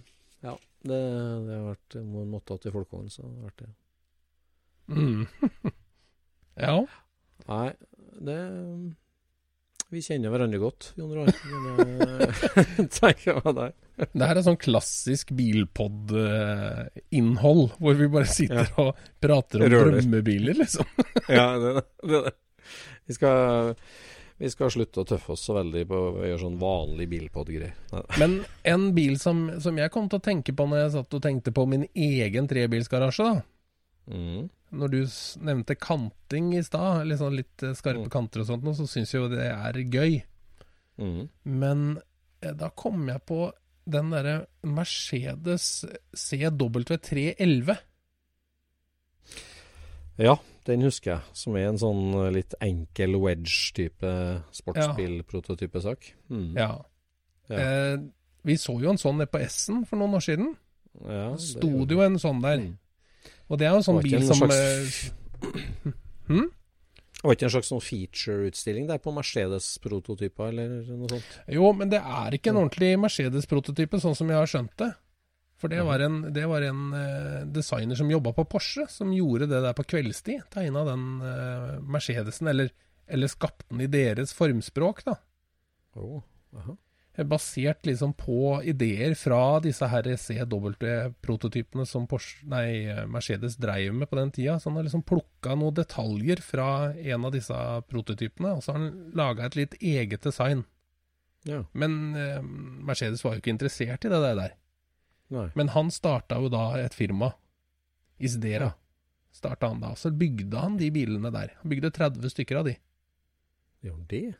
Ja, 0.45 0.53
det, 0.81 0.97
det 1.45 1.53
har 1.53 1.65
vært 1.69 1.95
en 1.99 2.07
Måtte 2.31 2.57
til 2.61 2.71
i 2.71 2.73
folkevogn, 2.73 3.09
så 3.13 3.19
har 3.23 3.31
det 3.33 3.45
vært 3.49 3.61
det. 3.65 3.71
Mm. 4.87 5.21
ja. 6.67 6.77
Nei, 7.47 7.69
det 8.27 8.39
Vi 9.91 10.01
kjenner 10.03 10.29
hverandre 10.33 10.59
godt, 10.61 10.83
Jon 10.97 11.13
Roar. 11.15 11.29
Jeg 12.77 12.89
tenker 12.97 13.27
jeg 13.29 13.41
der. 13.59 13.71
Det 13.97 14.25
her 14.29 14.37
er 14.37 14.43
sånn 14.45 14.59
klassisk 14.61 15.25
bilpod-innhold, 15.37 17.63
hvor 17.77 17.93
vi 17.97 18.07
bare 18.13 18.27
sitter 18.29 18.67
og 18.81 18.89
prater 19.23 19.57
om 19.63 19.67
Røler. 19.71 19.91
drømmebiler, 19.97 20.53
liksom. 20.59 20.85
Ja, 21.29 21.57
det, 21.61 21.69
er 21.77 21.81
det. 22.11 22.33
Vi, 23.07 23.13
skal, 23.15 23.75
vi 24.37 24.49
skal 24.53 24.69
slutte 24.73 25.01
å 25.01 25.07
tøffe 25.09 25.33
oss 25.33 25.45
så 25.47 25.55
veldig 25.57 25.83
på 25.89 25.97
å 25.97 26.25
gjøre 26.27 26.41
sånn 26.43 26.59
vanlig 26.61 27.07
bilpod-greier. 27.09 27.73
Men 28.21 28.39
en 28.69 28.91
bil 28.93 29.15
som, 29.21 29.47
som 29.63 29.77
jeg 29.79 29.93
kom 29.93 30.09
til 30.11 30.19
å 30.21 30.25
tenke 30.27 30.53
på 30.53 30.67
når 30.69 30.83
jeg 30.83 30.93
satt 30.97 31.17
og 31.17 31.23
tenkte 31.25 31.53
på 31.55 31.65
min 31.69 31.87
egen 31.93 32.49
trebilsgarasje, 32.49 33.31
da. 33.31 33.41
Mm. 34.13 34.45
Når 34.77 34.91
du 34.91 34.99
nevnte 35.47 35.75
kanting 35.79 36.51
i 36.55 36.63
stad, 36.63 37.07
sånn 37.19 37.37
litt 37.39 37.63
eh, 37.63 37.73
skarpe 37.75 38.05
Mm. 38.05 38.11
kanter 38.11 38.43
og 38.43 38.49
sånt, 38.49 38.67
så 38.75 38.85
syns 38.87 39.13
jeg 39.13 39.21
jo 39.23 39.29
det 39.31 39.47
er 39.47 39.79
gøy. 39.83 40.19
Mm. 40.99 41.29
Men 41.43 41.85
eh, 42.41 42.53
da 42.53 42.69
kom 42.75 43.07
jeg 43.07 43.23
på 43.25 43.51
den 43.87 44.11
derre 44.11 44.45
Mercedes 44.67 45.85
CW311. 46.13 47.77
Ja, 50.17 50.37
den 50.67 50.83
husker 50.85 51.15
jeg. 51.15 51.35
Som 51.37 51.55
er 51.59 51.69
en 51.71 51.79
sånn 51.81 52.03
eh, 52.19 52.29
litt 52.35 52.55
enkel 52.63 53.17
wedge-type 53.23 54.11
sportsbilprototype-sak. 54.59 56.11
Mm. 56.29 56.49
Ja. 56.57 56.71
Ja. 57.47 57.57
Eh, 57.57 57.95
vi 58.47 58.57
så 58.59 58.75
jo 58.81 58.91
en 58.91 58.99
sånn 59.01 59.17
nede 59.19 59.31
på 59.31 59.41
S-en 59.45 59.85
for 59.87 59.99
noen 59.99 60.17
år 60.19 60.23
siden. 60.23 60.53
Ja, 61.03 61.31
det 61.35 61.43
sto 61.43 61.71
det 61.85 61.95
jo 61.97 62.03
en 62.03 62.19
sånn 62.21 62.43
der. 62.43 62.61
Mm. 62.63 63.33
Og 63.47 63.59
det 63.59 63.67
er 63.67 63.73
jo 63.75 63.81
en 63.81 63.87
sånn 63.87 64.03
bil 64.03 64.19
en 64.19 64.27
som 64.27 64.43
slags- 64.43 65.11
hmm? 66.29 66.47
Det 67.17 67.25
Var 67.25 67.33
ikke 67.33 67.47
en 67.47 67.53
slags 67.55 67.69
sånn 67.71 67.81
feature-utstilling 67.81 68.87
der 68.91 68.99
på 69.01 69.11
Mercedes-prototyper, 69.15 70.51
eller 70.51 70.75
noe 70.85 71.09
sånt? 71.09 71.37
Jo, 71.49 71.71
men 71.73 71.89
det 71.89 71.97
er 71.97 72.35
ikke 72.37 72.51
en 72.53 72.59
ordentlig 72.61 72.91
Mercedes-prototype, 73.01 73.97
sånn 74.03 74.15
som 74.17 74.29
jeg 74.29 74.37
har 74.37 74.51
skjønt 74.51 74.75
det. 74.77 74.91
For 75.57 75.73
det 75.73 75.81
var 75.87 76.01
en, 76.05 76.19
det 76.33 76.45
var 76.45 76.61
en 76.61 76.81
uh, 76.93 77.45
designer 77.49 77.97
som 77.97 78.11
jobba 78.11 78.33
på 78.37 78.45
Porsche, 78.45 78.85
som 78.93 79.13
gjorde 79.13 79.49
det 79.49 79.61
der 79.65 79.77
på 79.77 79.87
kveldstid. 79.89 80.43
Tegna 80.53 80.83
den 80.85 81.05
uh, 81.23 81.77
Mercedesen, 81.81 82.51
eller, 82.51 82.69
eller 83.09 83.31
skapte 83.31 83.65
den 83.71 83.81
i 83.87 83.89
deres 83.89 84.35
formspråk, 84.37 85.01
da. 85.07 85.17
Oh, 85.97 86.21
aha. 86.57 86.77
Basert 87.25 87.87
liksom 87.89 88.11
på 88.13 88.59
ideer 88.69 89.15
fra 89.17 89.57
disse 89.63 89.87
her 89.89 90.05
CW-prototypene 90.21 91.87
som 91.89 92.05
Porsche, 92.05 92.43
nei, 92.45 92.93
Mercedes 93.09 93.55
dreiv 93.57 93.95
med 93.97 94.11
på 94.11 94.19
den 94.19 94.29
tida. 94.35 94.59
Så 94.61 94.69
han 94.69 94.77
har 94.77 94.85
liksom 94.85 95.01
plukka 95.01 95.55
noen 95.57 95.73
detaljer 95.79 96.43
fra 96.45 96.93
en 96.93 97.25
av 97.25 97.33
disse 97.33 97.57
prototypene, 97.89 98.53
og 98.53 98.61
så 98.61 98.75
har 98.75 98.83
han 98.83 99.09
laga 99.17 99.49
et 99.49 99.57
litt 99.57 99.73
eget 99.81 100.29
design. 100.29 100.61
Ja. 101.49 101.63
Men 101.73 102.13
uh, 102.13 102.45
Mercedes 102.85 103.25
var 103.25 103.33
jo 103.33 103.41
ikke 103.41 103.55
interessert 103.55 104.05
i 104.05 104.13
det 104.13 104.21
der. 104.21 104.53
Nei. 105.29 105.49
Men 105.59 105.67
han 105.75 105.89
starta 105.91 106.37
jo 106.39 106.49
da 106.49 106.69
et 106.79 106.93
firma, 106.95 107.33
Isdera. 108.19 108.71
Starta 109.35 109.67
han 109.69 109.81
da. 109.83 109.91
Så 109.99 110.09
bygde 110.15 110.57
han 110.57 110.77
de 110.79 110.87
bilene 110.91 111.29
der. 111.33 111.51
Han 111.61 111.69
bygde 111.73 111.91
30 111.93 112.29
stykker 112.33 112.57
av 112.61 112.65
de. 112.69 112.77
Gjorde 113.83 113.97
han 113.97 114.07
det? 114.09 114.35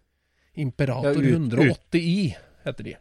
Imperator 0.57 1.19
Ja, 1.23 1.35
ut- 1.37 1.51
180i 1.53 2.35
heter 2.65 2.83
de. 2.87 2.95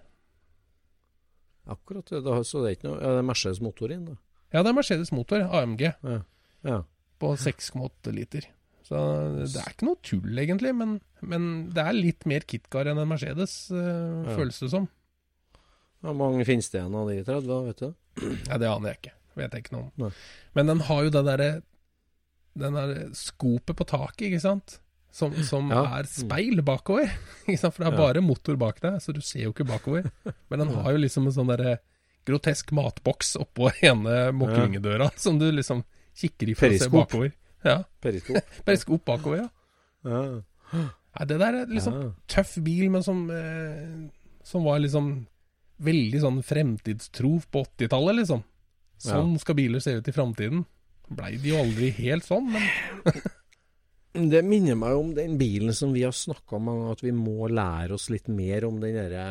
Akkurat. 1.67 2.11
Da, 2.23 2.37
så 2.45 2.63
det 2.63 2.69
er 2.69 2.77
ikke 2.77 2.91
noe 2.91 2.99
ja, 3.01 3.13
Det 3.17 3.23
er 3.23 3.27
Mercedes 3.27 3.63
motor 3.65 3.95
inn, 3.95 4.05
da. 4.11 4.17
Ja, 4.55 4.63
det 4.63 4.71
er 4.71 4.77
Mercedes 4.77 5.11
motor, 5.13 5.43
AMG, 5.43 5.81
Ja. 6.07 6.21
ja. 6.65 6.83
på 7.19 7.33
6,8 7.41 8.13
liter. 8.15 8.45
Så 8.87 8.95
det 9.41 9.57
er 9.59 9.73
ikke 9.73 9.89
noe 9.89 9.99
tull, 10.07 10.37
egentlig. 10.39 10.71
Men, 10.77 11.01
men 11.23 11.71
det 11.75 11.83
er 11.83 11.97
litt 11.97 12.27
mer 12.31 12.45
KitKar 12.47 12.87
enn 12.93 13.01
en 13.03 13.09
Mercedes, 13.11 13.57
Ja. 13.75 14.37
føles 14.37 14.61
det 14.63 14.71
som. 14.71 14.87
Hvor 16.05 16.15
mange 16.19 16.45
finnes 16.47 16.69
det 16.71 16.81
igjen 16.81 16.95
av 16.95 17.09
de 17.11 17.23
30, 17.25 17.63
vet 17.67 17.81
du? 17.83 17.95
Ja, 18.51 18.59
det 18.59 18.69
aner 18.71 18.93
jeg 18.93 18.99
ikke. 19.01 19.13
Vet 19.37 19.53
jeg 19.57 19.65
ikke 19.65 19.75
noe 19.77 19.85
om. 19.89 19.93
Nei. 20.07 20.11
Men 20.57 20.67
den 20.73 20.81
har 20.89 21.03
jo 21.05 21.11
det 21.13 21.23
derre 21.27 21.49
Den 22.57 22.73
der 22.79 22.93
skopet 23.13 23.77
på 23.77 23.85
taket, 23.85 24.31
ikke 24.31 24.41
sant? 24.41 24.79
Som, 25.13 25.33
som 25.45 25.69
Ja. 25.73 25.83
er 25.99 26.05
speil 26.09 26.61
bakover. 26.65 27.09
Ikke 27.47 27.59
sant? 27.63 27.75
For 27.77 27.85
det 27.85 27.93
er 27.93 27.97
bare 27.97 28.21
motor 28.25 28.57
bak 28.61 28.81
deg, 28.83 28.99
så 29.01 29.13
du 29.17 29.21
ser 29.25 29.47
jo 29.47 29.53
ikke 29.55 29.65
bakover. 29.69 30.11
Men 30.51 30.61
den 30.61 30.73
har 30.77 30.93
jo 30.93 30.99
liksom 31.01 31.25
en 31.29 31.33
sånn 31.33 31.49
derre 31.49 31.79
grotesk 32.29 32.73
matboks 32.77 33.35
oppå 33.41 33.71
ene 33.87 34.31
mokkringedøra, 34.37 35.09
som 35.17 35.39
du 35.41 35.47
liksom 35.53 35.85
kikker 36.17 36.51
i 36.53 36.57
for 36.59 36.69
å 36.69 36.81
se 36.83 36.89
bakover. 36.93 37.33
Ja. 37.65 37.79
Periskop. 38.05 38.45
Periskop 38.69 39.05
bakover, 39.09 39.45
ja. 39.47 39.49
Ja. 40.05 40.85
Nei, 41.17 41.25
det 41.33 41.39
der 41.41 41.61
er 41.63 41.73
liksom 41.73 41.97
Ja. 42.03 42.11
tøff 42.37 42.57
bil, 42.67 42.91
men 42.93 43.03
som, 43.07 43.25
eh, 43.33 44.11
som 44.45 44.65
var 44.69 44.81
liksom 44.85 45.27
veldig 45.83 46.21
sånn 46.23 46.43
fremtidstro 46.47 47.37
på 47.53 47.65
80-tallet, 47.67 48.21
liksom. 48.23 48.45
Sånn 49.03 49.35
skal 49.41 49.59
biler 49.59 49.83
se 49.85 49.99
ut 49.99 50.09
i 50.09 50.15
framtiden. 50.15 50.65
Blei 51.13 51.37
de 51.39 51.53
jo 51.53 51.59
aldri 51.61 51.91
helt 51.99 52.27
sånn, 52.27 52.49
men 52.55 52.65
Det 54.17 54.41
minner 54.47 54.79
meg 54.81 54.97
om 54.97 55.11
den 55.13 55.35
bilen 55.37 55.75
som 55.77 55.91
vi 55.93 56.07
har 56.07 56.15
snakka 56.17 56.57
om, 56.57 56.71
at 56.89 57.03
vi 57.05 57.13
må 57.13 57.51
lære 57.53 57.99
oss 57.99 58.09
litt 58.09 58.31
mer 58.33 58.65
om 58.65 58.79
den 58.81 58.97
derre 58.97 59.27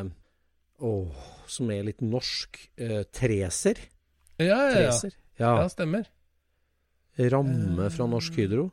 Åh, 0.86 1.26
som 1.50 1.72
er 1.72 1.86
litt 1.88 2.04
norsk. 2.04 2.60
Eh, 2.76 3.02
treser. 3.10 3.80
ja, 4.38 4.46
ja, 4.46 4.58
ja. 4.60 4.74
Treser. 4.76 5.16
Ja. 5.40 5.54
ja 5.64 5.70
stemmer. 5.72 6.10
ramme 7.18 7.90
fra 7.90 8.08
Norsk 8.12 8.36
Hydro. 8.38 8.70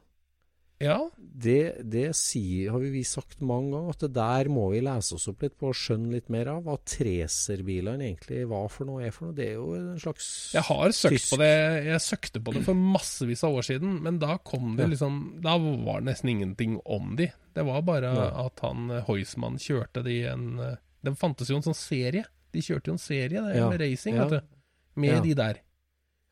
Ja, 0.83 0.99
Det, 1.18 1.83
det 1.89 2.09
sier, 2.18 2.70
har 2.74 2.83
vi 2.83 3.03
sagt 3.09 3.41
mange 3.41 3.70
ganger, 3.72 3.91
at 3.95 4.03
det 4.05 4.11
der 4.18 4.49
må 4.53 4.66
vi 4.72 4.80
lese 4.85 5.14
oss 5.16 5.28
opp 5.30 5.41
litt 5.43 5.55
på 5.59 5.70
og 5.70 5.74
skjønne 5.78 6.12
litt 6.12 6.28
mer 6.30 6.51
av. 6.53 6.61
Hva 6.66 6.74
tracerbilene 6.85 8.05
egentlig 8.11 8.43
var 8.51 8.68
for 8.72 8.89
noe, 8.89 9.03
er 9.07 9.14
for 9.14 9.28
noe. 9.28 9.37
Det 9.39 9.47
er 9.49 9.55
jo 9.57 9.72
en 9.78 9.99
slags 10.03 10.28
jeg 10.55 10.62
har 10.68 10.93
søkt 10.95 11.16
tysk- 11.16 11.33
på 11.35 11.39
det 11.43 11.51
Jeg 11.87 12.01
søkte 12.05 12.43
på 12.45 12.55
det 12.57 12.64
for 12.66 12.74
massevis 12.78 13.45
av 13.49 13.57
år 13.59 13.66
siden, 13.70 13.97
men 14.03 14.18
da 14.22 14.37
kom 14.39 14.76
det 14.76 14.91
liksom 14.93 15.41
Da 15.43 15.57
var 15.59 16.01
det 16.03 16.11
nesten 16.12 16.30
ingenting 16.35 16.80
om 16.85 17.16
de. 17.16 17.30
Det 17.55 17.64
var 17.66 17.83
bare 17.83 18.12
ja. 18.14 18.47
at 18.47 18.61
han 18.64 18.91
eh, 18.91 19.03
Heusmann 19.09 19.59
kjørte 19.59 20.03
de 20.05 20.18
en 20.30 20.59
eh, 20.61 20.76
Det 21.03 21.16
fantes 21.18 21.49
jo 21.51 21.57
en 21.57 21.62
sånn 21.66 21.74
serie. 21.78 22.24
De 22.53 22.61
kjørte 22.61 22.89
jo 22.93 22.99
en 22.99 22.99
serie 23.03 23.41
det, 23.41 23.57
Ja. 23.57 23.68
med 23.70 23.80
racing, 23.80 24.16
Ja. 24.16 24.28
vet 24.28 24.41
du. 24.43 24.57
Med 25.01 25.22
de 25.24 25.35
der. 25.35 25.62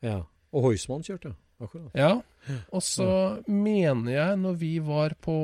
Ja. 0.01 0.19
Og 0.53 0.63
Heusmann 0.69 1.01
kjørte, 1.03 1.31
ja. 1.33 1.35
Akkurat. 1.61 1.91
Ja. 1.95 2.11
Og 2.73 2.81
så 2.83 3.43
mener 3.47 4.11
jeg, 4.15 4.37
når 4.41 4.55
vi 4.57 4.73
var 4.79 5.13
på 5.21 5.35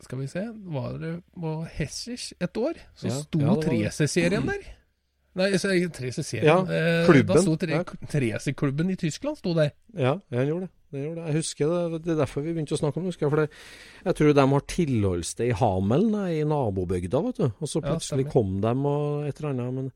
Skal 0.00 0.18
vi 0.22 0.26
se, 0.32 0.40
var 0.72 0.94
det 0.96 1.18
på 1.36 1.50
Hessisch 1.76 2.30
et 2.40 2.56
år? 2.56 2.78
Så 2.96 3.10
Ja, 3.10 3.16
sto 3.20 3.40
ja. 3.42 3.54
3C-serien 3.60 4.46
der. 4.48 4.62
Nei, 5.36 5.50
3C-serien. 5.52 6.44
Ja, 6.48 6.56
Eh, 6.64 7.04
klubben. 7.06 7.36
Da 7.36 7.42
sto 7.42 7.56
tre- 7.56 7.76
Ja. 7.76 7.82
3C-klubben 7.84 8.90
i 8.90 8.96
Tyskland, 8.96 9.36
sto 9.36 9.52
der. 9.54 9.70
Ja, 9.94 10.14
den 10.30 10.46
gjorde 10.48 10.60
det. 10.62 10.70
det, 10.90 11.04
gjorde 11.04 11.16
det. 11.20 11.26
Jeg 11.26 11.34
husker 11.34 11.66
det. 11.92 12.02
Det 12.04 12.12
er 12.12 12.16
derfor 12.24 12.40
vi 12.42 12.52
begynte 12.54 12.72
å 12.74 12.80
snakke 12.80 12.96
om 12.96 13.04
det. 13.04 13.20
jeg, 13.20 13.30
For 13.30 13.36
det, 13.36 13.50
jeg 14.06 14.14
tror 14.16 14.34
de 14.34 14.46
har 14.48 14.60
tilholdssted 14.60 15.46
i 15.48 15.52
Hameln, 15.52 16.10
nei, 16.10 16.40
i 16.40 16.44
nabobygda, 16.44 17.20
vet 17.26 17.36
du. 17.36 17.44
Og 17.60 17.68
så 17.68 17.80
plutselig 17.84 18.30
kom 18.32 18.60
de 18.60 18.68
og 18.68 19.28
et 19.28 19.36
eller 19.38 19.50
annet. 19.50 19.74
Men, 19.74 19.92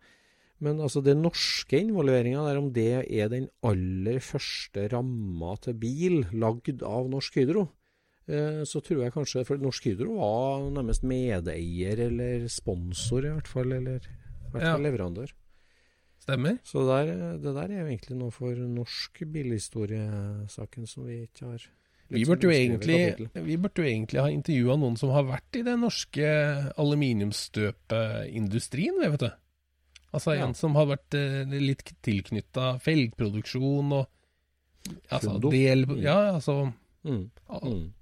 men 0.62 0.78
altså, 0.80 1.00
den 1.04 1.22
norske 1.24 1.80
involveringa 1.82 2.44
der, 2.46 2.58
om 2.60 2.68
det 2.72 3.06
er 3.10 3.28
den 3.32 3.48
aller 3.62 4.18
første 4.22 4.88
ramma 4.92 5.56
til 5.60 5.74
bil 5.74 6.24
lagd 6.32 6.82
av 6.86 7.08
Norsk 7.10 7.34
Hydro, 7.40 7.66
eh, 8.28 8.62
så 8.64 8.80
tror 8.80 9.02
jeg 9.04 9.12
kanskje 9.16 9.44
For 9.46 9.56
Norsk 9.60 9.84
Hydro 9.90 10.14
var 10.20 10.70
nærmest 10.70 11.02
medeier 11.02 11.98
eller 12.06 12.46
sponsor, 12.48 13.24
i 13.26 13.30
hvert 13.34 13.48
fall. 13.50 13.72
Eller 13.72 13.96
i 13.98 14.00
hvert 14.52 14.62
fall 14.62 14.84
Ja. 14.84 14.90
leverandør. 14.90 15.32
Stemmer. 16.24 16.56
Så 16.64 16.80
der, 16.88 17.36
det 17.42 17.52
der 17.54 17.68
er 17.68 17.80
jo 17.82 17.86
egentlig 17.90 18.16
noe 18.16 18.30
for 18.32 18.54
norsk 18.56 19.18
bilhistoriesaken 19.28 20.86
som 20.88 21.04
vi 21.04 21.18
ikke 21.26 21.44
har 21.50 21.60
Vi 22.08 22.24
burde, 22.24 22.48
egentlig, 22.52 23.28
vi 23.44 23.56
burde 23.56 23.82
jo 23.82 23.88
egentlig 23.88 24.20
ha 24.22 24.28
intervjua 24.30 24.76
noen 24.78 24.96
som 24.96 25.10
har 25.10 25.24
vært 25.24 25.56
i 25.58 25.62
den 25.66 25.80
norske 25.80 26.24
aluminiumsstøpeindustrien, 26.80 28.94
vet 29.02 29.20
du. 29.20 29.28
Altså 30.14 30.36
Ja. 30.36 30.46
en 30.46 30.54
som 30.54 30.74
har 30.78 30.86
vært 30.86 31.14
eh, 31.18 31.44
litt 31.58 31.82
tilknytta 32.06 32.78
felgproduksjon 32.80 33.92
og 33.92 34.06
altså, 35.10 35.32
Fundo. 35.32 35.50
del, 35.50 35.86
Mm. 35.86 36.02
Ja, 36.02 36.18
altså 36.36 36.72
Mm, 37.04 37.30
mm. 37.50 37.92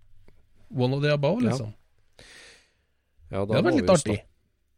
One 0.76 0.94
of 0.94 1.02
the 1.02 1.12
above, 1.12 1.42
Ja. 1.42 1.48
liksom. 1.50 1.72
Ja, 3.32 3.44
Det 3.46 3.56
hadde 3.56 3.64
vært 3.64 3.80
litt 3.80 3.90
artig. 3.90 4.20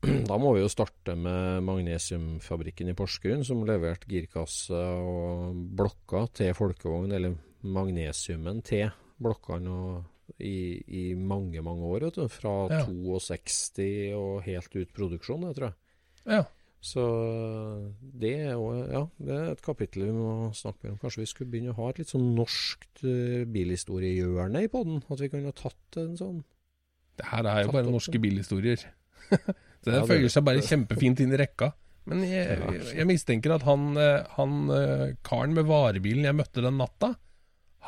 Da 0.28 0.36
må 0.38 0.50
vi 0.54 0.60
jo 0.60 0.68
starte 0.68 1.14
med 1.16 1.62
magnesiumfabrikken 1.64 2.90
i 2.90 2.94
Porsgrunn, 2.94 3.44
som 3.44 3.62
leverte 3.64 4.06
girkasse 4.06 4.76
og 4.76 5.54
blokker 5.76 6.26
til 6.36 6.52
folkevogn, 6.54 7.12
eller 7.16 7.36
magnesiumen 7.64 8.62
til 8.62 8.90
blokkene 9.20 10.04
i, 10.40 10.82
i 10.88 11.14
mange, 11.14 11.62
mange 11.64 11.88
år. 11.88 12.28
Fra 12.28 12.68
Ja. 12.70 12.84
62 12.84 14.12
og 14.14 14.42
helt 14.44 14.76
ut 14.76 14.92
produksjon, 14.92 15.40
det 15.48 15.56
tror 15.56 15.72
jeg. 15.72 15.74
Ja. 16.26 16.44
Så 16.84 17.02
det 18.20 18.32
er 18.44 18.50
jo 18.52 18.64
ja, 18.92 19.00
det 19.24 19.36
er 19.38 19.46
et 19.54 19.62
kapittel 19.64 20.02
vi 20.04 20.12
må 20.12 20.50
snakke 20.56 20.84
mer 20.84 20.92
om. 20.94 20.98
Kanskje 21.00 21.22
vi 21.22 21.28
skulle 21.30 21.50
begynne 21.54 21.72
å 21.72 21.78
ha 21.78 21.86
et 21.94 22.02
litt 22.02 22.10
sånn 22.12 22.26
norskt 22.36 23.04
uh, 23.06 23.44
bilhistoriehjørne 23.54 24.64
i 24.66 24.68
podden? 24.72 24.98
At 25.08 25.22
vi 25.22 25.30
kunne 25.32 25.48
ha 25.48 25.56
tatt 25.56 25.98
en 26.02 26.12
sånn 26.20 26.42
Det 27.16 27.30
her 27.30 27.48
er 27.48 27.62
jo 27.64 27.72
bare 27.72 27.88
opp, 27.88 27.94
norske 27.96 28.20
bilhistorier. 28.20 28.82
Så 29.84 29.88
det 29.88 29.94
Ja, 29.96 30.02
er 30.02 30.10
føyer 30.10 30.32
seg 30.32 30.44
bare 30.44 30.64
kjempefint 30.64 31.22
inn 31.24 31.32
i 31.32 31.38
rekka. 31.40 31.70
Men 32.08 32.20
jeg, 32.28 32.58
jeg, 32.60 32.82
jeg 32.98 33.08
mistenker 33.08 33.54
at 33.54 33.62
han, 33.64 33.86
eh, 33.96 34.26
han 34.36 34.56
eh, 34.76 35.04
karen 35.24 35.54
med 35.56 35.64
varebilen 35.68 36.26
jeg 36.28 36.36
møtte 36.36 36.60
den 36.64 36.76
natta, 36.76 37.14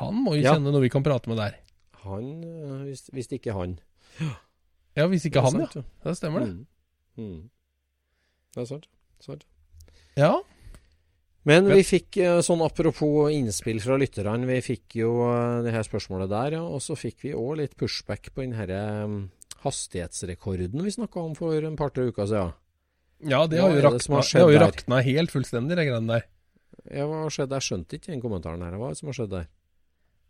han 0.01 0.17
må 0.23 0.33
jo 0.37 0.41
Ja. 0.41 0.55
kjenne 0.55 0.73
noe 0.73 0.81
vi 0.81 0.89
kan 0.93 1.05
prate 1.05 1.29
med 1.29 1.37
der. 1.37 1.59
Han, 2.07 2.31
hvis, 2.87 3.03
hvis 3.13 3.29
ikke 3.37 3.53
han. 3.53 3.75
Ja, 4.97 5.05
hvis 5.09 5.25
ikke 5.29 5.41
han, 5.45 5.53
sant, 5.59 5.77
ja. 5.77 5.85
Det 6.05 6.15
stemmer 6.17 6.45
det. 6.47 6.49
Mm. 6.55 6.65
Mm. 7.21 7.37
Det 8.57 8.63
er 8.63 8.69
sant. 8.71 8.87
sant. 9.21 9.43
Ja. 10.17 10.31
Men 11.47 11.69
vi 11.69 11.83
fikk, 11.85 12.17
eh, 12.19 12.39
sånn 12.43 12.63
apropos 12.65 13.29
innspill 13.31 13.77
fra 13.83 13.99
lytterne, 14.01 14.49
vi 14.49 14.57
fikk 14.65 14.97
jo 14.99 15.11
eh, 15.29 15.61
det 15.63 15.75
her 15.75 15.85
spørsmålet 15.85 16.31
der, 16.31 16.55
ja. 16.57 16.63
Og 16.65 16.81
så 16.83 16.97
fikk 16.97 17.21
vi 17.27 17.35
òg 17.37 17.59
litt 17.61 17.75
pushback 17.77 18.31
på 18.33 18.41
den 18.41 18.55
her 18.57 18.73
um, 19.05 19.19
hastighetsrekorden 19.61 20.81
vi 20.83 20.95
snakka 20.97 21.21
om 21.21 21.37
for 21.37 21.53
en 21.53 21.77
par-tre 21.77 22.09
uker 22.09 22.27
siden. 22.33 22.57
Ja, 23.29 23.45
det 23.49 23.61
har 23.61 23.71
jo 23.73 23.85
rakna, 23.85 24.19
har 24.19 24.25
det 24.25 24.41
har 24.41 24.51
jo 24.55 24.65
rakna 24.65 24.99
helt 25.05 25.33
fullstendig, 25.33 25.77
de 25.77 25.85
greiene 25.87 26.17
der. 26.17 26.27
Ja, 26.89 27.05
hva 27.05 27.23
har 27.23 27.33
skjedd? 27.33 27.53
Jeg 27.53 27.69
skjønte 27.69 27.97
ikke 27.97 28.11
den 28.11 28.25
kommentaren 28.25 28.65
her. 28.65 28.75
Hva 28.77 28.89
er 28.89 28.97
det 28.97 29.01
som 29.03 29.13
har 29.13 29.21
skjedd 29.21 29.33
der? 29.37 29.47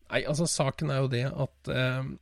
Nei, 0.07 0.21
altså 0.27 0.47
saken 0.51 0.91
er 0.91 1.01
jo 1.01 1.09
det 1.11 1.25
at 1.31 1.71
eh, 1.73 2.13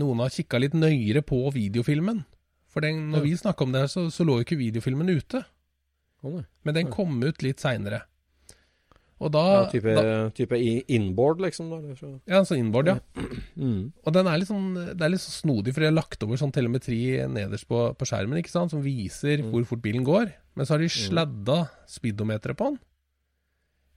noen 0.00 0.22
har 0.24 0.32
kikka 0.32 0.60
litt 0.60 0.76
nøyere 0.76 1.24
på 1.24 1.42
videofilmen. 1.56 2.22
For 2.68 2.84
den, 2.84 3.08
når 3.10 3.22
Ja. 3.22 3.24
vi 3.24 3.36
snakka 3.40 3.64
om 3.64 3.72
det 3.72 3.80
her, 3.86 3.88
så, 3.92 4.06
så 4.12 4.24
lå 4.28 4.38
jo 4.38 4.44
ikke 4.44 4.58
videofilmen 4.60 5.08
ute. 5.16 5.44
Men 6.64 6.74
den 6.74 6.90
kom 6.92 7.20
ut 7.24 7.42
litt 7.42 7.60
seinere. 7.62 8.02
Og 9.18 9.32
da, 9.34 9.40
Ja, 9.50 9.62
type, 9.70 9.94
da 9.96 10.28
type 10.30 10.54
inboard, 10.94 11.40
liksom? 11.42 11.70
Da, 11.72 11.78
Ja, 12.28 12.38
altså 12.38 12.54
inboard, 12.54 12.86
ja. 12.86 12.98
mm. 13.58 13.92
Og 14.06 14.12
den 14.14 14.28
er 14.30 14.38
litt 14.38 14.46
sånn, 14.50 14.68
det 14.94 15.02
er 15.02 15.10
litt 15.10 15.24
så 15.24 15.32
snodig, 15.42 15.72
for 15.74 15.82
de 15.82 15.88
har 15.90 15.96
lagt 15.96 16.22
over 16.22 16.38
sånn 16.38 16.52
telemetri 16.54 16.98
nederst 17.26 17.66
på, 17.66 17.80
på 17.98 18.06
skjermen, 18.06 18.38
ikke 18.38 18.52
sant, 18.54 18.70
som 18.70 18.82
viser 18.84 19.42
Mm. 19.42 19.50
hvor 19.50 19.64
fort 19.66 19.82
bilen 19.82 20.04
går. 20.06 20.30
Men 20.54 20.66
så 20.68 20.76
har 20.76 20.84
de 20.84 20.88
sladda 20.92 21.58
speedometeret 21.90 22.56
på 22.60 22.70
den. 22.70 22.78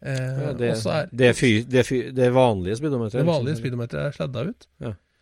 Eh, 0.01 0.41
Ja, 0.41 0.53
det, 0.57 0.71
er 0.73 1.09
det, 1.13 1.27
er 1.29 1.33
fy, 1.37 1.51
det, 1.69 1.79
er 1.83 1.85
fy, 1.85 1.99
det 2.11 2.25
er 2.25 2.33
vanlige 2.33 2.79
speedometeret? 2.81 3.21
det 3.21 3.29
vanlige 3.29 3.53
liksom. 3.53 3.61
speedometeret 3.65 4.07
er 4.09 4.17
sladda 4.17 4.47
ut. 4.49 4.67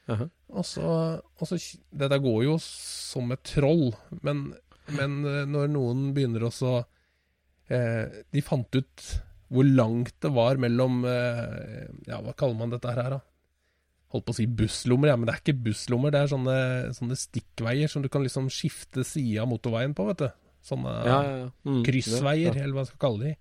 Jaha. 0.09 0.29
Og 0.57 0.65
så, 0.65 0.89
og 1.21 1.45
så 1.45 1.59
Dette 1.93 2.17
går 2.23 2.43
jo 2.47 2.57
som 2.63 3.29
et 3.35 3.43
troll, 3.45 3.91
men, 4.25 4.47
men 4.97 5.17
eh, 5.29 5.43
når 5.49 5.69
noen 5.69 6.07
begynner 6.15 6.47
også 6.47 6.79
eh, 7.69 8.21
De 8.33 8.41
fant 8.45 8.79
ut 8.79 9.09
hvor 9.49 9.65
langt 9.65 10.13
det 10.21 10.29
var 10.33 10.59
mellom 10.61 11.03
eh, 11.09 11.89
Ja, 12.09 12.19
hva 12.21 12.35
kaller 12.37 12.57
man 12.57 12.73
dette 12.73 12.93
her, 12.93 13.15
da? 13.17 13.19
Holdt 14.13 14.25
på 14.25 14.33
å 14.33 14.37
si 14.39 14.45
busslommer, 14.49 15.11
ja, 15.11 15.17
men 15.17 15.29
det 15.29 15.35
er 15.35 15.41
ikke 15.43 15.61
busslommer. 15.67 16.09
Det 16.13 16.23
er 16.23 16.29
sånne, 16.31 16.53
sånne 16.97 17.17
stikkveier 17.17 17.91
som 17.91 18.01
du 18.01 18.07
kan 18.09 18.23
liksom 18.25 18.47
skifte 18.49 19.03
side 19.05 19.37
av 19.37 19.49
motorveien 19.51 19.93
på, 19.97 20.07
vet 20.07 20.23
du. 20.23 20.29
Sånne 20.65 20.93
Ja, 21.05 21.19
ja, 21.27 21.35
ja. 21.43 21.51
Mm. 21.69 21.83
kryssveier, 21.85 22.57
eller 22.57 22.73
hva 22.73 22.81
man 22.81 22.89
skal 22.89 23.03
kalle 23.03 23.27
de. 23.27 23.35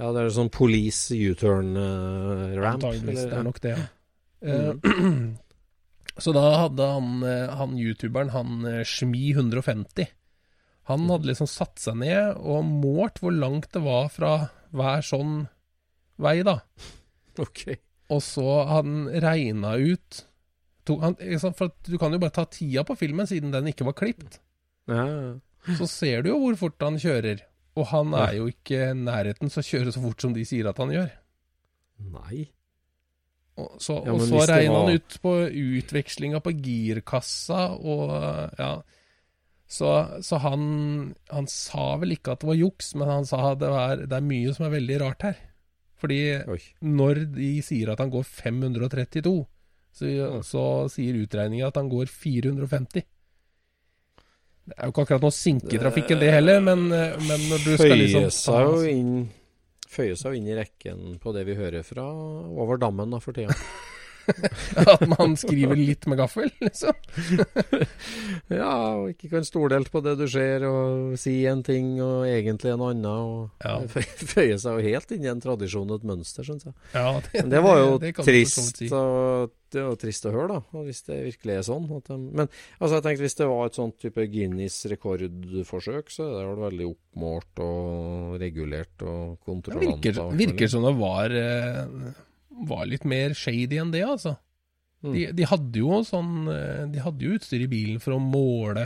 ja, 0.00 0.08
det 0.10 0.24
er 0.24 0.32
sånn 0.34 0.50
police 0.50 1.14
U-turn-ramp. 1.14 2.82
Antageligvis, 2.82 3.22
det 3.30 3.38
er 3.38 3.46
nok 3.46 3.62
det, 3.62 3.76
ja. 3.78 3.86
Mm. 4.42 5.30
Eh, 6.16 6.20
så 6.22 6.32
da 6.36 6.42
hadde 6.66 6.86
han, 6.94 7.22
eh, 7.24 7.54
han 7.56 7.76
youtuberen, 7.78 8.30
han 8.34 8.64
eh, 8.66 8.82
Shmi150, 8.84 10.06
han 10.90 11.00
Mm. 11.00 11.10
hadde 11.10 11.28
liksom 11.30 11.46
satt 11.48 11.78
seg 11.78 11.96
ned 12.00 12.36
og 12.42 12.64
målt 12.66 13.20
hvor 13.22 13.32
langt 13.32 13.70
det 13.72 13.82
var 13.84 14.08
fra 14.10 14.32
hver 14.74 15.00
sånn 15.06 15.48
vei, 16.18 16.42
da. 16.42 16.58
Ok. 17.38 17.78
Og 18.10 18.20
så 18.20 18.66
han 18.68 19.06
regna 19.08 19.76
ut 19.78 20.24
to, 20.84 20.98
han, 20.98 21.14
For 21.54 21.70
du 21.86 21.96
kan 21.98 22.12
jo 22.12 22.18
bare 22.18 22.34
ta 22.34 22.44
tida 22.44 22.82
på 22.84 22.96
filmen, 22.98 23.26
siden 23.26 23.52
den 23.54 23.70
ikke 23.70 23.84
var 23.86 23.94
klipt. 23.94 24.40
Ja. 24.90 25.38
Så 25.78 25.86
ser 25.88 26.22
du 26.22 26.30
jo 26.32 26.40
hvor 26.42 26.56
fort 26.58 26.82
han 26.82 26.98
kjører. 26.98 27.40
Og 27.78 27.86
han 27.86 28.12
er 28.18 28.34
jo 28.36 28.48
ikke 28.50 28.90
i 28.90 28.94
nærheten 28.98 29.48
så 29.48 29.62
kjøre 29.64 29.92
så 29.94 30.02
fort 30.02 30.20
som 30.20 30.34
de 30.34 30.42
sier 30.44 30.66
at 30.68 30.76
han 30.82 30.90
gjør. 30.90 31.10
Nei. 32.12 32.50
Og 33.60 33.76
så, 33.84 33.98
Ja, 34.06 34.12
og 34.14 34.22
så 34.24 34.46
regna 34.48 34.72
var- 34.72 34.86
han 34.88 34.96
ut 34.96 35.18
på 35.22 35.32
utvekslinga 35.50 36.40
på 36.40 36.52
girkassa 36.56 37.76
og 37.76 38.12
ja. 38.58 38.82
Så, 39.72 39.88
så 40.20 40.36
han, 40.40 41.14
han 41.32 41.46
sa 41.48 41.96
vel 41.96 42.12
ikke 42.12 42.32
at 42.34 42.40
det 42.40 42.48
var 42.50 42.58
juks, 42.60 42.94
men 42.94 43.08
han 43.08 43.24
sa 43.24 43.54
det, 43.56 43.70
var, 43.72 43.96
det 44.04 44.12
er 44.18 44.24
mye 44.24 44.52
som 44.52 44.66
er 44.66 44.74
veldig 44.74 44.98
rart 45.00 45.22
her. 45.24 45.38
Fordi 45.96 46.18
Oi. 46.44 46.58
når 46.82 47.22
de 47.36 47.52
sier 47.64 47.92
at 47.92 48.00
han 48.02 48.10
går 48.12 48.24
532, 48.28 49.32
så, 49.96 50.10
så 50.44 50.64
sier 50.92 51.16
utregninga 51.22 51.68
at 51.70 51.76
han 51.80 51.88
går 51.88 52.10
450. 52.12 53.04
Det 54.62 54.76
er 54.76 54.86
jo 54.86 54.92
ikke 54.92 55.04
akkurat 55.06 55.24
noe 55.24 55.34
sinke 55.34 55.72
i 55.74 56.18
det 56.20 56.32
heller, 56.36 56.60
men, 56.60 56.84
men 56.90 57.46
du 57.64 57.72
skal 57.76 57.96
liksom 57.98 58.28
Føyer 58.28 58.36
seg 58.36 58.68
jo 58.68 58.82
inn 58.92 59.14
Føyer 59.92 60.16
seg 60.16 60.32
jo 60.32 60.40
inn 60.40 60.48
i 60.48 60.56
rekken 60.56 61.18
på 61.20 61.34
det 61.36 61.44
vi 61.48 61.58
hører 61.58 61.84
fra 61.84 62.06
over 62.08 62.80
dammen 62.80 63.12
da 63.12 63.20
for 63.20 63.36
tida. 63.36 63.52
At 64.92 65.02
man 65.10 65.34
skriver 65.40 65.76
litt 65.78 66.06
med 66.10 66.20
gaffel, 66.22 66.50
liksom. 66.62 66.94
Ja, 68.52 68.72
og 68.98 69.10
ikke 69.12 69.30
kan 69.32 69.46
stole 69.46 69.78
helt 69.78 69.90
på 69.92 70.02
det 70.04 70.14
du 70.20 70.26
ser, 70.30 70.64
og 70.68 71.14
si 71.20 71.38
en 71.48 71.62
ting 71.66 71.94
og 72.04 72.26
egentlig 72.28 72.72
en 72.74 72.84
annen. 72.88 73.06
Og 73.08 73.64
Ja. 73.64 73.78
det 73.82 74.04
føyer 74.32 74.58
seg 74.60 74.78
jo 74.78 74.86
helt 74.92 75.14
inn 75.16 75.24
i 75.26 75.30
en 75.32 75.42
tradisjon 75.42 75.90
og 75.90 76.00
et 76.02 76.08
mønster, 76.12 76.46
syns 76.46 76.66
jeg. 76.68 76.74
Ja, 76.94 77.16
Men 77.38 77.50
det 77.54 77.62
var 77.64 77.80
jo 77.80 77.90
det 77.98 78.12
vidt 78.12 78.24
trist, 78.26 78.78
si. 78.82 78.90
og, 78.92 79.52
det 79.72 79.80
var 79.86 79.94
trist 79.96 80.26
å 80.28 80.32
høre, 80.34 80.58
da. 80.58 80.80
Hvis 80.84 80.98
det 81.06 81.16
virkelig 81.30 81.54
er 81.56 81.62
sånn. 81.64 81.86
De, 81.88 82.16
men 82.36 82.44
altså, 82.76 82.98
jeg 82.98 83.04
tenkte 83.06 83.24
hvis 83.24 83.38
det 83.38 83.46
var 83.48 83.70
et 83.70 83.78
sånt 83.78 83.96
type 84.02 84.26
Guinness 84.28 84.82
rekordforsøk, 84.92 86.12
så 86.12 86.26
er 86.28 86.34
det 86.42 86.50
vel 86.50 86.60
veldig 86.66 86.88
oppmålt 86.90 87.62
og 87.64 88.36
regulert 88.42 89.06
og 89.06 89.38
Det 89.38 89.46
kontrollant. 89.48 90.04
virker, 90.04 90.20
virker 90.42 90.68
som 90.74 90.84
det 90.84 90.92
var, 91.00 91.32
eh, 91.40 92.12
var 92.68 92.86
litt 92.90 93.04
mer 93.08 93.34
shady 93.38 93.78
enn 93.82 93.90
det, 93.94 94.02
altså. 94.06 94.36
Mm. 95.02 95.12
De, 95.16 95.22
de 95.40 95.46
hadde 95.50 95.80
jo 95.82 95.96
sånn 96.06 96.46
eh, 96.52 96.84
De 96.92 97.00
hadde 97.02 97.24
jo 97.26 97.32
utstyr 97.34 97.64
i 97.64 97.70
bilen 97.72 97.98
for 97.98 98.14
å 98.14 98.20
måle 98.22 98.84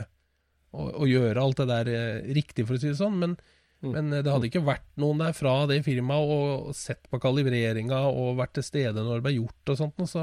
og, 0.72 0.86
og 1.02 1.10
gjøre 1.10 1.42
alt 1.42 1.60
det 1.60 1.66
der 1.68 1.90
eh, 1.92 2.32
riktig, 2.36 2.64
for 2.68 2.76
å 2.76 2.80
si 2.80 2.88
det 2.92 2.98
sånn, 3.02 3.18
men, 3.22 3.36
Mm. 3.84 3.90
men 3.92 4.06
eh, 4.16 4.22
det 4.24 4.32
hadde 4.32 4.46
ikke 4.48 4.62
vært 4.64 4.86
noen 4.96 5.18
der 5.20 5.34
fra 5.36 5.66
det 5.68 5.82
firmaet 5.84 6.30
og 6.32 6.70
sett 6.74 7.10
på 7.12 7.18
kalibreringa 7.20 7.98
og 8.08 8.38
vært 8.38 8.54
til 8.56 8.64
stede 8.64 9.02
når 9.04 9.18
det 9.18 9.24
ble 9.26 9.32
gjort 9.34 9.72
og 9.74 9.76
sånt. 9.82 10.00
Og 10.00 10.08
så, 10.08 10.22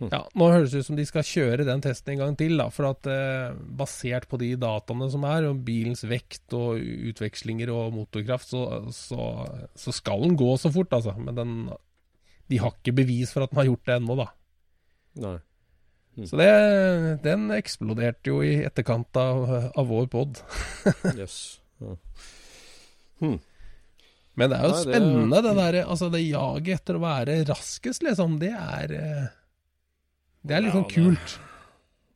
Mm. 0.00 0.08
ja, 0.10 0.22
nå 0.40 0.46
høres 0.50 0.72
det 0.72 0.80
ut 0.80 0.86
som 0.86 0.96
de 0.96 1.04
skal 1.06 1.22
kjøre 1.22 1.66
den 1.68 1.82
testen 1.84 2.14
en 2.14 2.22
gang 2.22 2.36
til, 2.40 2.56
da, 2.58 2.70
for 2.72 2.88
at 2.88 3.06
eh, 3.12 3.52
basert 3.76 4.24
på 4.26 4.38
de 4.40 4.48
dataene 4.56 5.10
som 5.12 5.22
er, 5.28 5.44
om 5.50 5.60
bilens 5.62 6.02
vekt 6.08 6.56
og 6.56 6.80
utvekslinger 7.12 7.70
og 7.70 7.92
motorkraft, 8.00 8.48
så, 8.50 8.62
så, 8.90 9.28
så 9.76 9.92
skal 9.94 10.24
den 10.24 10.34
gå 10.40 10.48
så 10.58 10.72
fort, 10.74 10.96
altså. 10.96 11.12
Men 11.20 11.36
den, 11.38 11.52
de 12.52 12.60
har 12.60 12.76
ikke 12.76 12.94
bevis 13.00 13.32
for 13.34 13.44
at 13.44 13.52
den 13.52 13.62
har 13.62 13.70
gjort 13.70 13.88
det 13.88 13.96
ennå, 13.96 14.18
da. 14.20 14.28
Nei. 15.22 15.38
Mm. 16.12 16.26
Så 16.28 16.36
det, 16.36 16.48
den 17.24 17.46
eksploderte 17.56 18.28
jo 18.28 18.42
i 18.44 18.58
etterkant 18.66 19.16
av, 19.16 19.46
av 19.72 19.88
vår 19.88 20.10
pod. 20.12 20.42
yes. 21.16 21.38
Ja. 21.80 21.96
Men 23.22 24.48
det 24.50 24.58
er 24.58 24.66
jo 24.66 24.74
Nei, 24.74 24.82
spennende, 24.82 25.40
det 25.44 25.54
der, 25.56 25.78
altså 25.84 26.08
det 26.12 26.22
jaget 26.24 26.80
etter 26.80 26.98
å 26.98 27.02
være 27.04 27.40
raskest, 27.48 28.04
liksom. 28.04 28.38
Det 28.42 28.52
er 28.52 28.94
eh, 28.98 29.26
Det 30.42 30.56
er 30.56 30.64
litt 30.64 30.72
liksom 30.72 30.86
sånn 30.88 30.88
ja, 30.88 31.16
kult. 31.16 31.36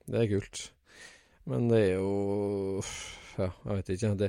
Det 0.07 0.23
er 0.23 0.31
kult. 0.33 0.63
Men 1.47 1.69
det 1.71 1.83
er 1.85 1.93
jo 2.01 2.83
Ja, 3.37 3.49
jeg 3.67 3.79
vet 3.79 3.91
ikke. 3.93 4.11
Det, 4.17 4.29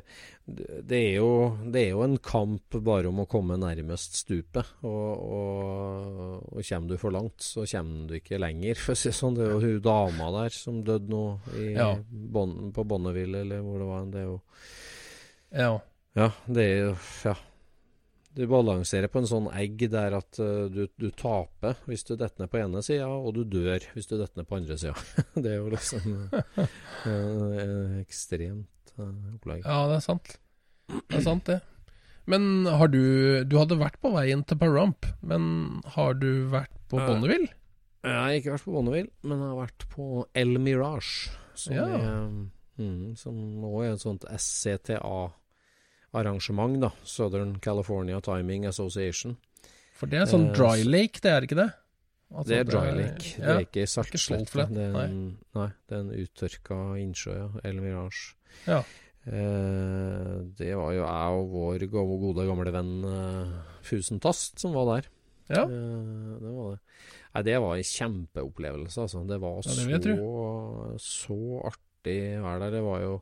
det, 0.90 1.00
er 1.00 1.16
jo, 1.22 1.32
det 1.72 1.84
er 1.86 1.92
jo 1.94 2.04
en 2.04 2.18
kamp 2.24 2.78
bare 2.84 3.08
om 3.08 3.22
å 3.24 3.28
komme 3.30 3.58
nærmest 3.60 4.20
stupet. 4.20 4.74
Og, 4.88 5.26
og, 5.38 6.48
og 6.52 6.62
kommer 6.62 6.92
du 6.92 7.00
for 7.02 7.16
langt, 7.16 7.40
så 7.44 7.66
kommer 7.72 8.12
du 8.12 8.18
ikke 8.20 8.42
lenger. 8.42 8.80
For 8.84 8.96
å 8.96 9.00
si 9.00 9.12
det 9.12 9.18
sånn, 9.18 9.38
det 9.40 9.48
er 9.48 9.54
jo 9.56 9.64
hun 9.64 9.84
dama 9.86 10.32
der 10.42 10.56
som 10.56 10.82
døde 10.88 11.12
nå 11.14 11.26
i, 11.56 11.70
Ja. 11.78 11.92
Bon, 12.08 12.72
på 12.76 12.88
Bonneville, 12.88 13.46
eller 13.46 13.64
hvor 13.66 13.84
det 13.84 13.92
var. 13.92 14.10
Det 14.12 14.24
er 14.24 14.28
jo 14.28 14.40
Ja. 15.56 15.76
Ja, 16.18 16.32
det 16.50 16.64
er 16.66 16.82
jo 16.90 16.98
Ja. 17.28 17.38
Du 18.38 18.44
balanserer 18.46 19.10
på 19.10 19.18
en 19.18 19.26
sånn 19.26 19.48
egg 19.58 19.80
der 19.90 20.14
at 20.14 20.38
uh, 20.38 20.68
du, 20.70 20.84
du 21.02 21.08
taper 21.18 21.80
hvis 21.90 22.06
du 22.06 22.12
detter 22.14 22.44
ned 22.44 22.52
på 22.54 22.60
ene 22.62 22.84
sida, 22.86 23.08
og 23.10 23.34
du 23.34 23.42
dør 23.50 23.82
hvis 23.96 24.06
du 24.12 24.14
detter 24.14 24.44
ned 24.44 24.50
på 24.50 24.60
andre 24.60 24.78
sida. 24.78 24.94
det 25.42 25.56
er 25.56 25.58
jo 25.58 25.72
liksom 25.74 26.20
uh, 26.30 27.96
ekstremt 28.04 28.70
opplegg. 28.98 29.64
ja, 29.66 29.88
det 29.88 29.96
er 29.98 30.02
sant. 30.06 30.38
Det 30.88 31.18
er 31.20 31.24
sant, 31.26 31.46
det. 31.46 31.62
Men 32.28 32.66
har 32.66 32.88
du 32.92 33.44
Du 33.46 33.58
hadde 33.58 33.78
vært 33.80 34.00
på 34.04 34.12
veien 34.14 34.44
til 34.46 34.58
Paramp, 34.58 35.06
men 35.24 35.82
har 35.96 36.14
du 36.14 36.48
vært 36.52 36.70
på 36.90 36.98
Ja. 37.00 37.08
Bonneville? 37.08 37.48
Jeg 38.04 38.14
har 38.14 38.30
ikke 38.40 38.52
vært 38.56 38.64
på 38.66 38.72
Bonneville, 38.76 39.10
men 39.24 39.40
jeg 39.40 39.48
har 39.48 39.68
vært 39.68 39.88
på 39.90 40.26
El 40.36 40.58
Mirage, 40.60 41.30
som 41.56 41.74
Ja. 41.76 41.86
er 41.86 42.30
mm, 42.80 43.16
Som 43.18 43.36
også 43.64 43.84
er 43.84 43.92
et 43.94 44.00
sånt 44.02 44.26
SCTA-arrangement, 44.30 46.80
da. 46.82 46.90
Southern 47.04 47.60
California 47.60 48.20
Timing 48.22 48.66
Association. 48.66 49.38
For 49.98 50.06
det 50.08 50.20
er 50.22 50.26
sånn 50.30 50.50
Eh, 50.50 50.54
dry 50.54 50.84
lake, 50.84 51.20
det 51.22 51.32
er 51.32 51.42
ikke 51.42 51.56
det? 51.58 51.74
Altså, 52.28 52.48
det 52.52 52.58
er 52.60 52.64
dry 52.68 52.88
lake, 52.92 53.30
det 53.40 53.52
er 53.54 53.62
ikke 53.64 53.86
saltslette. 53.88 54.66
Det 54.76 54.86
er 54.90 54.96
en, 55.06 55.20
nei, 55.56 55.68
det 55.88 55.96
er 55.96 56.02
en 56.04 56.10
uttørka 56.26 56.80
innsjø, 57.00 57.36
ja. 57.40 57.48
El 57.70 57.80
Mirage. 57.82 58.34
Ja. 58.68 58.82
Eh, 59.28 60.34
det 60.60 60.74
var 60.80 60.92
jo 60.96 61.04
jeg 61.04 61.38
og 61.40 61.50
vår 61.54 61.86
go- 61.92 62.18
gode 62.22 62.46
gamle 62.48 62.72
venn 62.76 62.92
eh, 63.08 63.56
Fusentast 63.88 64.60
som 64.64 64.76
var 64.76 64.88
der. 64.92 65.10
Ja. 65.52 65.64
Eh, 65.64 66.34
det 66.44 66.52
var 66.58 66.74
det. 66.76 66.82
Nei, 67.38 67.44
det 67.48 67.58
var 67.64 67.76
en 67.78 67.88
kjempeopplevelse, 67.92 69.02
altså. 69.06 69.24
Det 69.30 69.40
var 69.44 69.60
Ja, 69.62 70.00
det 70.00 70.18
så, 70.18 70.98
så 71.04 71.40
artig 71.72 72.18
å 72.40 72.44
være 72.48 72.60
der. 72.66 72.76
Det 72.78 72.84
var 72.88 73.00
jo 73.04 73.14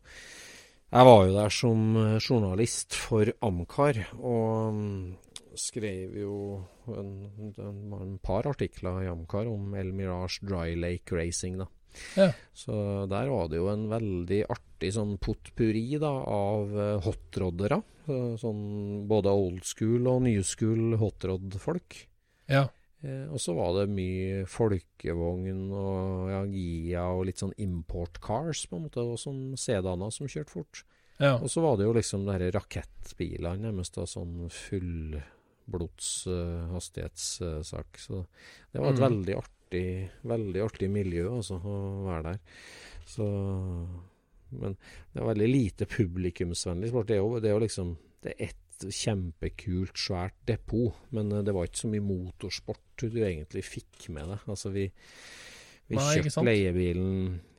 Jeg 0.96 1.06
var 1.10 1.26
jo 1.28 1.34
der 1.36 1.50
som 1.62 1.86
eh, 2.02 2.18
journalist 2.22 2.96
for 3.06 3.32
Amcar, 3.44 4.02
og 4.18 4.74
mm, 4.74 5.16
skrev 5.62 6.16
jo 6.20 6.36
en, 6.92 7.16
en, 7.58 7.80
en 7.98 8.14
par 8.24 8.48
artikler 8.50 9.04
i 9.06 9.10
Amcar 9.12 9.50
om 9.52 9.74
El 9.78 9.94
Mirage 9.96 10.46
Dry 10.46 10.76
Lake 10.80 11.16
Racing, 11.16 11.60
da. 11.64 11.70
Ja. 12.16 12.30
Så 12.54 12.74
der 13.12 13.30
var 13.32 13.50
det 13.50 13.60
jo 13.60 13.70
en 13.72 13.88
veldig 13.92 14.42
artig 14.52 14.92
sånn 14.96 15.16
potpurri 15.22 15.96
da, 16.02 16.12
av 16.12 16.74
uh, 16.76 16.88
hotroddere. 17.06 17.82
Eh, 18.06 18.34
sånn 18.38 19.06
både 19.10 19.34
old 19.34 19.64
school 19.66 20.10
og 20.12 20.26
new 20.28 20.42
school 20.46 20.98
hotrod-folk. 21.02 22.02
Ja. 22.52 22.68
Eh, 23.06 23.26
og 23.30 23.42
så 23.42 23.56
var 23.58 23.74
det 23.80 23.94
mye 23.94 24.44
folkevogn 24.50 25.64
og 25.74 26.32
ja, 26.32 26.42
Gia 26.50 27.06
og 27.16 27.26
litt 27.30 27.42
sånn 27.42 27.56
import 27.62 28.20
cars, 28.24 28.66
på 28.70 28.80
en 28.80 28.88
måte, 28.88 29.04
og 29.04 29.20
sånn 29.22 29.56
sedaner 29.60 30.14
som 30.14 30.30
kjørte 30.30 30.54
fort. 30.54 30.84
ja. 31.20 31.38
Og 31.40 31.50
så 31.52 31.64
var 31.66 31.78
det 31.78 31.88
jo 31.88 31.96
liksom 31.98 32.28
de 32.28 32.52
rakettbilene, 32.56 33.70
nærmest 33.70 33.98
da 33.98 34.06
sånn 34.10 34.50
fullblods 34.54 35.35
uh, 35.74 36.72
hastighetssak. 36.74 37.98
så 37.98 38.26
det 38.72 38.82
var 38.82 38.94
et 38.94 39.00
Mm. 39.00 39.06
veldig 39.10 39.36
artig 39.36 39.52
veldig 40.24 40.62
artig 40.62 40.90
miljø 40.90 41.30
altså, 41.30 41.58
å 41.60 42.06
være 42.06 42.24
der. 42.24 42.40
Så 43.06 43.26
Men 44.52 44.78
det 45.14 45.22
er 45.22 45.26
veldig 45.26 45.48
lite 45.50 45.86
publikumsvennlig 45.86 46.90
sport. 46.90 47.08
Det 47.08 47.16
er 47.16 47.24
jo, 47.24 47.40
det 47.40 47.50
er 47.50 47.54
jo 47.56 47.66
liksom 47.66 47.98
Det 48.24 48.34
er 48.40 48.46
ett 48.48 48.86
kjempekult, 48.92 49.96
svært 49.96 50.34
depot, 50.48 50.94
men 51.12 51.32
eh, 51.32 51.42
det 51.44 51.54
var 51.54 51.66
ikke 51.66 51.84
så 51.84 51.88
mye 51.92 52.02
motorsport 52.04 52.80
du 52.98 53.22
egentlig 53.24 53.64
fikk 53.64 54.10
med 54.10 54.28
deg. 54.28 54.40
Altså, 54.48 54.72
vi 54.74 54.90
vi 55.86 55.98
Nei, 56.00 56.14
kjørte 56.18 56.44
leiebilen 56.48 57.10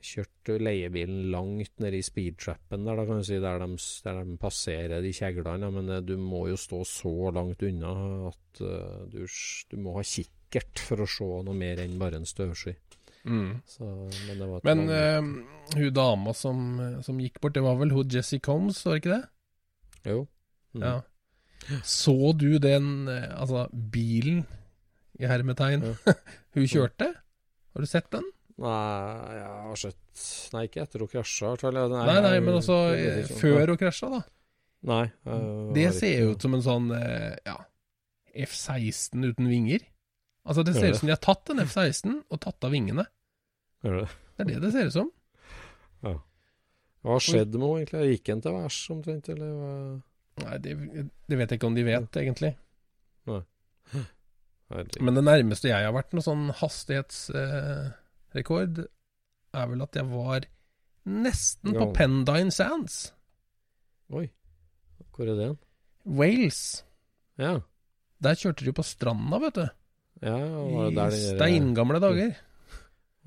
Kjørte 0.03 0.57
leiebilen 0.59 1.29
langt 1.31 1.81
nede 1.83 1.99
i 1.99 2.05
speedtrappen 2.05 2.85
der, 2.87 2.99
da 2.99 3.05
kan 3.07 3.21
du 3.21 3.27
si, 3.27 3.39
der 3.43 3.59
de, 3.59 3.67
der 4.05 4.19
de 4.23 4.35
passerer 4.39 5.03
de 5.03 5.11
kjeglene. 5.15 5.69
Men 5.73 5.91
eh, 5.91 6.03
du 6.05 6.13
må 6.21 6.45
jo 6.47 6.59
stå 6.59 6.81
så 6.87 7.31
langt 7.35 7.63
unna 7.67 7.93
at 8.29 8.61
uh, 8.63 9.01
du, 9.11 9.25
du 9.27 9.75
må 9.83 9.97
ha 9.97 10.05
kikkert 10.07 10.79
for 10.79 11.03
å 11.03 11.09
se 11.11 11.27
noe 11.47 11.57
mer 11.57 11.81
enn 11.83 11.97
bare 11.99 12.21
en 12.21 12.29
støvsky. 12.29 12.77
Mm. 13.27 13.57
Så, 13.67 13.89
men 14.29 14.45
Men 14.63 14.85
eh, 14.95 15.29
hun 15.75 15.91
dama 15.95 16.35
som, 16.37 16.63
som 17.03 17.19
gikk 17.19 17.41
bort, 17.43 17.57
det 17.57 17.65
var 17.65 17.75
vel 17.81 17.91
hun 17.95 18.07
Jessie 18.07 18.39
Combs, 18.39 18.85
var 18.85 18.95
det 18.95 19.03
ikke 19.03 19.17
det? 19.17 20.13
Jo. 20.13 20.23
Mm. 20.77 20.83
Ja. 20.85 21.81
Så 21.83 22.31
du 22.37 22.59
den 22.63 23.09
Altså, 23.09 23.67
bilen, 23.91 24.45
i 25.19 25.27
hermetegn, 25.27 25.83
hun 26.55 26.69
kjørte? 26.69 27.11
Har 27.77 27.83
du 27.85 27.89
sett 27.91 28.07
den? 28.09 28.23
Nei, 28.57 29.33
jeg 29.37 29.49
har 29.67 29.77
sett 29.77 30.21
Nei, 30.55 30.63
ikke 30.65 30.79
etter 30.81 31.03
hun 31.03 31.09
krasja. 31.11 31.51
Nei, 31.61 31.83
Nei, 31.93 32.15
nei, 32.25 32.37
men 32.41 32.55
også 32.57 32.77
jeg 32.97 33.03
eh, 33.11 33.19
ikke. 33.21 33.35
før 33.37 33.69
hun 33.69 33.77
krasja, 33.77 34.09
da. 34.15 34.21
Nei. 34.89 35.03
Det 35.75 35.83
ser 35.93 36.23
jo 36.23 36.31
ut 36.31 36.41
som 36.41 36.55
en 36.57 36.63
sånn 36.65 36.87
eh, 36.97 37.35
ja, 37.45 37.53
F-16 38.47 39.27
uten 39.29 39.51
vinger. 39.51 39.85
Altså, 40.49 40.65
det 40.65 40.73
ser 40.73 40.89
ut 40.89 40.97
som 40.97 41.11
de 41.11 41.13
har 41.13 41.21
tatt 41.21 41.53
en 41.53 41.61
F-16 41.67 42.17
og 42.17 42.41
tatt 42.47 42.65
av 42.65 42.73
vingene. 42.73 43.05
Gjør 43.85 43.99
det? 43.99 44.09
Det 44.09 44.47
er 44.47 44.49
det 44.49 44.59
det 44.65 44.73
ser 44.73 44.89
ut 44.89 44.97
som. 44.97 45.13
Ja. 46.07 46.15
Hva 47.05 47.13
har 47.19 47.25
skjedd 47.27 47.53
med 47.53 47.61
henne, 47.61 47.83
egentlig? 47.83 48.09
Gikk 48.15 48.33
hun 48.33 48.45
til 48.47 48.57
værs 48.57 48.81
omtrent, 48.97 49.33
eller? 49.35 49.55
Nei, 50.47 50.57
det, 50.65 50.77
det 51.29 51.43
vet 51.43 51.53
jeg 51.53 51.61
ikke 51.61 51.69
om 51.69 51.77
de 51.77 51.85
vet, 51.93 52.23
egentlig. 52.25 52.55
Herregud. 54.71 55.01
Men 55.07 55.15
det 55.15 55.23
nærmeste 55.27 55.69
jeg 55.71 55.85
har 55.85 55.93
vært 55.95 56.13
noen 56.15 56.25
sånn 56.25 56.45
hastighetsrekord, 56.59 58.75
er 59.57 59.65
vel 59.71 59.81
at 59.85 59.93
jeg 59.95 60.05
var 60.11 60.41
nesten 61.07 61.71
på 61.77 61.85
Pendine 61.95 62.51
Sands. 62.53 62.95
Oi. 64.11 64.27
Hvor 65.15 65.25
er 65.31 65.35
det? 65.39 65.49
Wales. 66.05 66.61
Ja. 67.41 67.53
Der 68.23 68.35
kjørte 68.37 68.65
de 68.65 68.73
på 68.75 68.83
stranda, 68.85 69.37
vet 69.41 69.55
du. 69.57 69.67
ja 70.25 70.37
var, 70.37 70.89
det 70.89 70.97
der 70.97 71.11
I 71.13 71.15
steingamle 71.35 71.99
dager. 72.01 72.31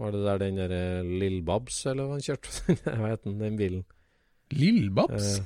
var 0.00 0.10
det 0.14 0.22
der 0.26 0.38
den 0.42 0.56
derre 0.60 0.82
Lill 1.06 1.40
Babs, 1.46 1.76
eller 1.86 2.02
hva 2.06 2.12
han 2.18 2.26
kjørte? 2.26 2.48
Hva 2.84 3.06
het 3.12 3.22
den, 3.26 3.36
den 3.42 3.56
bilen? 3.58 3.82
Lillebabs. 4.50 5.28
Eh, 5.38 5.44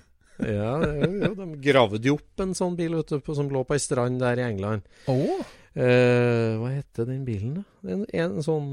ja, 0.56 0.72
jo, 0.82 1.10
jo, 1.20 1.32
de 1.38 1.46
gravde 1.62 2.08
jo 2.08 2.14
opp 2.16 2.36
en 2.42 2.54
sånn 2.56 2.76
bil 2.78 2.94
vet 2.98 3.10
du, 3.12 3.16
på, 3.22 3.32
som 3.36 3.50
lå 3.52 3.60
på 3.68 3.74
ei 3.76 3.82
strand 3.82 4.16
der 4.22 4.36
i 4.40 4.46
England. 4.48 4.82
Å, 5.12 5.14
Eh, 5.74 6.54
hva 6.60 6.68
hette 6.70 7.02
den 7.08 7.24
bilen, 7.26 7.56
da? 7.56 7.64
En, 7.90 8.04
en 8.14 8.36
sånn 8.46 8.68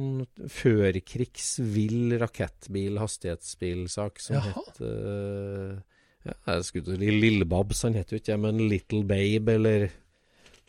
førkrigsvill 0.54 2.14
rakettbil, 2.22 2.99
hastighetsbilsak, 3.02 4.22
som 4.22 4.38
Jaha. 4.38 4.52
het 4.68 4.82
uh, 4.86 5.80
ja, 6.28 6.36
Jeg 6.54 6.68
skulle 6.68 6.97
til 6.99 7.18
Lillebabs, 7.24 7.82
han 7.88 7.97
het 7.97 8.14
jo 8.14 8.20
ikke 8.22 8.36
det, 8.36 8.39
men 8.43 8.62
Little 8.70 9.02
Babe, 9.10 9.56
eller 9.58 9.88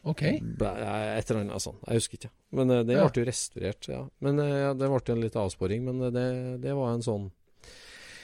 Ok. 0.08 0.22
Et 0.24 0.50
eller 0.58 1.44
annet 1.44 1.62
sånt. 1.62 1.78
Jeg 1.86 2.00
husker 2.00 2.18
ikke. 2.18 2.30
Men 2.58 2.72
uh, 2.74 2.80
det 2.82 2.96
Ja. 2.96 3.04
ble 3.06 3.22
jo 3.22 3.28
restaurert, 3.28 3.86
ja. 3.92 4.00
Men 4.24 4.40
uh, 4.42 4.48
ja, 4.64 4.72
Det 4.74 4.88
ble 4.90 5.14
en 5.14 5.20
litt 5.22 5.36
avsporing, 5.38 5.84
men 5.86 6.00
det, 6.16 6.24
det 6.64 6.72
var 6.74 6.96
en 6.96 7.04
sånn 7.06 7.28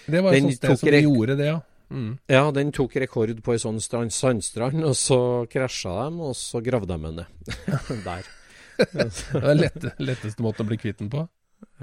Det 0.08 0.24
var 0.24 0.32
et 0.34 0.42
sånt 0.48 0.56
sted 0.58 0.80
som 0.80 0.96
gjorde 0.96 1.36
det, 1.38 1.52
ja. 1.52 1.60
Mm. 1.90 2.18
Ja, 2.28 2.42
den 2.52 2.72
tok 2.76 2.96
rekord 3.00 3.38
på 3.44 3.54
ei 3.54 3.60
sånn 3.62 3.80
strand, 3.80 4.12
sandstrand, 4.12 4.82
og 4.84 4.96
så 4.98 5.20
krasja 5.50 5.94
de, 6.08 6.20
og 6.30 6.36
så 6.36 6.60
gravde 6.64 6.92
de 6.92 6.98
henne 7.08 7.24
ned. 7.24 7.54
Der. 8.08 8.28
Det 8.78 9.08
var 9.34 9.56
lette, 9.58 9.94
letteste 9.98 10.44
måten 10.44 10.66
å 10.66 10.68
bli 10.68 10.78
kvitt 10.78 11.00
den 11.00 11.10
på. 11.10 11.24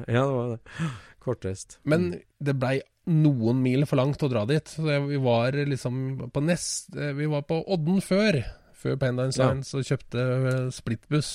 Ja, 0.06 0.22
det 0.22 0.36
var 0.36 0.52
det. 0.54 0.92
Kortest. 1.26 1.80
Men 1.84 2.12
det 2.40 2.54
blei 2.62 2.78
noen 3.10 3.60
mil 3.62 3.86
for 3.90 4.00
langt 4.00 4.22
å 4.24 4.30
dra 4.32 4.46
dit. 4.50 4.70
Så 4.70 4.86
vi 5.10 5.18
var 5.22 5.58
liksom 5.58 6.30
på 6.34 6.44
nest 6.46 6.96
eh, 6.96 7.12
Vi 7.18 7.28
var 7.30 7.44
på 7.50 7.60
Odden 7.74 8.00
før. 8.06 8.40
Før 8.78 8.98
Paradise 9.02 9.42
Ja. 9.42 9.52
Og 9.52 9.90
kjøpte 9.90 10.22
eh, 10.22 10.70
splittbuss. 10.74 11.32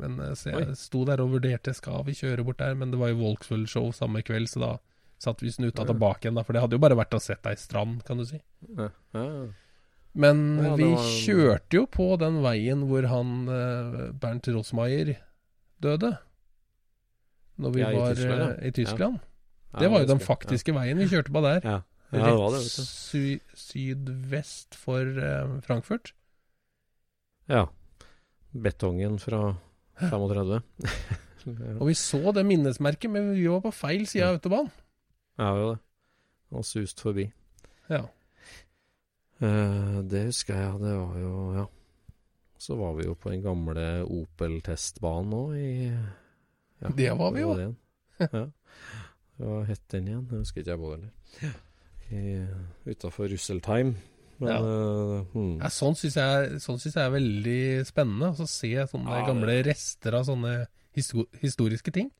Men 0.00 0.18
eh, 0.20 0.34
Så 0.38 0.50
jeg 0.50 0.68
Oi. 0.68 0.76
sto 0.78 1.04
der 1.06 1.22
og 1.22 1.32
vurderte 1.36 1.74
skal 1.76 2.04
vi 2.06 2.16
kjøre 2.18 2.44
bort 2.46 2.60
der, 2.62 2.74
men 2.78 2.90
det 2.92 3.00
var 3.00 3.12
jo 3.14 3.22
Walksville 3.22 3.70
Show 3.70 3.92
samme 3.94 4.22
kveld, 4.26 4.50
så 4.50 4.62
da 4.64 4.72
satt 5.24 5.42
vi 5.42 5.52
snuta 5.52 5.86
tilbake 5.88 6.26
igjen, 6.28 6.38
da. 6.38 6.44
For 6.46 6.56
det 6.56 6.62
hadde 6.64 6.76
jo 6.78 6.82
bare 6.84 6.98
vært 6.98 7.16
å 7.16 7.22
sette 7.22 7.52
ei 7.52 7.58
strand, 7.60 8.02
kan 8.06 8.20
du 8.20 8.26
si. 8.28 8.40
Ja, 8.76 8.90
ja. 9.16 9.28
Men 10.14 10.42
Ja, 10.62 10.76
det 10.78 10.84
vi 10.84 10.90
kjørte 11.24 11.80
jo 11.80 11.86
på 11.90 12.12
den 12.20 12.38
veien 12.44 12.84
hvor 12.86 13.08
han 13.10 13.48
eh, 13.50 14.12
Bernt 14.22 14.46
Rosmeier 14.46 15.16
døde. 15.82 16.12
Når 17.58 17.74
vi 17.74 17.82
i 17.82 17.88
var 17.96 18.14
Tyskland, 18.14 18.44
eh, 18.44 18.68
i 18.68 18.74
Tyskland. 18.74 19.18
Det 19.74 19.90
var 19.90 20.04
jo 20.04 20.10
den 20.12 20.22
faktiske 20.22 20.74
veien 20.76 21.02
vi 21.02 21.10
kjørte 21.10 21.34
på 21.34 21.42
der. 21.42 21.66
Rett 22.14 22.62
sy 22.62 23.40
sydvest 23.58 24.78
for 24.78 25.02
eh, 25.02 25.56
Frankfurt. 25.66 26.12
Ja. 27.50 27.66
Betongen 28.54 29.18
fra 29.18 29.56
35. 29.98 30.62
Og 31.80 31.88
vi 31.90 31.96
så 31.98 32.32
det 32.36 32.46
minnesmerket, 32.46 33.10
men 33.10 33.32
vi 33.34 33.48
var 33.50 33.64
på 33.66 33.74
feil 33.74 34.06
side 34.08 34.30
av 34.30 34.70
autobahn. 35.38 35.46
har 35.46 35.56
jo 35.58 35.70
det. 35.70 35.78
Og 36.54 36.64
sust 36.64 37.00
forbi. 37.00 37.32
Ja. 37.90 38.02
Eh, 39.42 40.02
det 40.08 40.26
husker 40.28 40.54
jeg. 40.54 40.80
Det 40.80 40.96
var 40.98 41.18
jo 41.18 41.54
Ja. 41.56 41.64
Så 42.58 42.76
var 42.78 42.94
vi 42.94 43.04
jo 43.04 43.14
på 43.14 43.30
den 43.30 43.42
gamle 43.42 44.04
Opel-testbanen 44.08 45.32
òg 45.34 45.56
i 45.58 45.88
ja, 46.80 46.88
Det 46.96 47.10
var 47.18 47.30
vi 47.32 47.40
jo. 47.40 47.54
det 47.54 47.66
var 48.18 48.28
Ja. 48.32 48.46
Hva 49.38 49.64
het 49.66 49.82
den 49.90 50.06
igjen? 50.08 50.28
Jeg 50.30 50.38
husker 50.38 50.60
ikke 50.60 50.70
jeg 50.70 50.78
det 50.78 51.10
heller. 52.10 52.70
Utafor 52.86 53.28
Russeltheim. 53.28 53.96
Men 54.38 54.48
Ja. 54.48 54.60
Uh, 54.62 55.24
hmm. 55.32 55.58
Ja, 55.60 55.68
sånn 55.68 55.94
syns 55.94 56.14
jeg, 56.16 56.60
sånn 56.62 56.78
synes 56.78 56.94
jeg 56.94 57.04
er 57.04 57.10
veldig 57.14 57.86
spennende. 57.86 58.30
Å 58.32 58.36
så 58.38 58.46
se 58.48 58.70
sånne 58.90 59.10
Ja, 59.20 59.26
gamle 59.26 59.62
rester 59.66 60.14
av 60.14 60.24
sånne 60.26 60.66
histor 60.96 61.26
historiske 61.42 61.92
ting. 61.92 62.10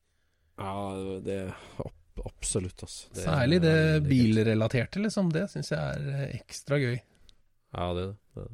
Ja, 0.58 1.20
det 1.24 1.52
ab- 1.78 1.92
absolutt, 2.22 2.84
altså. 2.86 3.08
Det 3.14 3.24
Særlig 3.24 3.62
det 3.64 3.78
bilrelaterte, 4.06 5.02
liksom. 5.02 5.32
Det 5.34 5.48
syns 5.52 5.72
jeg 5.74 5.80
er 5.80 6.12
eh, 6.12 6.36
ekstra 6.38 6.78
gøy. 6.82 6.98
Ja, 7.74 7.88
det 7.96 8.04
er 8.04 8.12
det. 8.38 8.44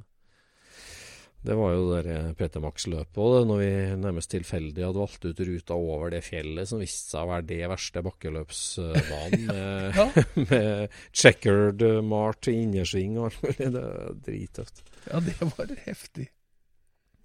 det, 1.44 1.56
var 1.58 1.74
jo 1.74 1.82
det 1.90 2.00
der 2.06 2.32
Peter 2.38 2.64
Max-løpet 2.64 3.20
òg, 3.20 3.36
når 3.50 3.61
vi 3.61 3.70
nærmest 4.00 4.32
tilfeldig 4.32 4.86
hadde 4.86 5.02
valgt 5.02 5.28
ut 5.28 5.44
ruta 5.50 5.76
over 5.76 6.14
det 6.14 6.22
fjellet 6.24 6.70
som 6.70 6.80
viste 6.80 7.12
seg 7.12 7.26
å 7.26 7.30
være 7.34 7.48
det 7.50 7.61
verste 7.74 8.04
bakkeløpsbanen, 8.08 9.46
med, 9.50 9.94
Ja, 10.00 10.08
med 10.50 10.98
checkered 11.12 11.84
mart 12.08 12.48
i 12.48 12.56
innersving 12.62 13.18
og 13.20 13.30
alt 13.30 13.40
mulig. 13.44 13.72
Det 13.76 13.86
er 13.86 14.20
drittøft. 14.28 14.84
ja 15.11 15.24
det 15.28 15.38
var 15.52 15.74
heftig. 15.86 16.30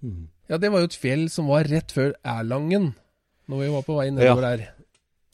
Mm. 0.04 0.26
Ja, 0.52 0.60
det 0.62 0.70
var 0.70 0.84
jo 0.84 0.92
et 0.92 1.00
fjell 1.00 1.30
som 1.34 1.48
var 1.50 1.68
rett 1.72 1.94
før 1.96 2.14
Erlangen, 2.28 2.92
når 3.50 3.64
vi 3.64 3.70
var 3.74 3.86
på 3.88 3.96
vei 3.98 4.10
nedover 4.14 4.46
der. 4.52 4.66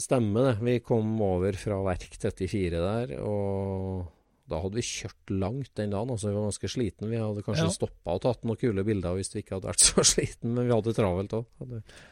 Stemmer 0.02 0.50
det. 0.52 0.56
Vi 0.66 0.80
kom 0.84 1.14
over 1.22 1.54
fra 1.60 1.78
Verk 1.86 2.10
34 2.18 2.82
der, 2.82 3.14
og 3.22 4.08
da 4.52 4.58
hadde 4.60 4.76
vi 4.76 4.82
kjørt 4.84 5.30
langt 5.32 5.70
den 5.80 5.92
dagen. 5.94 6.10
Altså, 6.12 6.28
vi 6.28 6.34
var 6.36 6.48
ganske 6.50 6.68
sliten. 6.74 7.08
Vi 7.12 7.20
hadde 7.22 7.44
kanskje 7.46 7.68
Ja. 7.70 7.76
stoppa 7.76 8.16
og 8.18 8.22
tatt 8.26 8.42
noen 8.44 8.58
kule 8.60 8.84
bilder 8.84 9.14
hvis 9.16 9.32
vi 9.36 9.40
ikke 9.44 9.56
hadde 9.60 9.70
vært 9.70 9.86
så 9.88 10.04
sliten, 10.04 10.56
men 10.58 10.66
vi 10.68 10.74
hadde 10.74 10.90
det 10.92 10.98
travelt 10.98 11.36
òg. 11.38 11.46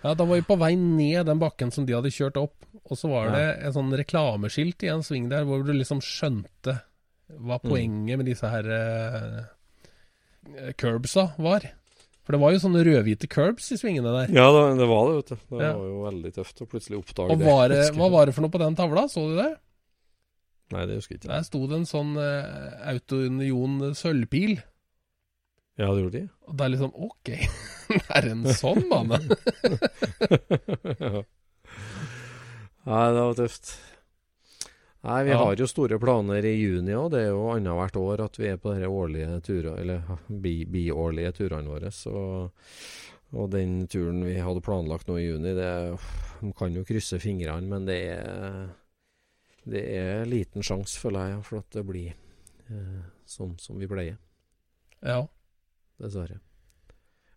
Ja, 0.04 0.14
Da 0.14 0.24
var 0.24 0.36
vi 0.40 0.46
på 0.48 0.56
vei 0.62 0.76
ned 0.80 1.26
den 1.28 1.40
bakken 1.42 1.72
som 1.76 1.86
de 1.90 1.94
hadde 1.98 2.14
kjørt 2.16 2.38
opp, 2.40 2.56
og 2.86 2.96
så 2.98 3.10
var 3.12 3.28
Ja. 3.28 3.32
det 3.36 3.66
en 3.66 3.74
sånn 3.74 3.92
reklameskilt 3.98 4.84
i 4.88 4.94
en 4.94 5.04
sving 5.04 5.28
der 5.30 5.44
hvor 5.50 5.66
du 5.66 5.74
liksom 5.74 6.00
skjønte 6.00 6.80
hva 7.30 7.60
Mm. 7.60 7.70
poenget 7.70 8.18
med 8.18 8.26
disse 8.26 8.48
her 8.50 8.66
uh, 8.72 9.44
curbsa 10.78 11.34
var. 11.38 11.62
For 12.30 12.36
det 12.38 12.42
var 12.44 12.52
jo 12.54 12.60
sånne 12.62 12.84
rødhvite 12.86 13.26
curbs 13.34 13.72
i 13.74 13.78
svingene 13.82 14.12
der. 14.14 14.28
Ja, 14.38 14.44
det, 14.54 14.60
det 14.78 14.86
var 14.86 15.08
det, 15.10 15.14
vet 15.18 15.32
du. 15.32 15.38
Det 15.58 15.64
Ja. 15.66 15.72
var 15.74 15.88
jo 15.90 16.02
veldig 16.04 16.32
tøft 16.36 16.60
å 16.62 16.68
plutselig 16.70 17.00
oppdage 17.00 17.34
Og 17.34 17.42
var 17.42 17.64
det, 17.74 17.80
hva 17.98 18.10
var 18.14 18.30
det 18.30 18.36
for 18.38 18.46
noe 18.46 18.54
på 18.54 18.62
den 18.62 18.78
tavla, 18.78 19.08
så 19.10 19.24
du 19.32 19.34
det? 19.40 19.48
Nei, 20.76 20.84
det 20.86 21.00
husker 21.00 21.16
jeg 21.16 21.24
ikke. 21.24 21.32
Der 21.34 21.48
sto 21.48 21.64
det 21.66 21.80
en 21.80 21.88
sånn 21.90 22.12
uh, 22.22 22.86
Autounion 22.92 23.80
sølvpil. 23.98 24.60
Ja, 25.82 25.88
det 25.90 26.04
gjorde 26.04 26.20
de. 26.20 26.24
Og 26.46 26.54
det 26.60 26.68
er 26.68 26.74
liksom 26.76 26.94
OK, 26.94 27.32
det 27.90 28.04
er 28.20 28.30
en 28.30 28.46
sånn 28.62 28.86
bane. 28.92 29.18
ja. 31.02 31.24
Nei, 32.86 33.06
det 33.14 33.24
var 33.26 33.34
tøft. 33.42 33.74
Nei, 35.04 35.24
vi 35.24 35.32
Ja. 35.32 35.38
har 35.38 35.56
jo 35.56 35.66
store 35.68 35.98
planer 36.00 36.44
i 36.44 36.56
juni 36.60 36.92
òg. 36.92 37.12
Det 37.12 37.20
er 37.24 37.30
jo 37.32 37.46
annethvert 37.54 37.96
år 37.96 38.20
at 38.26 38.36
vi 38.38 38.48
er 38.50 38.58
på 38.58 38.74
de 38.76 38.86
årlige 38.88 39.42
turer, 39.42 39.78
eller 39.80 40.02
bi- 40.30 40.66
biårlige 40.68 41.32
turene 41.38 41.70
våre. 41.72 41.88
Så, 41.92 42.52
og 43.32 43.50
den 43.52 43.88
turen 43.88 44.24
vi 44.26 44.36
hadde 44.40 44.62
planlagt 44.62 45.08
nå 45.08 45.16
i 45.20 45.28
juni, 45.30 45.54
det 45.56 46.00
Man 46.42 46.54
kan 46.54 46.74
jo 46.74 46.84
krysse 46.86 47.20
fingrene, 47.20 47.68
men 47.68 47.86
det 47.86 47.98
er 48.18 48.70
Det 49.68 49.84
er 49.86 50.26
liten 50.26 50.62
sjanse, 50.64 50.98
føler 50.98 51.30
jeg, 51.36 51.44
for 51.46 51.58
at 51.60 51.70
det 51.72 51.86
blir 51.86 52.14
eh, 52.72 53.02
sånn 53.28 53.60
som 53.60 53.78
vi 53.78 53.88
pleier. 53.88 54.18
Ja. 55.04 55.28
Dessverre. 56.02 56.40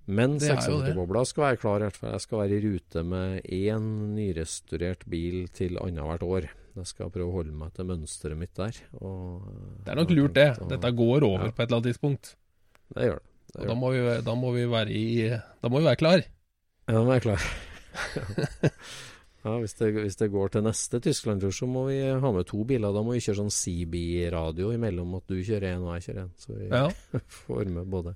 Men 0.06 0.38
Det 0.38 0.48
er 0.50 0.56
jo 0.68 0.80
det. 0.80 0.94
670-bobla 0.94 1.24
skal 1.26 1.44
være 1.44 1.58
klar. 1.60 1.76
i 1.80 1.84
hvert 1.88 1.96
fall. 1.96 2.10
Jeg 2.12 2.20
skal 2.20 2.38
være 2.38 2.56
i 2.56 2.62
rute 2.64 3.02
med 3.04 3.42
én 3.44 4.14
nyrestaurert 4.14 5.04
bil 5.08 5.48
til 5.48 5.76
annethvert 5.78 6.22
år. 6.22 6.48
Jeg 6.76 6.86
skal 6.88 7.10
prøve 7.12 7.28
å 7.28 7.34
holde 7.36 7.52
meg 7.52 7.72
til 7.76 7.84
mønsteret 7.84 8.38
mitt 8.40 8.54
der. 8.56 8.76
Og, 9.00 9.42
Det 9.84 9.92
er 9.92 9.98
nok 10.00 10.10
lurt, 10.16 10.32
det. 10.38 10.46
Dette 10.70 10.92
går 10.96 11.22
over 11.26 11.44
Ja. 11.46 11.50
på 11.52 11.62
et 11.62 11.68
eller 11.68 11.80
annet 11.80 11.90
tidspunkt. 11.92 12.34
Det 12.94 13.02
gjør 13.10 13.18
det. 13.20 13.26
det, 13.52 13.56
Og 13.56 13.60
gjør 13.60 13.68
da 13.68 13.74
det. 13.74 13.80
må, 13.82 13.90
vi, 13.92 14.22
da 14.30 14.34
må 14.34 14.52
vi 14.54 14.64
være 14.72 14.90
i 14.90 15.28
Da 15.62 15.68
må 15.68 15.78
vi 15.78 15.84
være 15.90 16.00
klar. 16.00 16.22
Ja, 16.88 16.94
da 16.94 17.02
må 17.04 17.12
jeg 17.12 17.22
klar. 17.22 17.42
ja, 19.44 19.56
hvis 19.58 19.74
det, 19.78 19.90
hvis 19.96 20.16
det 20.20 20.30
går 20.32 20.52
til 20.54 20.62
neste 20.66 21.00
Tyskland-tur, 21.02 21.52
så 21.54 21.66
må 21.68 21.86
vi 21.88 21.98
ha 22.00 22.30
med 22.32 22.46
to 22.48 22.62
biler. 22.68 22.92
Da 22.94 23.02
må 23.04 23.12
vi 23.16 23.20
kjøre 23.24 23.40
sånn 23.42 23.52
CB-radio 23.52 24.72
imellom 24.76 25.16
at 25.18 25.26
du 25.30 25.36
kjører 25.42 25.74
én 25.76 25.82
og 25.84 25.96
jeg 25.98 26.06
kjører 26.08 26.24
én. 26.24 26.32
Så 26.38 26.56
vi 26.56 26.68
Ja. 26.70 26.86
får 27.42 27.64
med 27.74 27.90
både. 27.92 28.14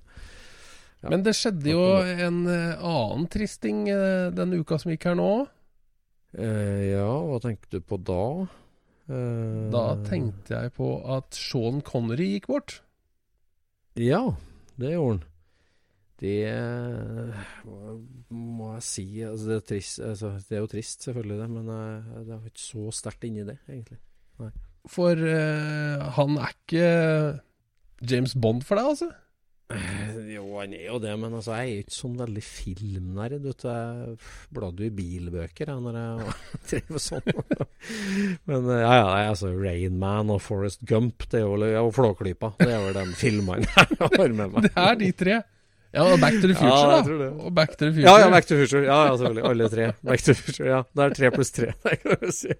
Ja. 1.03 1.11
Men 1.13 1.21
det 1.23 1.35
skjedde 1.37 1.69
jo 1.75 1.83
en 2.01 2.39
eh, 2.49 2.79
annen 2.81 3.27
tristing 3.29 3.83
eh, 3.93 4.31
denne 4.33 4.57
uka 4.63 4.79
som 4.81 4.89
gikk 4.91 5.05
her 5.11 5.15
nå. 5.19 5.29
Eh, 6.35 6.91
ja, 6.91 7.07
hva 7.07 7.39
tenkte 7.43 7.77
du 7.77 7.85
på 7.87 7.97
da? 8.03 8.47
Eh, 9.07 9.69
Da 9.71 9.85
tenkte 10.07 10.57
jeg 10.63 10.73
på 10.75 10.89
at 11.15 11.37
Sean 11.37 11.79
Connery 11.85 12.33
gikk 12.35 12.49
bort. 12.51 12.81
Ja, 13.97 14.23
det 14.77 14.91
gjorde 14.93 15.17
han. 15.17 15.23
Det 16.17 16.35
eh, 16.49 17.41
må 18.33 18.71
jeg 18.73 18.85
si 18.87 19.05
altså 19.21 19.51
det, 19.51 19.57
er 19.59 19.65
trist, 19.69 19.99
altså 20.01 20.31
det 20.49 20.57
er 20.57 20.63
jo 20.63 20.69
trist, 20.71 21.03
selvfølgelig, 21.05 21.37
det, 21.43 21.49
men 21.53 21.67
jeg, 21.69 22.23
det 22.25 22.33
er 22.33 22.47
ikke 22.49 22.63
så 22.63 22.85
sterkt 22.99 23.27
inni 23.29 23.45
det, 23.45 23.57
egentlig. 23.69 23.99
For 24.89 25.13
eh, 25.29 26.07
han 26.17 26.37
er 26.41 26.55
ikke 26.55 26.87
James 28.09 28.33
Bond 28.37 28.65
for 28.65 28.81
deg, 28.81 28.91
altså? 28.95 29.11
Eh, 29.73 30.13
Jo, 30.37 30.45
han 30.59 30.73
er 30.75 30.85
jo 30.87 30.97
det, 31.01 31.11
men 31.19 31.33
altså, 31.35 31.55
jeg 31.59 31.71
er 31.73 31.81
ikke 31.83 31.95
sånn 31.97 32.17
veldig 32.19 32.43
filmnerd. 32.45 33.47
Jeg 33.47 34.15
bladde 34.53 34.85
i 34.87 34.91
bilbøker 34.95 35.71
jeg, 35.73 35.81
når 35.83 35.97
jeg 35.99 36.35
drev 36.71 36.99
sånn. 37.03 37.27
men 38.47 38.69
eh, 38.71 38.81
ja, 38.83 38.93
ja, 39.01 39.09
altså 39.31 39.51
Rain 39.55 39.97
Man 39.99 40.31
og 40.33 40.41
Forest 40.45 40.83
Gump 40.87 41.27
det 41.31 41.41
er 41.41 41.47
jo, 41.47 41.57
og 41.83 41.93
Flåklypa. 41.97 42.53
Det 42.61 42.69
er 42.71 42.85
vel 42.85 42.99
de 43.01 43.17
filmene 43.19 43.67
jeg 43.75 43.99
har 44.03 44.35
med 44.41 44.55
meg. 44.55 44.67
Det 44.69 44.73
er 44.87 44.99
de 45.03 45.11
tre. 45.23 45.37
Ja, 45.95 46.03
og 46.03 46.19
Back 46.19 46.41
to 46.41 46.47
the 46.47 46.55
Future, 46.55 46.89
Ja, 46.91 47.01
da. 47.01 47.27
Og 47.47 47.53
Back 47.55 47.77
to 47.77 47.85
the 47.85 47.93
Future. 47.93 48.11
Ja, 48.11 48.17
ja, 48.19 48.29
Back 48.29 48.47
to 48.47 48.55
the 48.55 48.61
Future. 48.65 48.83
Ja, 48.83 48.97
ja, 49.07 49.17
selvfølgelig. 49.17 49.49
Alle 49.49 49.69
tre. 49.69 49.85
Back 50.03 50.23
to 50.23 50.33
the 50.33 50.41
Future, 50.41 50.69
ja. 50.69 50.81
Det 50.95 51.05
er 51.05 51.15
tre 51.19 51.31
pluss 51.31 51.51
tre. 51.55 51.71
si. 52.39 52.53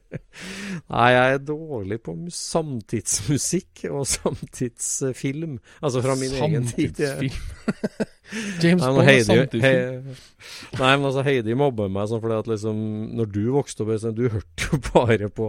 Nei, 0.90 1.08
jeg 1.14 1.34
er 1.34 1.42
dårlig 1.44 2.00
på 2.06 2.16
samtidsmusikk 2.34 3.88
og 3.92 4.08
samtidsfilm. 4.08 5.58
Altså 5.82 6.02
fra 6.06 6.16
min 6.16 6.38
egen 6.40 6.70
tid. 6.72 6.96
Samtidsfilm. 6.96 8.14
James 8.60 8.82
Bond 8.84 9.08
er 9.08 9.22
samtidig 9.24 9.62
Hei- 9.64 10.80
Nei, 10.82 10.90
men 10.98 11.06
altså 11.08 11.22
Heidi 11.24 11.54
mobber 11.56 11.88
meg 11.92 12.10
sånn 12.12 12.20
fordi 12.20 12.36
at 12.42 12.50
liksom 12.52 12.80
Når 13.16 13.30
du 13.32 13.40
vokste 13.56 13.86
opp, 13.86 13.92
sånn, 14.04 14.16
du 14.18 14.26
hørte 14.34 14.66
jo 14.68 14.80
bare 14.90 15.30
på 15.32 15.48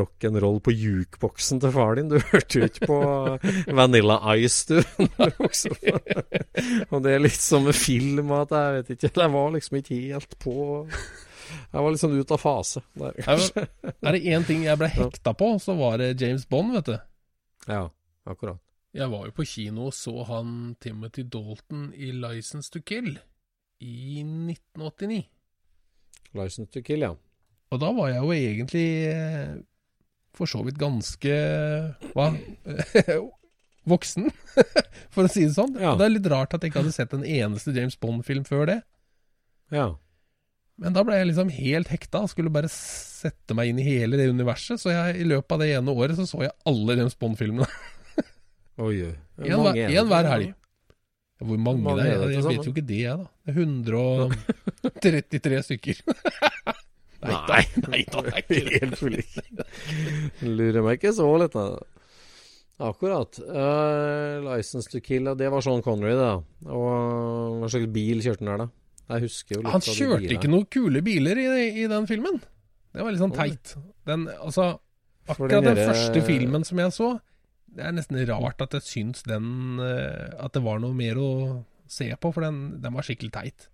rock'n'roll 0.00 0.58
på 0.66 0.74
jukeboksen 0.74 1.60
til 1.62 1.72
far 1.76 1.94
din. 2.00 2.08
Du 2.10 2.18
hørte 2.18 2.58
jo 2.58 2.66
ikke 2.66 2.88
på 2.90 2.98
Vanilla 3.78 4.18
Ice, 4.42 4.66
du. 4.72 4.80
Du 5.06 5.38
vokste 5.38 5.70
opp. 5.70 6.10
Og 6.90 7.02
det 7.06 7.14
er 7.14 7.22
litt 7.22 7.38
som 7.40 7.62
med 7.68 7.78
film 7.78 8.32
at 8.40 8.50
jeg 8.56 8.74
vet 8.80 8.92
ikke 8.96 9.12
Jeg 9.22 9.32
var 9.38 9.54
liksom 9.54 9.78
ikke 9.80 10.00
helt 10.10 10.36
på 10.42 10.56
Jeg 10.90 11.78
var 11.86 11.90
liksom 11.94 12.18
ute 12.18 12.34
av 12.34 12.42
fase 12.42 12.82
der, 12.98 13.14
kanskje. 13.22 13.66
Er 14.02 14.16
det 14.18 14.24
én 14.34 14.46
ting 14.48 14.64
jeg 14.66 14.78
ble 14.82 14.88
hekta 14.90 15.32
på, 15.38 15.52
så 15.62 15.76
var 15.78 15.98
det 16.02 16.14
James 16.20 16.42
Bond, 16.50 16.74
vet 16.74 16.90
du. 16.90 16.96
Ja, 17.70 17.84
akkurat. 18.26 18.58
Jeg 18.94 19.10
var 19.12 19.26
jo 19.26 19.34
på 19.36 19.44
kino 19.48 19.88
og 19.90 19.94
så 19.96 20.24
han 20.28 20.76
Timothy 20.80 21.26
Dalton 21.26 21.90
i 21.94 22.12
'License 22.12 22.70
to 22.72 22.80
Kill' 22.80 23.18
i 23.80 24.22
1989. 24.22 25.26
License 26.36 26.70
to 26.72 26.80
Kill, 26.80 27.00
ja. 27.00 27.14
Og 27.70 27.80
da 27.82 27.90
var 27.92 28.08
jeg 28.12 28.22
jo 28.22 28.32
egentlig 28.32 28.86
eh, 29.10 29.56
for 30.36 30.46
så 30.46 30.62
vidt 30.64 30.78
ganske 30.78 31.34
Hva? 32.14 32.30
Voksen, 33.86 34.32
for 35.14 35.26
å 35.26 35.30
si 35.30 35.44
det 35.44 35.54
sånn. 35.54 35.76
Ja. 35.78 35.92
Det 35.94 36.08
er 36.08 36.16
litt 36.16 36.26
rart 36.32 36.56
at 36.56 36.64
jeg 36.64 36.72
ikke 36.72 36.82
hadde 36.82 36.96
sett 36.96 37.12
en 37.14 37.22
eneste 37.22 37.74
James 37.76 37.94
Bond-film 38.02 38.42
før 38.48 38.64
det. 38.66 38.80
Ja. 39.70 39.92
Men 40.82 40.96
da 40.96 41.04
ble 41.06 41.20
jeg 41.20 41.28
liksom 41.30 41.52
helt 41.54 41.92
hekta 41.92 42.24
og 42.24 42.32
skulle 42.32 42.50
bare 42.52 42.68
sette 42.72 43.54
meg 43.56 43.70
inn 43.70 43.78
i 43.78 43.86
hele 43.86 44.18
det 44.18 44.26
universet. 44.28 44.82
Så 44.82 44.90
jeg, 44.90 45.20
i 45.22 45.28
løpet 45.28 45.54
av 45.54 45.62
det 45.62 45.70
ene 45.76 45.94
året 45.94 46.18
så 46.18 46.26
så 46.26 46.42
jeg 46.48 46.56
alle 46.66 46.98
James 46.98 47.14
Bond-filmene. 47.20 47.68
Oi, 48.78 48.94
oi. 49.06 49.12
En, 49.40 49.50
Mange 49.50 49.72
hver- 49.72 49.82
er 49.90 50.00
en 50.02 50.08
hver 50.10 50.22
til 50.26 50.32
helg. 50.34 50.54
Hvor 51.36 51.58
mange, 51.60 51.82
Mange 51.84 52.02
det 52.02 52.12
er 52.12 52.16
er? 52.16 52.26
det 52.26 52.34
Jeg 52.36 52.44
vet 52.46 52.66
jo 52.66 52.72
ikke 52.72 52.86
det, 52.88 53.00
jeg, 53.02 53.16
da. 53.18 53.26
Det 53.44 53.52
er 53.52 53.56
133 54.86 55.62
stykker. 55.68 55.98
nei 57.26 57.36
nei, 57.48 57.60
nei 57.88 58.00
da, 58.12 58.22
det 58.22 58.32
er 58.32 58.40
ikke 58.78 59.00
det. 59.16 59.66
Lurer 60.46 60.82
meg 60.86 60.98
ikke 61.00 61.12
så 61.16 61.26
litt, 61.40 61.56
da. 61.56 61.66
Akkurat. 62.86 63.38
Uh, 63.40 64.44
license 64.44 64.88
to 64.92 65.00
kill, 65.00 65.30
det 65.40 65.48
var 65.52 65.64
Sean 65.64 65.80
Connery, 65.84 66.12
det. 66.18 66.32
Og 66.68 67.60
hva 67.62 67.70
slags 67.72 67.88
bil 67.94 68.20
kjørte 68.24 68.44
han 68.44 68.52
der, 68.52 68.64
da? 68.66 68.68
Jeg 69.16 69.22
husker 69.28 69.54
jo 69.56 69.60
litt 69.62 69.70
Han 69.72 69.80
av 69.80 69.86
de 69.86 69.94
kjørte 69.96 70.18
bilene. 70.20 70.34
ikke 70.36 70.50
noen 70.52 70.66
kule 70.76 71.02
biler 71.06 71.38
i, 71.40 71.46
i 71.84 71.86
den 71.88 72.08
filmen. 72.10 72.40
Det 72.96 73.04
var 73.04 73.12
litt 73.14 73.22
sånn 73.22 73.36
teit. 73.36 73.76
Den, 74.08 74.26
altså, 74.40 74.70
akkurat 75.28 75.52
den 75.52 75.68
den 75.70 75.80
første 75.84 76.22
filmen 76.26 76.64
som 76.68 76.80
jeg 76.84 76.92
så, 76.96 77.10
det 77.76 77.84
er 77.84 77.94
nesten 77.96 78.18
rart 78.30 78.62
at 78.64 78.74
jeg 78.78 78.86
syns 78.86 79.24
den 79.28 79.80
eh, 79.82 80.32
At 80.40 80.56
det 80.56 80.64
var 80.64 80.80
noe 80.82 80.96
mer 80.96 81.20
å 81.20 81.30
se 81.86 82.08
på, 82.18 82.32
for 82.32 82.42
den, 82.42 82.80
den 82.82 82.96
var 82.96 83.06
skikkelig 83.06 83.32
teit. 83.34 83.68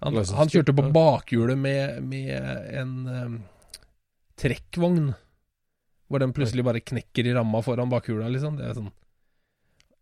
Han, 0.00 0.16
han 0.16 0.50
kjørte 0.52 0.74
på 0.76 0.84
bakhjulet 0.92 1.56
med, 1.60 2.00
med 2.08 2.34
en 2.76 2.92
um, 3.08 3.38
trekkvogn. 4.40 5.12
Hvor 6.10 6.20
den 6.20 6.34
plutselig 6.36 6.64
bare 6.66 6.82
knekker 6.84 7.28
i 7.28 7.34
ramma 7.36 7.62
foran 7.64 7.92
bakhjula, 7.92 8.28
liksom. 8.32 8.58
Det 8.58 8.66
er 8.68 8.76
sånn 8.76 8.92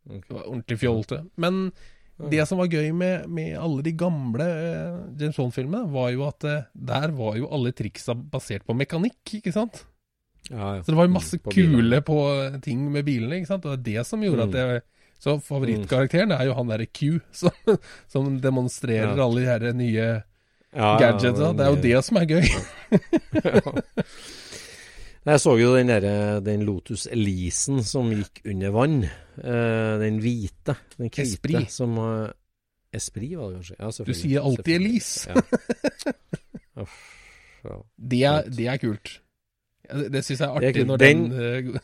det 0.08 0.32
var 0.32 0.46
ordentlig 0.46 0.78
fjolte. 0.80 1.20
Men 1.36 1.68
det 2.32 2.40
som 2.48 2.58
var 2.62 2.72
gøy 2.72 2.88
med, 2.96 3.26
med 3.28 3.58
alle 3.60 3.84
de 3.84 3.92
gamle 3.98 4.46
eh, 4.48 4.94
James 5.20 5.36
Bond-filmene, 5.36 5.84
var 5.92 6.08
jo 6.14 6.24
at 6.26 6.46
der 6.72 7.12
var 7.14 7.36
jo 7.38 7.50
alle 7.52 7.74
triksa 7.76 8.16
basert 8.16 8.64
på 8.66 8.74
mekanikk, 8.78 9.36
ikke 9.38 9.52
sant? 9.54 9.84
Ja, 10.50 10.74
ja. 10.78 10.82
Så 10.82 10.92
det 10.92 10.96
var 10.96 11.06
jo 11.08 11.12
masse 11.12 11.38
på 11.44 11.52
kule 11.52 12.00
på 12.06 12.18
eh, 12.44 12.58
ting 12.64 12.86
med 12.92 13.04
bilene, 13.04 13.36
ikke 13.42 13.50
sant? 13.50 13.66
Og 13.68 13.76
det 13.76 13.94
er 13.94 14.00
det 14.00 14.06
som 14.08 14.22
gjorde 14.24 14.46
Mm. 14.46 14.54
at 14.54 14.54
jeg 14.62 14.82
Så 15.20 15.34
favorittkarakteren 15.42 16.30
er 16.32 16.44
jo 16.46 16.54
han 16.54 16.68
derre 16.70 16.86
Q, 16.86 17.18
som, 17.32 17.50
som 18.08 18.40
demonstrerer 18.40 19.16
Ja. 19.16 19.24
alle 19.24 19.40
de 19.40 19.46
her 19.50 19.72
nye 19.74 20.08
gadgetsa. 20.72 21.52
Det 21.58 21.64
er 21.66 21.70
jo 21.74 21.82
det 21.82 22.04
som 22.06 22.16
er 22.20 22.26
gøy. 22.26 22.46
Jeg 25.28 25.40
så 25.42 25.52
jo 25.60 25.74
den, 25.76 25.90
der, 25.90 26.40
den 26.40 26.62
Lotus 26.64 27.06
Elisen 27.12 27.82
som 27.84 28.08
gikk 28.14 28.38
under 28.48 28.70
vann. 28.72 29.02
Eh, 29.04 29.94
den 30.00 30.20
hvite. 30.24 30.76
Den 30.96 31.10
hvite 31.10 31.26
Esprit. 31.26 31.70
som 31.74 31.98
uh, 32.00 32.30
Esprit, 32.94 33.34
var 33.36 33.50
det 33.52 33.58
kanskje? 33.58 34.04
Du 34.08 34.14
sier 34.16 34.40
alltid 34.48 34.74
Elise. 34.78 35.34
Ja. 36.78 36.86
Det 37.98 38.22
det 38.56 38.70
er 38.72 38.80
kult. 38.80 39.18
Ja, 39.88 40.08
Det, 40.12 40.24
syns 40.26 40.40
jeg 40.42 40.48
er 40.48 40.56
artig 40.60 40.86
når 40.86 41.00
den 41.02 41.22
den, 41.32 41.72
den, 41.72 41.80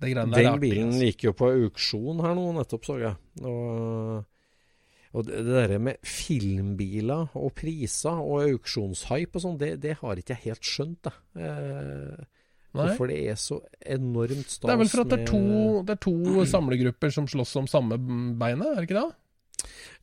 greiene 0.00 0.22
er 0.22 0.36
Den 0.36 0.52
artig. 0.52 0.60
bilen 0.60 0.88
altså. 0.92 1.08
gikk 1.08 1.24
jo 1.28 1.32
på 1.38 1.50
auksjon 1.54 2.22
her 2.26 2.34
nå, 2.38 2.46
nettopp, 2.58 2.84
så 2.88 2.98
jeg. 3.00 3.14
Og, 3.46 4.24
og 5.14 5.26
det, 5.28 5.42
der 5.46 5.78
med 5.78 6.02
filmbiler 6.02 7.34
og 7.38 7.52
priser 7.54 8.18
og 8.18 8.48
auksjonshype 8.50 9.38
og 9.38 9.44
sånn, 9.46 9.58
det, 9.60 9.74
det 9.84 9.96
har 10.02 10.20
ikke 10.20 10.34
jeg 10.36 10.50
helt 10.50 10.70
skjønt, 10.74 11.10
jeg. 11.10 11.20
Eh, 11.46 12.24
Nei. 12.74 12.88
hvorfor 12.88 13.06
det 13.06 13.20
er 13.30 13.36
så 13.38 13.60
enormt 13.86 14.48
stas 14.50 14.66
Det 14.66 14.72
er 14.74 14.80
vel 14.80 14.88
for 14.90 15.04
at 15.04 15.12
det 15.12 15.20
er 15.20 15.28
to, 15.30 15.42
det 15.86 15.94
er 15.94 16.00
to 16.02 16.46
samlegrupper 16.50 17.12
som 17.14 17.28
slåss 17.30 17.52
om 17.60 17.68
samme 17.70 18.00
beinet, 18.40 18.66
er 18.66 18.80
det 18.80 18.88
ikke 18.88 18.98
det? 18.98 19.12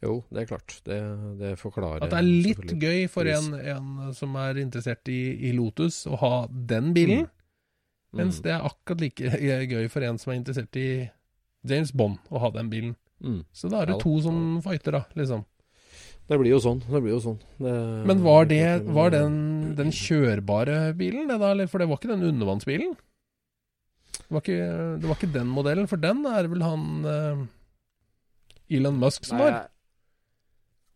Jo, 0.02 0.16
det 0.34 0.44
er 0.44 0.50
klart. 0.50 0.78
Det, 0.88 0.98
det 1.40 1.52
forklarer 1.62 2.06
At 2.06 2.14
det 2.14 2.20
er 2.22 2.30
litt 2.48 2.74
gøy 2.82 3.06
for 3.12 3.30
en, 3.30 3.54
en 3.60 4.14
som 4.18 4.36
er 4.42 4.62
interessert 4.64 5.08
i, 5.12 5.22
i 5.50 5.54
Lotus, 5.58 6.04
å 6.10 6.18
ha 6.22 6.34
den 6.50 6.94
bilen. 6.98 7.28
Mens 8.12 8.42
Mm. 8.42 8.44
det 8.44 8.52
er 8.52 8.66
akkurat 8.68 9.02
like 9.06 9.30
gøy 9.76 9.86
for 9.94 10.04
en 10.04 10.18
som 10.20 10.34
er 10.34 10.42
interessert 10.42 10.76
i 10.76 10.88
James 11.68 11.94
Bond, 11.96 12.18
å 12.30 12.42
ha 12.44 12.50
den 12.52 12.70
bilen. 12.72 12.96
Mm. 13.22 13.44
Så 13.54 13.70
da 13.72 13.84
er 13.84 13.92
det 13.92 14.02
to 14.02 14.18
som 14.26 14.60
fighter, 14.66 14.98
da, 14.98 15.04
liksom. 15.16 15.46
Det 16.32 16.38
blir 16.40 16.54
jo 16.54 16.60
sånn. 16.64 16.82
Det 16.88 17.00
blir 17.04 17.14
jo 17.16 17.22
sånn. 17.22 17.40
Det, 17.60 17.72
Men 18.08 18.22
var, 18.24 18.46
det, 18.50 18.60
var 18.96 19.12
den, 19.14 19.34
den 19.78 19.90
kjørbare 19.92 20.94
bilen, 20.98 21.28
det 21.28 21.38
da? 21.42 21.54
For 21.68 21.82
det 21.82 21.90
var 21.92 22.00
ikke 22.00 22.12
den 22.14 22.28
undervannsbilen? 22.30 22.94
Det 24.22 24.28
var 24.32 24.44
ikke, 24.46 24.60
det 25.02 25.10
var 25.10 25.18
ikke 25.18 25.34
den 25.34 25.50
modellen, 25.52 25.90
for 25.92 26.00
den 26.00 26.22
er 26.30 26.48
vel 26.52 26.64
han 26.64 26.86
eh, 27.08 27.42
Elon 28.72 28.98
Musk 29.02 29.26
som 29.28 29.42
har. 29.44 29.58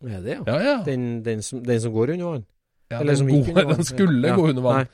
Er 0.06 0.22
det, 0.22 0.36
ja? 0.38 0.44
Ja, 0.48 0.58
ja. 0.62 0.76
Den, 0.86 1.24
den, 1.26 1.42
som, 1.44 1.64
den 1.66 1.82
som 1.82 1.94
går 1.96 2.14
under 2.16 2.26
vann? 2.34 2.46
ja 2.92 3.00
eller 3.02 3.16
den, 3.16 3.18
som 3.18 3.30
gode, 3.32 3.54
vann. 3.66 3.76
den 3.76 3.84
skulle 3.88 4.28
Ja. 4.30 4.36
gå 4.38 4.48
under 4.52 4.62
vann. 4.66 4.88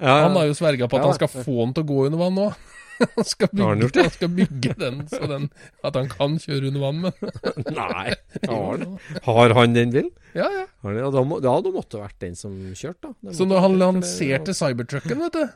Han 0.00 0.32
har 0.36 0.46
jo 0.48 0.54
sverga 0.56 0.88
på 0.88 0.96
at 0.98 1.04
han 1.04 1.14
skal 1.18 1.28
få 1.28 1.56
den 1.64 1.74
til 1.76 1.84
å 1.84 1.88
gå 1.92 1.98
under 2.08 2.18
vann 2.24 2.34
nå. 2.40 2.50
Han 3.16 3.24
skal 3.24 3.48
bygge, 3.48 4.02
han 4.02 4.10
skal 4.12 4.28
bygge 4.28 4.72
den 4.76 4.96
så 5.08 5.24
den, 5.24 5.46
at 5.88 5.94
han 5.96 6.08
kan 6.12 6.34
kjøre 6.36 6.68
under 6.68 6.82
vann, 6.82 6.98
men 7.00 7.14
Nei, 7.78 8.10
har, 8.44 8.82
han- 8.82 8.98
har 9.24 9.54
han 9.56 9.72
den 9.72 9.94
bilen? 9.94 10.10
Ja, 10.36 10.44
ja. 10.52 10.66
Har 10.84 10.90
han, 10.92 10.98
ja, 11.00 11.06
da, 11.14 11.22
må, 11.24 11.38
da 11.40 11.54
hadde 11.54 11.72
det 11.72 11.80
vært 11.96 12.18
den 12.20 12.36
som 12.36 12.58
kjørte, 12.76 13.14
da. 13.24 13.32
Så 13.32 13.46
når 13.48 13.64
han 13.64 13.78
lanserte 13.80 14.52
Cybertrucken, 14.52 15.16
vet 15.24 15.32
du, 15.38 15.46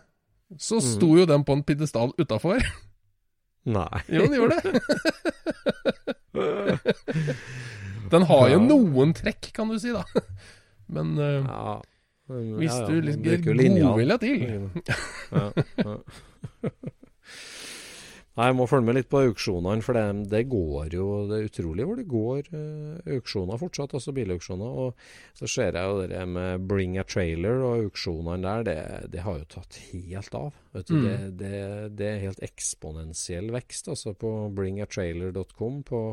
så 0.56 0.78
Mm. 0.80 0.88
sto 0.94 1.10
jo 1.20 1.26
den 1.28 1.44
på 1.44 1.52
en 1.58 1.66
pidestall 1.68 2.14
utafor. 2.16 2.64
Nei. 3.64 4.00
Jo, 4.12 4.26
den 4.26 4.34
gjør 4.36 4.48
det. 4.52 4.60
Den 8.12 8.22
har 8.28 8.48
jo 8.52 8.58
Ja. 8.58 8.66
noen 8.68 9.14
trekk, 9.16 9.48
kan 9.56 9.68
du 9.72 9.78
si, 9.80 9.90
da. 9.94 10.02
Men 10.92 11.14
uh, 11.18 11.46
Ja. 11.48 11.80
Hvis 12.28 12.72
ja, 12.72 12.80
ja, 12.80 12.86
du 12.88 13.00
bruker 13.20 13.52
jo 13.52 13.84
godvilja 13.84 14.16
til 14.22 14.36
Ja, 14.44 15.48
ja. 15.76 15.96
Nei, 18.34 18.48
jeg 18.48 18.56
må 18.58 18.64
følge 18.66 18.88
med 18.88 18.96
litt 18.98 19.06
på 19.12 19.20
auksjonene, 19.28 19.82
for 19.86 19.94
det, 19.94 20.24
det 20.32 20.40
går 20.50 20.96
jo 20.96 21.04
Det 21.30 21.36
er 21.36 21.44
utrolig 21.46 21.84
hvor 21.86 22.00
det 22.00 22.06
går 22.10 22.48
eh, 22.50 23.12
auksjoner 23.14 23.60
fortsatt, 23.60 23.94
altså 23.94 24.14
bilauksjoner. 24.16 24.80
Og 24.84 25.38
så 25.38 25.46
ser 25.52 25.78
jeg 25.78 25.92
jo 25.92 26.00
det 26.10 26.24
med 26.32 26.64
Bring 26.66 26.98
a 26.98 27.04
Trailer 27.06 27.62
og 27.62 27.84
auksjonene 27.84 28.42
der, 28.42 28.66
det, 28.66 28.76
det 29.14 29.22
har 29.22 29.38
jo 29.38 29.46
tatt 29.54 29.78
helt 29.92 30.34
av. 30.40 30.50
Vet 30.74 30.90
du, 30.90 30.96
Mm. 30.98 31.06
det, 31.06 31.18
det, 31.38 31.62
det 31.98 32.10
er 32.10 32.22
helt 32.26 32.42
eksponentiell 32.42 33.54
vekst 33.54 33.88
altså 33.94 34.16
på 34.18 34.34
bringatrailer.com 34.58 35.82
på 35.86 36.04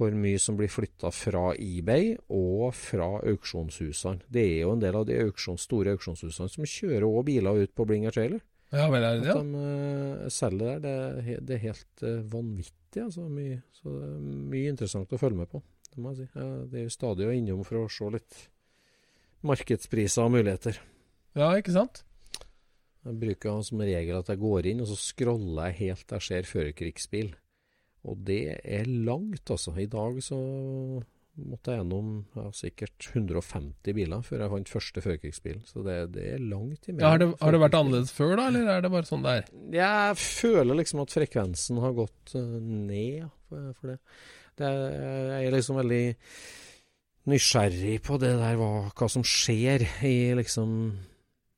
hvor 0.00 0.14
mye 0.16 0.38
som 0.40 0.56
blir 0.56 0.70
flytta 0.72 1.10
fra 1.12 1.50
eBay 1.60 2.14
og 2.32 2.70
fra 2.74 3.20
auksjonshusene. 3.20 4.24
Det 4.32 4.44
er 4.56 4.62
jo 4.64 4.74
en 4.74 4.82
del 4.82 4.96
av 4.96 5.06
de 5.06 5.18
auksjons, 5.26 5.66
store 5.66 5.94
auksjonshusene 5.94 6.50
som 6.50 6.66
kjører 6.66 7.06
også 7.06 7.26
biler 7.30 7.66
ut 7.66 7.74
på 7.76 7.86
Bring 7.86 8.06
a 8.08 8.14
Trailer. 8.14 8.40
Ja 8.70 8.84
vel, 8.92 9.02
er 9.02 9.16
det 9.18 9.24
det? 9.26 9.34
At 9.34 9.42
de 9.42 9.62
eh, 9.66 10.28
selger 10.30 10.66
der, 10.66 10.80
det, 10.84 10.92
er 11.00 11.20
he- 11.26 11.40
det 11.42 11.56
er 11.56 11.62
helt 11.64 12.04
eh, 12.06 12.20
vanvittig. 12.30 13.02
Altså, 13.02 13.24
mye, 13.30 13.56
så 13.74 13.90
det 13.96 14.06
er 14.12 14.20
mye 14.54 14.70
interessant 14.70 15.14
å 15.16 15.18
følge 15.18 15.40
med 15.40 15.50
på. 15.50 15.62
Det 15.90 15.98
må 16.04 16.12
jeg 16.14 16.20
si. 16.20 16.28
Ja, 16.38 16.46
det 16.70 16.78
er 16.78 16.84
jo 16.86 16.94
stadig 16.94 17.26
å 17.26 17.34
innom 17.34 17.64
for 17.66 17.80
å 17.80 17.88
se 17.90 18.10
litt 18.14 18.38
markedspriser 19.46 20.26
og 20.28 20.34
muligheter. 20.36 20.78
Ja, 21.38 21.50
ikke 21.58 21.74
sant? 21.74 22.02
Jeg 23.06 23.16
bruker 23.22 23.62
som 23.64 23.80
regel 23.80 24.18
at 24.20 24.28
jeg 24.28 24.40
går 24.42 24.66
inn, 24.70 24.82
og 24.84 24.90
så 24.90 24.98
scroller 25.00 25.70
jeg 25.70 25.78
helt 25.80 26.04
til 26.06 26.18
jeg 26.20 26.26
ser 26.28 26.50
førerkrigsbil. 26.50 27.30
Og 28.10 28.20
det 28.28 28.42
er 28.64 28.86
langt, 28.88 29.50
altså. 29.52 29.72
I 29.80 29.88
dag 29.90 30.18
så 30.24 30.38
måtte 31.48 31.72
jeg 31.72 31.82
gjennom 31.82 32.10
ja, 32.36 32.46
sikkert 32.56 33.08
150 33.12 33.96
biler 33.96 34.24
før 34.26 34.44
jeg 34.44 34.52
fant 34.54 34.72
første 34.72 35.04
førkrigsbil. 35.04 35.60
Så 35.68 35.84
det, 35.86 35.96
det, 36.16 36.26
er 36.34 36.42
langt 36.42 36.88
imellom. 36.88 37.02
Ja, 37.02 37.12
har, 37.14 37.22
det, 37.22 37.30
har, 37.40 37.54
det, 37.54 37.62
vært 37.64 37.78
annerledes 37.80 38.14
før, 38.16 38.34
da, 38.38 38.48
eller 38.50 38.72
er 38.74 38.84
det 38.84 38.92
bare 38.94 39.08
sånn 39.08 39.26
det 39.26 39.36
er? 39.40 39.52
Jeg 39.76 40.18
føler 40.22 40.80
liksom 40.80 41.04
at 41.04 41.14
frekvensen 41.16 41.82
har 41.84 41.96
gått 41.98 42.34
uh, 42.36 42.56
ned 42.62 43.28
for, 43.50 43.70
for 43.78 43.92
det. 43.94 44.00
det 44.60 44.72
jeg 44.72 45.50
er 45.50 45.56
liksom 45.56 45.80
veldig 45.80 46.02
nysgjerrig 47.30 48.00
på 48.06 48.18
det 48.20 48.34
der, 48.40 48.58
hva, 48.58 48.72
hva 48.96 49.08
som 49.12 49.24
skjer 49.26 49.84
i 50.08 50.16
liksom 50.38 50.74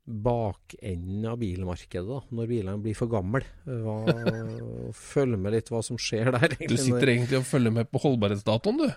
bakenden 0.02 1.26
av 1.30 1.38
bilmarkedet, 1.38 2.08
da, 2.08 2.18
når 2.34 2.50
bilene 2.50 2.82
blir 2.82 2.96
for 2.98 3.10
gamle. 3.10 3.44
Følg 5.12 5.38
med 5.38 5.54
litt 5.54 5.70
hva 5.72 5.82
som 5.86 6.00
skjer 6.00 6.32
der. 6.34 6.48
Egentlig. 6.50 6.74
Du 6.74 6.84
sitter 6.88 7.14
egentlig 7.14 7.38
og 7.38 7.48
følger 7.48 7.74
med 7.78 7.90
på 7.90 8.02
holdbarhetsdatoen, 8.02 8.82
du? 8.82 8.88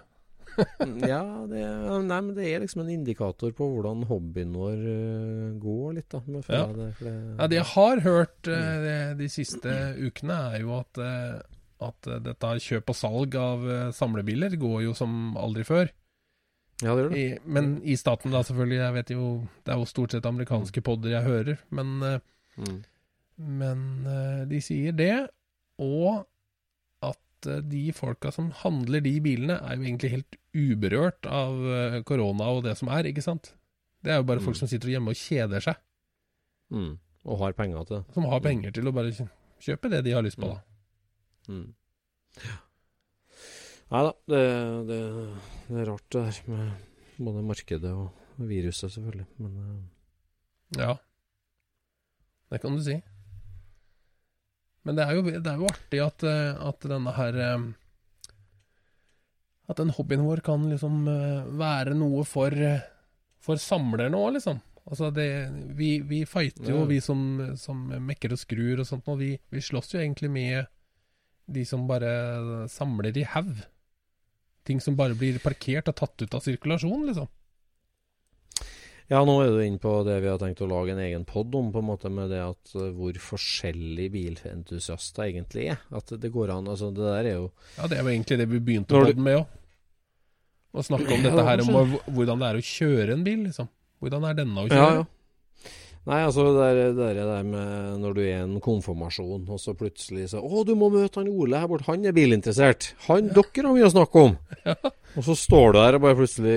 ja, 1.12 1.22
det, 1.50 1.64
nei, 2.06 2.20
men 2.20 2.32
det 2.38 2.46
er 2.48 2.64
liksom 2.64 2.84
en 2.84 2.94
indikator 2.94 3.54
på 3.56 3.68
hvordan 3.72 4.06
hobbyen 4.10 4.54
vår 4.56 4.86
uh, 4.86 5.50
går 5.62 5.98
litt, 5.98 6.08
da. 6.12 6.22
Ja. 6.48 6.62
Det, 6.72 6.88
det, 7.00 7.14
ja. 7.14 7.50
det 7.52 7.60
jeg 7.60 7.68
har 7.74 8.04
hørt 8.06 8.50
uh, 8.52 8.88
de 9.20 9.30
siste 9.32 9.76
ukene, 10.00 10.40
er 10.56 10.66
jo 10.66 10.76
at, 10.78 11.02
uh, 11.02 11.40
at 11.90 12.12
dette 12.26 12.56
kjøp 12.68 12.92
og 12.94 13.00
salg 13.00 13.38
av 13.40 13.68
samlebiler 13.96 14.58
går 14.60 14.86
jo 14.88 14.98
som 14.98 15.36
aldri 15.42 15.68
før. 15.68 15.92
Ja, 16.84 16.92
det 16.92 17.06
gjør 17.06 17.12
det. 17.14 17.24
I, 17.24 17.40
men 17.48 17.74
i 17.88 17.96
staten, 18.00 18.36
da, 18.36 18.44
selvfølgelig. 18.44 18.80
Jeg 18.82 18.96
vet 18.98 19.12
jo 19.14 19.26
Det 19.64 19.72
er 19.72 19.80
jo 19.80 19.88
stort 19.88 20.12
sett 20.12 20.26
amerikanske 20.28 20.82
mm. 20.84 20.86
podder 20.86 21.14
jeg 21.14 21.28
hører, 21.30 21.66
men 21.72 21.98
mm. 22.60 22.80
Men 23.36 23.80
de 24.48 24.60
sier 24.64 24.96
det, 24.96 25.26
og 25.84 26.24
at 27.52 27.70
de 27.70 27.84
folka 27.96 28.32
som 28.34 28.52
handler 28.64 29.04
de 29.06 29.14
bilene, 29.24 29.60
er 29.62 29.78
jo 29.78 29.88
egentlig 29.88 30.12
helt 30.16 30.38
uberørt 30.56 31.28
av 31.30 31.62
eh, 31.78 32.02
korona 32.08 32.50
og 32.54 32.64
det 32.66 32.76
som 32.80 32.92
er, 32.94 33.08
ikke 33.10 33.24
sant? 33.26 33.54
Det 34.06 34.14
er 34.14 34.22
jo 34.22 34.28
bare 34.30 34.42
mm. 34.42 34.48
folk 34.48 34.60
som 34.60 34.70
sitter 34.70 34.92
hjemme 34.94 35.14
og 35.14 35.20
kjeder 35.20 35.64
seg. 35.66 35.80
Mm. 36.74 36.94
Og 37.26 37.42
har 37.42 37.58
penger 37.58 37.88
til 37.88 38.00
det. 38.00 38.04
Som 38.18 38.28
har 38.30 38.44
penger 38.46 38.76
til 38.76 38.90
å 38.90 38.94
bare 38.96 39.30
kjøpe 39.66 39.90
det 39.94 40.04
de 40.06 40.14
har 40.14 40.26
lyst 40.26 40.40
på, 40.42 40.52
da. 40.52 40.62
Mm. 41.50 41.64
mm. 41.64 42.46
Ja. 42.46 42.62
Nei 43.94 44.02
da, 44.02 44.14
det, 44.32 44.44
det, 44.90 45.00
det, 45.68 45.82
er 45.82 45.90
rart 45.92 46.06
det 46.12 46.22
der 46.26 46.38
med 46.50 47.20
både 47.22 47.44
markedet 47.46 47.92
og 47.94 48.48
viruset, 48.50 48.92
selvfølgelig. 48.92 49.28
Men 49.38 49.60
uh... 49.62 50.80
Ja. 50.80 50.96
Det 52.52 52.62
kan 52.64 52.76
du 52.76 52.82
si. 52.84 52.98
Men 54.86 54.98
det 54.98 55.06
er 55.06 55.18
jo, 55.18 55.26
det 55.26 55.50
er 55.50 55.58
jo 55.60 55.72
artig 55.72 56.02
at, 56.04 56.24
eh, 56.30 56.54
at 56.62 56.88
denne 56.92 57.14
her 57.18 57.42
at 59.66 59.82
den 59.82 59.90
hobbyen 59.98 60.26
vår 60.26 60.44
kan 60.46 60.68
liksom 60.70 61.08
uh, 61.10 61.46
være 61.58 61.96
noe 61.98 62.22
for, 62.28 62.54
for 63.42 63.62
samlerne 63.62 64.18
òg, 64.18 64.36
liksom. 64.38 64.62
Altså 64.86 65.10
det, 65.10 65.30
vi, 65.74 65.98
vi 66.06 66.22
fighter 66.30 66.70
jo, 66.70 66.84
vi 66.86 67.00
som, 67.02 67.20
som, 67.58 67.88
mekker 68.06 68.36
og 68.36 68.38
skrur 68.38 68.84
og 68.84 68.86
sånt, 68.86 69.08
og 69.10 69.18
vi, 69.24 69.32
vi 69.50 69.64
slåss 69.64 69.96
jo 69.96 70.02
egentlig 70.04 70.30
med 70.30 70.70
de 71.50 71.64
som 71.66 71.88
bare 71.90 72.68
samler 72.70 73.18
i 73.18 73.26
haug. 73.34 73.64
Ting 74.66 74.82
som 74.82 74.98
bare 74.98 75.18
blir 75.18 75.42
parkert 75.42 75.90
og 75.90 75.98
tatt 75.98 76.22
ut 76.22 76.38
av 76.38 76.46
sirkulasjon, 76.46 77.08
liksom. 77.10 77.30
Ja, 79.12 79.20
nå 79.22 79.36
er 79.44 79.52
du 79.54 79.60
inne 79.62 79.78
på 79.82 79.92
det 80.08 80.16
vi 80.24 80.30
har 80.32 80.40
tenkt 80.42 80.64
å 80.66 80.70
lage 80.70 80.96
en 80.96 81.02
egen 81.04 81.28
pod 81.30 81.54
om, 81.58 81.68
på 81.74 81.82
en 81.84 81.90
måte 81.92 82.10
med 82.10 82.32
det 82.34 82.42
at 82.42 82.72
uh, 82.74 82.88
hvor 82.98 83.18
forskjellige 83.22 84.14
bilentusiaster 84.16 85.28
egentlig 85.28 85.68
er. 85.76 85.84
At 85.94 86.10
det 86.22 86.32
går 86.34 86.56
an 86.56 86.72
altså 86.72 86.90
Det 86.96 87.06
der 87.06 87.30
er 87.30 87.36
jo 87.36 87.46
Ja, 87.78 87.90
det 87.92 88.00
er 88.00 88.02
jo 88.02 88.14
egentlig 88.16 88.40
det 88.42 88.50
vi 88.50 88.64
begynte 88.72 88.98
podden 88.98 89.22
med 89.28 89.44
òg. 89.44 89.62
Å 90.76 90.84
snakke 90.84 91.14
om 91.16 91.22
dette 91.24 91.44
her 91.48 91.62
om 91.64 91.94
hvordan 92.12 92.42
det 92.42 92.48
er 92.48 92.58
å 92.60 92.66
kjøre 92.68 93.14
en 93.16 93.22
bil, 93.24 93.46
liksom. 93.46 93.70
Hvordan 94.04 94.26
er 94.28 94.40
denne 94.42 94.66
å 94.66 94.68
kjøre? 94.68 94.82
Ja, 94.82 94.98
ja. 94.98 95.06
Nei, 96.06 96.20
altså 96.22 96.44
det 96.46 96.54
der, 96.60 96.92
det 96.94 97.24
der 97.26 97.46
med 97.48 97.96
når 98.04 98.14
du 98.14 98.20
er 98.22 98.28
i 98.28 98.44
en 98.44 98.60
konfirmasjon, 98.62 99.48
og 99.50 99.58
så 99.62 99.74
plutselig 99.74 100.28
så 100.30 100.38
'Å, 100.38 100.62
du 100.68 100.76
må 100.78 100.92
møte 100.94 101.18
han 101.18 101.32
Ole 101.32 101.58
her 101.58 101.70
borte, 101.72 101.88
han 101.88 102.06
er 102.06 102.14
bilinteressert'. 102.14 102.92
Han, 103.08 103.32
ja. 103.32 103.42
Dere 103.42 103.66
har 103.66 103.74
mye 103.74 103.90
å 103.90 103.96
snakke 103.96 104.28
om. 104.30 104.38
Ja. 104.66 104.76
Og 105.16 105.24
så 105.24 105.36
står 105.38 105.72
du 105.72 105.78
der 105.78 105.96
og 105.96 106.02
bare 106.04 106.18
plutselig 106.18 106.56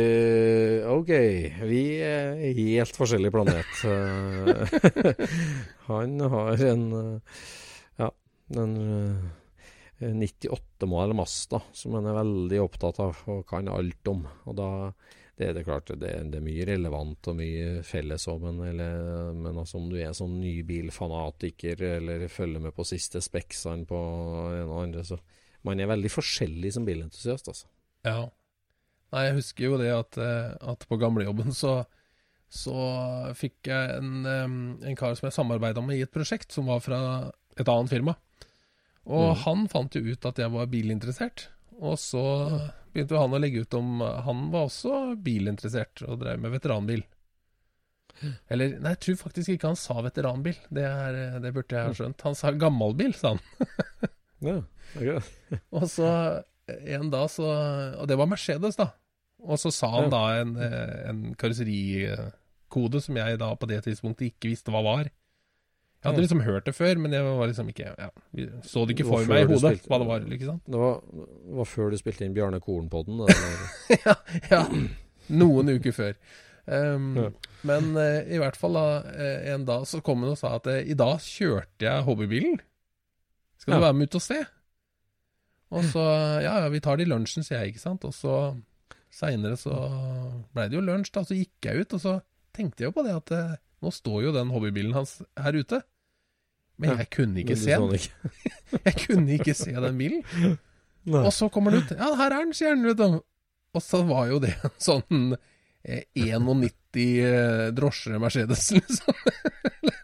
OK, 0.91 1.11
vi 1.69 1.83
er 2.03 2.41
helt 2.57 2.97
forskjellig 2.97 3.31
planet. 3.31 3.83
han 5.91 6.17
har 6.33 6.65
en 6.73 6.87
Ja, 8.01 8.09
en 8.57 8.75
98 10.01 10.89
modell 10.89 11.15
Masta 11.19 11.61
som 11.77 11.97
han 11.99 12.09
er 12.09 12.17
veldig 12.17 12.61
opptatt 12.65 13.01
av 13.05 13.23
og 13.31 13.45
kan 13.49 13.69
alt 13.71 14.11
om. 14.11 14.25
Og 14.49 14.59
da 14.59 14.71
det 15.39 15.47
er 15.47 15.55
det 15.55 15.65
klart, 15.69 15.91
det, 16.03 16.13
det 16.33 16.41
er 16.41 16.45
mye 16.45 16.65
relevant 16.67 17.29
og 17.31 17.37
mye 17.39 17.83
felles 17.87 18.27
òg, 18.31 18.43
men, 18.49 18.81
men 19.39 19.53
altså, 19.53 19.79
om 19.79 19.87
du 19.91 19.95
er 20.01 20.17
sånn 20.17 20.35
nybilfanatiker 20.43 21.85
eller 21.93 22.25
følger 22.33 22.65
med 22.65 22.75
på 22.75 22.87
siste 22.89 23.23
speksene 23.23 23.87
på 23.87 24.01
en 24.51 24.73
og 24.73 24.81
andre, 24.83 25.05
så 25.07 25.21
man 25.67 25.79
er 25.79 25.91
veldig 25.91 26.11
forskjellig 26.11 26.73
som 26.75 26.87
bilentusiast, 26.87 27.51
altså. 27.51 27.71
Ja. 28.07 28.27
Nei, 29.15 29.23
jeg 29.29 29.39
husker 29.39 29.65
jo 29.65 29.79
det 29.81 29.93
at, 29.95 30.19
eh, 30.21 30.51
at 30.73 30.85
på 30.91 30.99
gamlejobben 31.01 31.55
så, 31.57 31.81
så 32.53 32.75
fikk 33.39 33.71
jeg 33.71 33.99
en, 33.99 34.27
en 34.27 34.99
kar 34.99 35.17
som 35.19 35.29
jeg 35.29 35.37
samarbeida 35.39 35.85
med 35.85 36.01
i 36.01 36.05
et 36.07 36.15
prosjekt, 36.15 36.51
som 36.55 36.69
var 36.69 36.83
fra 36.85 37.01
et 37.59 37.69
annet 37.69 37.95
firma. 37.95 38.19
Og 39.09 39.31
mm. 39.33 39.39
han 39.47 39.65
fant 39.73 39.97
jo 39.97 40.03
ut 40.05 40.29
at 40.29 40.43
jeg 40.43 40.53
var 40.53 40.69
bilinteressert. 40.71 41.49
Og 41.79 41.95
så 42.01 42.25
begynte 42.93 43.15
jo 43.15 43.23
han 43.23 43.37
å 43.37 43.39
legge 43.39 43.63
ut 43.63 43.75
om 43.79 44.01
Han 44.27 44.49
var 44.51 44.67
også 44.67 45.15
bilinteressert 45.23 46.03
og 46.09 46.19
drev 46.25 46.41
med 46.43 46.57
veteranbil. 46.57 47.05
Eller 48.51 48.79
Nei, 48.83 48.95
jeg 48.97 49.03
tror 49.05 49.19
faktisk 49.21 49.53
ikke 49.55 49.71
han 49.71 49.79
sa 49.79 50.01
veteranbil. 50.03 50.59
Det, 50.75 50.85
er, 50.85 51.39
det 51.43 51.53
burde 51.55 51.77
jeg 51.77 51.91
ha 51.91 51.95
skjønt. 51.95 52.25
Han 52.27 52.39
sa 52.39 52.53
gammalbil, 52.59 53.15
sa 53.15 53.37
han. 53.37 53.43
ja, 54.49 54.57
okay. 54.97 55.21
og 55.77 55.87
så 55.91 56.09
en 56.69 57.09
dag 57.11 57.31
så 57.33 57.47
Og 57.99 58.09
det 58.11 58.19
var 58.19 58.29
Mercedes, 58.31 58.79
da. 58.79 58.91
Og 59.39 59.61
så 59.63 59.71
sa 59.75 59.93
han 59.95 60.11
da 60.11 60.23
en, 60.41 60.57
en 60.59 61.23
karosserikode 61.39 63.03
som 63.05 63.19
jeg 63.21 63.39
da 63.39 63.53
på 63.55 63.69
det 63.71 63.85
tidspunktet 63.87 64.33
ikke 64.33 64.51
visste 64.51 64.75
hva 64.75 64.83
var. 64.83 65.13
Jeg 65.99 66.13
hadde 66.13 66.23
liksom 66.23 66.43
hørt 66.47 66.67
det 66.69 66.75
før, 66.77 67.01
men 67.03 67.15
jeg 67.15 67.25
var 67.27 67.49
liksom 67.51 67.71
ikke 67.73 67.89
ja, 67.91 68.09
Så 68.63 68.85
det 68.87 68.95
ikke 68.95 69.09
for 69.09 69.27
meg 69.27 69.43
i 69.43 69.49
hodet 69.51 69.81
hva 69.91 69.99
det 69.99 70.07
var. 70.07 70.27
ikke 70.37 70.47
sant? 70.47 70.63
Det 70.71 70.79
var, 70.79 71.01
var 71.59 71.67
før 71.67 71.91
du 71.91 71.99
spilte 71.99 72.23
inn 72.27 72.37
Bjarne 72.37 72.61
Koren-podden? 72.63 73.25
ja, 74.07 74.15
ja. 74.53 74.61
Noen 75.35 75.73
uker 75.75 75.97
før. 75.97 76.15
Um, 76.69 77.11
ja. 77.19 77.27
Men 77.67 77.91
uh, 77.97 78.31
i 78.31 78.39
hvert 78.39 78.57
fall 78.61 78.79
uh, 78.79 79.11
en 79.51 79.67
dag 79.67 79.89
så 79.91 79.99
kom 80.05 80.23
han 80.23 80.37
og 80.37 80.39
sa 80.39 80.55
at 80.61 80.71
uh, 80.71 80.79
i 80.79 80.95
dag 80.99 81.19
kjørte 81.25 81.89
jeg 81.89 82.07
hobbybilen. 82.07 82.59
Skal 83.59 83.81
du 83.81 83.87
være 83.89 83.99
med 83.99 84.13
ut 84.13 84.21
og 84.21 84.23
se? 84.23 84.41
Og 85.75 85.85
så 85.91 86.03
Ja, 86.45 86.61
ja, 86.63 86.69
vi 86.73 86.81
tar 86.81 86.97
det 86.97 87.09
i 87.09 87.11
lunsjen, 87.11 87.43
sier 87.43 87.65
jeg, 87.65 87.75
ikke 87.75 87.83
sant. 87.89 88.07
Og 88.07 88.15
så 88.15 88.55
seinere 89.11 89.59
så 89.59 89.75
blei 90.55 90.71
det 90.71 90.79
jo 90.79 90.85
lunsj, 90.87 91.11
da. 91.17 91.27
Så 91.27 91.37
gikk 91.37 91.67
jeg 91.67 91.83
ut, 91.83 91.99
og 91.99 92.07
så 92.07 92.21
tenkte 92.55 92.85
jeg 92.85 92.93
jo 92.93 93.01
på 93.01 93.05
det 93.09 93.19
at 93.19 93.35
nå 93.85 93.93
står 93.95 94.29
jo 94.29 94.35
den 94.35 94.51
hobbybilen 94.55 94.97
hans 94.97 95.21
her 95.39 95.59
ute. 95.59 95.83
Men 96.79 97.01
jeg 97.03 97.11
kunne 97.15 97.43
ikke 97.43 97.57
se 97.59 97.75
den. 97.75 98.09
jeg 98.87 98.97
kunne 99.03 99.39
ikke 99.39 99.55
se 99.59 99.75
den 99.75 99.99
bilen. 99.99 100.59
Og 101.09 101.33
så 101.35 101.49
kommer 101.53 101.75
den 101.75 101.87
ut. 101.87 101.95
Ja, 101.99 102.13
her 102.21 102.35
er 102.35 102.45
den, 102.45 102.55
sier 102.57 102.79
den. 102.79 103.21
Og 103.75 103.85
så 103.85 104.03
var 104.07 104.29
jo 104.31 104.39
det 104.43 104.55
en 104.65 104.77
sånn 104.83 105.37
91 106.15 106.71
eh, 106.95 107.73
drosje 107.73 108.19
Mercedes, 108.19 108.71
liksom. 108.73 109.15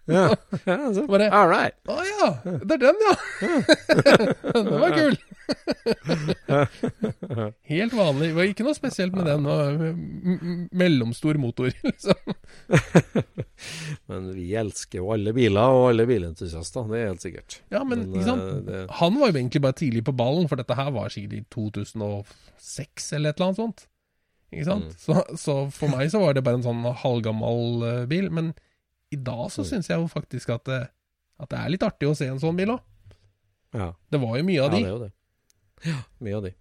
ja, 0.07 0.37
ja 0.65 0.95
så 0.95 1.07
Bare, 1.09 1.31
All 1.31 1.49
right. 1.51 1.77
Å 1.89 2.05
ja, 2.09 2.29
det 2.63 2.77
er 2.77 2.83
den, 2.87 2.97
ja. 3.05 3.15
den 4.55 4.71
var 4.81 4.95
kul. 4.95 5.17
Helt 7.69 7.97
vanlig. 7.97 8.31
Det 8.31 8.37
var 8.39 8.53
ikke 8.53 8.67
noe 8.69 8.77
spesielt 8.79 9.17
med 9.17 9.29
den. 9.29 9.49
Og 9.51 10.71
mellomstor 10.73 11.41
motor, 11.41 11.75
liksom. 11.85 12.17
men 14.11 14.29
vi 14.35 14.49
elsker 14.59 15.01
jo 15.01 15.13
alle 15.15 15.35
biler, 15.37 15.75
og 15.77 15.89
alle 15.93 16.07
bilentusiaster. 16.09 16.87
Det 16.91 17.01
er 17.01 17.11
helt 17.13 17.25
sikkert. 17.25 17.59
Ja, 17.73 17.83
men, 17.87 18.07
men 18.09 18.19
liksom. 18.19 18.45
Eh, 18.45 18.61
det... 18.67 18.85
Han 19.01 19.19
var 19.21 19.31
jo 19.31 19.39
egentlig 19.39 19.63
bare 19.65 19.79
tidlig 19.81 20.05
på 20.07 20.17
ballen, 20.17 20.49
for 20.51 20.61
dette 20.61 20.79
her 20.79 20.93
var 20.95 21.13
sikkert 21.15 21.39
i 21.39 21.45
2006 21.55 23.13
eller 23.19 23.33
et 23.33 23.39
eller 23.39 23.51
annet 23.51 23.63
sånt. 23.63 23.87
Ikke 24.55 24.69
sant? 24.69 24.91
Mm. 24.91 24.99
Så, 25.03 25.21
så, 25.41 25.57
for 25.75 25.91
meg 25.91 26.11
så 26.13 26.23
var 26.23 26.37
det 26.37 26.45
bare 26.47 26.61
en 26.61 26.67
sånn 26.67 26.83
halvgammel 27.03 27.85
uh, 27.85 28.03
bil. 28.11 28.31
Men 28.35 28.53
i 29.15 29.19
dag 29.19 29.47
så 29.55 29.65
mm. 29.65 29.71
syns 29.71 29.91
jeg 29.91 30.03
jo 30.03 30.11
faktisk 30.11 30.53
at 30.55 30.67
det, 30.71 30.83
at 31.43 31.51
det, 31.51 31.61
er 31.61 31.73
litt 31.75 31.87
artig 31.87 32.11
å 32.11 32.17
se 32.19 32.29
en 32.31 32.43
sånn 32.43 32.59
bil 32.59 32.77
òg. 32.77 32.83
Ja. 33.75 33.91
Det 34.11 34.21
var 34.23 34.37
jo 34.39 34.47
mye 34.47 34.63
av 34.63 34.71
ja, 34.71 34.75
de. 34.77 34.83
Det 34.85 34.91
er 34.91 34.95
jo 34.95 35.03
det. 35.03 35.13
Ja, 35.85 35.99
mye 36.25 36.37
av 36.39 36.47
de. 36.47 36.53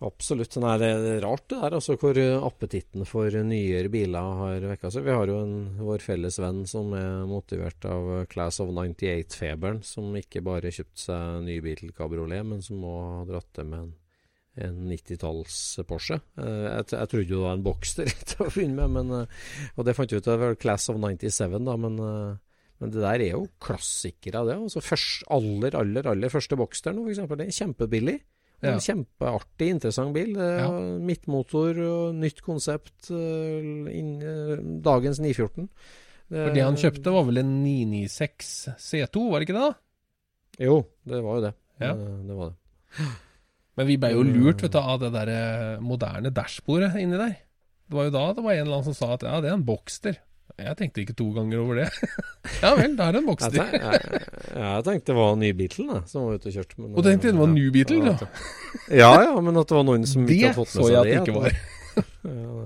Absolutt. 0.00 0.56
Nei, 0.62 0.74
det 0.80 0.88
er 0.96 1.18
rart 1.24 1.44
det 1.52 1.58
der, 1.60 1.74
altså, 1.76 1.96
hvor 2.00 2.16
appetitten 2.46 3.04
for 3.08 3.34
nyere 3.44 3.90
biler 3.92 4.36
har 4.40 4.68
vekka 4.70 4.92
seg. 4.94 5.04
Vi 5.04 5.12
har 5.12 5.28
jo 5.28 5.40
en, 5.42 5.56
vår 5.76 6.04
felles 6.04 6.40
venn 6.40 6.62
som 6.70 6.94
er 6.96 7.26
motivert 7.28 7.84
av 7.84 8.08
Class 8.32 8.62
of 8.64 8.72
98-feberen, 8.72 9.82
som 9.84 10.08
ikke 10.16 10.40
bare 10.46 10.72
kjøpte 10.72 11.04
seg 11.04 11.42
ny 11.44 11.58
bil 11.64 11.92
kabriolet, 11.96 12.46
men 12.48 12.64
som 12.64 12.80
òg 12.80 13.02
har 13.18 13.28
dratt 13.34 13.52
det 13.60 13.66
med 13.68 13.82
en 13.84 13.92
en 14.58 14.76
90-talls 14.90 15.56
Porsche. 15.88 16.20
Eh, 16.40 16.66
jeg, 16.66 16.86
jeg 16.92 17.10
trodde 17.12 17.26
jo 17.28 17.40
det 17.40 17.46
var 17.46 17.56
en 17.56 17.66
Boxster 17.66 18.12
til 18.32 18.44
å 18.44 18.50
begynne 18.50 18.86
med, 18.86 18.94
men, 18.98 19.24
eh, 19.24 19.74
og 19.76 19.86
det 19.86 19.96
fant 19.96 20.12
jeg 20.12 20.22
ut 20.22 20.30
av 20.32 20.46
Class 20.60 20.90
of 20.92 21.00
97, 21.00 21.58
da, 21.66 21.76
men, 21.80 21.98
eh, 22.04 22.66
men 22.80 22.94
det 22.94 23.04
der 23.04 23.24
er 23.26 23.34
jo 23.36 23.46
klassikere, 23.62 24.44
det. 24.48 24.58
Altså 24.58 24.82
først, 24.84 25.24
aller, 25.36 25.76
aller, 25.78 26.10
aller 26.10 26.32
første 26.32 26.58
Boxsteren, 26.58 27.02
eksempel, 27.06 27.40
det 27.40 27.50
er 27.50 27.58
kjempebillig. 27.60 28.18
Det 28.60 28.68
Ja. 28.68 28.74
En 28.76 28.80
kjempeartig, 28.84 29.68
interessant 29.72 30.12
bil. 30.12 30.34
Ja. 30.36 30.68
Midtmotor 31.00 31.78
og 31.80 32.14
nytt 32.14 32.42
konsept. 32.44 33.10
eh, 33.10 33.96
inn, 33.96 34.20
eh, 34.20 34.56
dagens 34.84 35.18
914. 35.18 35.68
For 36.28 36.52
det 36.54 36.62
han 36.62 36.76
kjøpte, 36.76 37.10
var 37.10 37.24
vel 37.24 37.38
en 37.38 37.64
996 37.64 38.68
C2, 38.78 39.30
var 39.30 39.40
det 39.40 39.48
ikke 39.48 39.56
det? 39.58 39.64
da? 39.72 39.74
Jo, 40.60 40.86
det 41.08 41.22
var 41.24 41.34
jo 41.40 41.40
det. 41.48 41.54
Ja. 41.80 41.90
Eh, 41.94 42.26
Det 42.28 42.36
var 42.36 42.50
det. 42.50 43.08
Men 43.76 43.86
vi 43.86 43.96
ble 43.96 44.10
jo 44.12 44.22
lurt 44.22 44.58
du, 44.60 44.78
av 44.78 45.00
det 45.00 45.12
der 45.12 45.80
moderne 45.80 46.30
dashbordet 46.30 46.94
inni 47.00 47.16
der. 47.16 47.36
Det 47.88 47.96
var 47.96 48.04
jo 48.04 48.10
da 48.10 48.32
det 48.34 48.44
var 48.44 48.52
en 48.52 48.66
eller 48.66 48.76
annen 48.76 48.84
som 48.92 48.94
sa 48.94 49.14
at 49.14 49.22
ja, 49.22 49.40
det 49.40 49.48
er 49.50 49.54
en 49.56 49.64
Boxster. 49.64 50.18
Jeg 50.60 50.76
tenkte 50.78 51.00
ikke 51.04 51.14
to 51.16 51.26
ganger 51.36 51.58
over 51.62 51.74
det. 51.80 51.88
ja 52.62 52.70
vel, 52.76 52.96
da 52.98 53.08
er 53.08 53.16
det 53.16 53.20
en 53.22 53.24
Jeg, 53.24 53.28
Boxster. 53.30 53.56
tenk, 53.56 53.72
jeg, 53.80 54.22
jeg 54.60 54.84
tenkte 54.88 55.06
det 55.12 55.16
var 55.18 55.36
Nybeatlen 55.40 55.88
da, 55.94 55.98
som 56.10 56.26
var 56.26 56.38
ute 56.40 56.50
og 56.50 56.56
kjørte. 56.58 56.74
Men, 56.80 56.88
Og 56.94 57.06
tenkte 57.06 57.32
det 57.32 57.40
var. 57.40 57.52
New 57.54 57.70
Beetle, 57.74 58.00
Ja. 58.10 58.16
Ja 59.00 59.12
ja, 59.24 59.34
men 59.40 59.56
at 59.60 59.68
det 59.70 59.76
var 59.80 59.86
noen 59.88 60.04
som 60.08 60.26
ikke 60.28 60.50
hadde 60.50 60.58
fått 60.60 60.74
med 60.74 60.84
seg 60.84 60.90
det. 60.90 60.90
Det 60.90 60.90
så 60.90 60.94
jeg 60.94 61.00
at 61.00 61.06
det 61.10 61.16
ikke 61.20 61.40
var. 61.40 61.52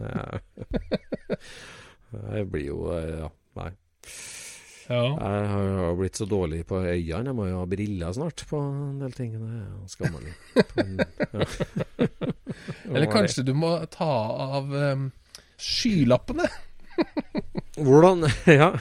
Ja. 0.05 0.25
Jeg 2.35 2.47
blir 2.53 2.67
jo 2.69 2.79
eh, 2.95 3.15
Ja, 3.25 3.29
nei. 3.59 3.71
Ja. 4.85 5.01
Jeg 5.01 5.47
har 5.49 5.63
jo 5.65 5.95
blitt 5.97 6.19
så 6.21 6.27
dårlig 6.29 6.61
på 6.69 6.77
øynene. 6.83 7.31
Jeg 7.31 7.37
må 7.39 7.47
jo 7.49 7.63
ha 7.63 7.65
briller 7.71 8.13
snart 8.13 8.45
på 8.51 8.61
en 8.61 8.99
del 9.01 9.15
ting. 9.17 9.33
Det 9.41 9.49
er 9.65 9.89
skammelig. 9.89 10.35
Eller 12.93 13.09
kanskje 13.11 13.47
du 13.49 13.55
må 13.57 13.79
ta 13.93 14.11
av 14.59 14.69
um, 14.69 15.09
skylappene? 15.57 16.51
Hvordan 17.77 18.27
Ja. 18.61 18.73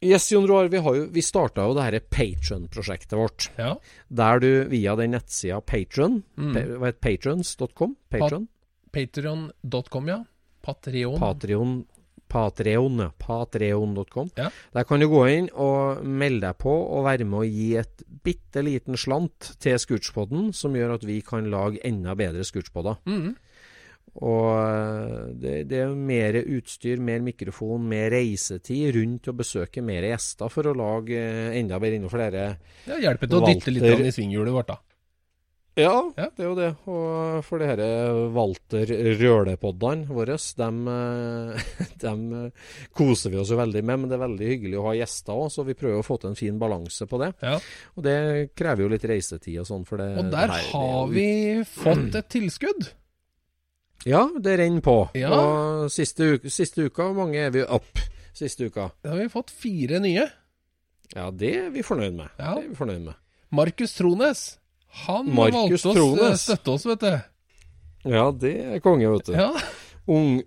Yes, 0.00 0.28
Jon 0.30 0.46
Roar, 0.46 0.68
vi, 0.70 0.78
har 0.78 0.94
jo, 0.94 1.06
vi 1.10 1.22
starta 1.26 1.64
jo 1.66 1.72
det 1.74 1.82
her 1.88 1.96
Patron-prosjektet 2.14 3.16
vårt. 3.18 3.48
Ja. 3.58 3.72
Der 4.14 4.38
du 4.38 4.50
via 4.70 4.94
den 4.96 5.10
nettsida 5.16 5.58
Patron, 5.66 6.20
Mm. 6.38 6.52
pa, 6.54 6.60
hva 6.78 6.86
heter 6.92 7.00
patrons.com? 7.02 7.96
Patron? 8.08 8.44
Patreon.com, 8.94 10.06
ja. 10.08 10.20
Patreon. 10.62 11.18
Patreon. 11.18 11.72
Patreon, 12.30 12.98
ja. 13.02 13.10
Patreon.com. 13.18 14.30
Ja. 14.38 14.50
Der 14.76 14.84
kan 14.86 15.00
du 15.02 15.08
gå 15.10 15.24
inn 15.32 15.50
og 15.56 16.04
melde 16.06 16.46
deg 16.46 16.58
på 16.62 16.70
og 16.94 17.02
være 17.08 17.26
med 17.26 17.40
å 17.42 17.48
gi 17.50 17.68
et 17.82 18.04
bitte 18.22 18.62
liten 18.62 18.94
slant 19.00 19.56
til 19.58 19.78
Scootspoden, 19.82 20.52
som 20.54 20.76
gjør 20.78 20.94
at 21.00 21.04
vi 21.08 21.18
kan 21.26 21.50
lage 21.50 21.82
enda 21.88 22.14
bedre 22.14 22.44
scootspoder. 22.46 23.00
Mhm. 23.08 23.34
Og 24.16 24.48
eh, 24.56 25.32
det, 25.38 25.54
det 25.70 25.82
er 25.84 25.94
mer 25.94 26.40
utstyr, 26.42 26.98
mer 26.98 27.20
mikrofon, 27.20 27.84
mer 27.88 28.10
reisetid 28.10 28.94
rundt 28.96 29.28
å 29.30 29.36
besøke 29.36 29.82
mer 29.84 30.02
gjester 30.08 30.50
for 30.50 30.70
å 30.70 30.74
lage 30.76 31.14
eh, 31.20 31.58
enda 31.60 31.78
bedre 31.78 32.00
enda 32.00 32.08
flere 32.12 32.44
Ja, 32.88 32.96
hjelper 32.98 33.28
til 33.28 33.38
å 33.42 33.46
dytte 33.46 33.74
litt 33.74 33.84
i 34.08 34.12
svinghjulet 34.16 34.54
vårt, 34.56 34.68
da. 34.72 34.78
Ja, 35.78 36.10
Ja. 36.18 36.24
det 36.34 36.42
er 36.42 36.48
jo 36.48 36.54
det. 36.58 36.68
Og 36.90 37.44
for 37.46 37.60
det 37.62 37.68
her 37.70 37.82
Walter 38.34 38.82
Røle-poddene 39.20 40.08
våre, 40.10 40.34
dem, 40.58 40.80
eh, 40.90 41.68
dem 42.02 42.24
koser 42.98 43.30
vi 43.30 43.38
oss 43.38 43.52
jo 43.54 43.60
veldig 43.60 43.84
med. 43.86 44.00
Men 44.02 44.10
det 44.10 44.16
er 44.18 44.24
veldig 44.24 44.48
hyggelig 44.50 44.80
å 44.80 44.86
ha 44.88 44.96
gjester 44.98 45.38
òg, 45.38 45.52
så 45.54 45.62
vi 45.68 45.76
prøver 45.78 46.00
å 46.02 46.06
få 46.06 46.18
til 46.18 46.32
en 46.32 46.40
fin 46.40 46.58
balanse 46.58 47.06
på 47.06 47.20
det. 47.22 47.30
Ja. 47.46 47.60
Og 47.94 48.02
det 48.08 48.16
krever 48.58 48.82
jo 48.88 48.90
litt 48.96 49.06
reisetid 49.06 49.60
og 49.62 49.68
sånn, 49.70 49.86
Og 49.86 50.00
der 50.00 50.32
det 50.32 50.40
her- 50.40 50.48
det 50.56 50.64
er 50.64 50.72
har 50.72 51.06
vi 51.14 51.28
fått 51.76 52.18
et 52.24 52.28
tilskudd. 52.34 52.88
Ja, 54.06 54.28
det 54.38 54.58
renner 54.60 54.84
på. 54.84 54.96
Ja. 55.18 55.32
Og 55.34 55.88
siste, 55.90 56.34
uke, 56.36 56.52
siste 56.52 56.86
uka, 56.86 57.08
hvor 57.08 57.24
mange 57.24 57.40
er 57.48 57.50
vi 57.54 57.64
opp? 57.64 57.98
Siste 58.38 58.68
uka. 58.68 58.90
Da 59.02 59.14
har 59.14 59.18
vi 59.24 59.32
fått 59.32 59.50
fire 59.50 59.98
nye. 60.04 60.28
Ja, 61.16 61.30
det 61.34 61.50
er 61.56 61.72
vi 61.74 61.82
fornøyd 61.82 62.14
med. 62.14 62.30
Ja. 62.38 62.54
Det 62.54 62.66
er 62.66 62.68
vi 62.68 62.78
fornøyd 62.78 63.02
med. 63.08 63.18
Markus 63.50 63.96
Trones. 63.96 64.44
Han 65.06 65.28
Marcus 65.34 65.84
valgte 65.84 65.90
å 65.90 65.96
Trones. 65.96 66.46
støtte 66.46 66.74
oss, 66.76 66.86
vet 66.88 67.04
du. 67.04 67.12
Ja, 68.08 68.24
det 68.30 68.54
er 68.76 68.82
konge, 68.84 69.10
vet 69.16 69.30
du. 69.30 69.36
Ja. 69.36 69.50
Ung, 70.08 70.38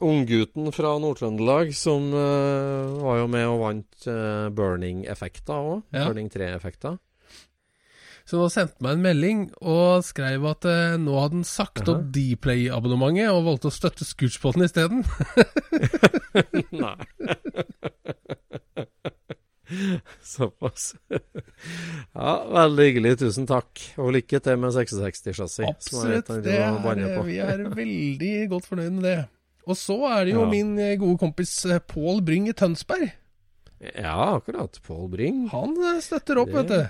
fra 0.73 0.95
Nord-Trøndelag 0.97 1.75
som 1.77 2.07
uh, 2.15 2.97
var 3.03 3.19
jo 3.19 3.27
med 3.29 3.45
og 3.45 3.59
vant 3.61 4.07
uh, 4.09 4.47
burning-effekter 4.57 5.53
òg. 5.53 5.83
Ja. 5.93 6.07
Burning 6.07 6.31
3-effekter. 6.33 6.97
Så 8.29 8.39
nå 8.39 8.47
sendte 8.53 8.83
meg 8.85 8.97
en 8.97 9.03
melding 9.05 9.39
og 9.61 10.03
skrev 10.07 10.45
at 10.51 10.67
eh, 10.69 10.97
nå 11.01 11.13
hadde 11.19 11.39
han 11.39 11.47
sagt 11.47 11.89
opp 11.91 12.03
Dplay-abonnementet 12.15 13.31
og 13.33 13.45
valgte 13.49 13.71
å 13.71 13.75
støtte 13.75 14.07
Scootspoden 14.07 14.67
isteden. 14.67 15.03
Nei. 16.83 16.95
Såpass. 20.21 20.95
ja, 22.13 22.31
veldig 22.51 22.85
hyggelig. 22.89 23.13
Tusen 23.21 23.45
takk. 23.49 23.79
Og 24.01 24.11
lykke 24.17 24.41
til 24.43 24.57
med 24.59 24.73
66-chassis. 24.75 25.67
Absolutt. 25.69 26.31
Det 26.43 26.57
er, 26.59 27.21
vi 27.27 27.37
er 27.39 27.63
veldig 27.71 28.33
godt 28.51 28.67
fornøyd 28.71 28.97
med 28.99 29.05
det. 29.07 29.17
Og 29.69 29.77
så 29.77 29.95
er 30.09 30.25
det 30.27 30.33
jo 30.35 30.43
Ja. 30.45 30.49
min 30.51 30.71
eh, 30.81 30.95
gode 30.99 31.19
kompis 31.21 31.53
eh, 31.69 31.79
Pål 31.79 32.21
Bring 32.25 32.49
i 32.49 32.53
Tønsberg. 32.57 33.11
Ja, 33.95 34.35
akkurat. 34.37 34.79
Pål 34.85 35.07
Bring. 35.13 35.43
Han 35.53 35.75
eh, 35.77 36.01
støtter 36.03 36.41
opp, 36.41 36.49
Det- 36.51 36.57
vet 36.57 36.73
du. 36.73 36.81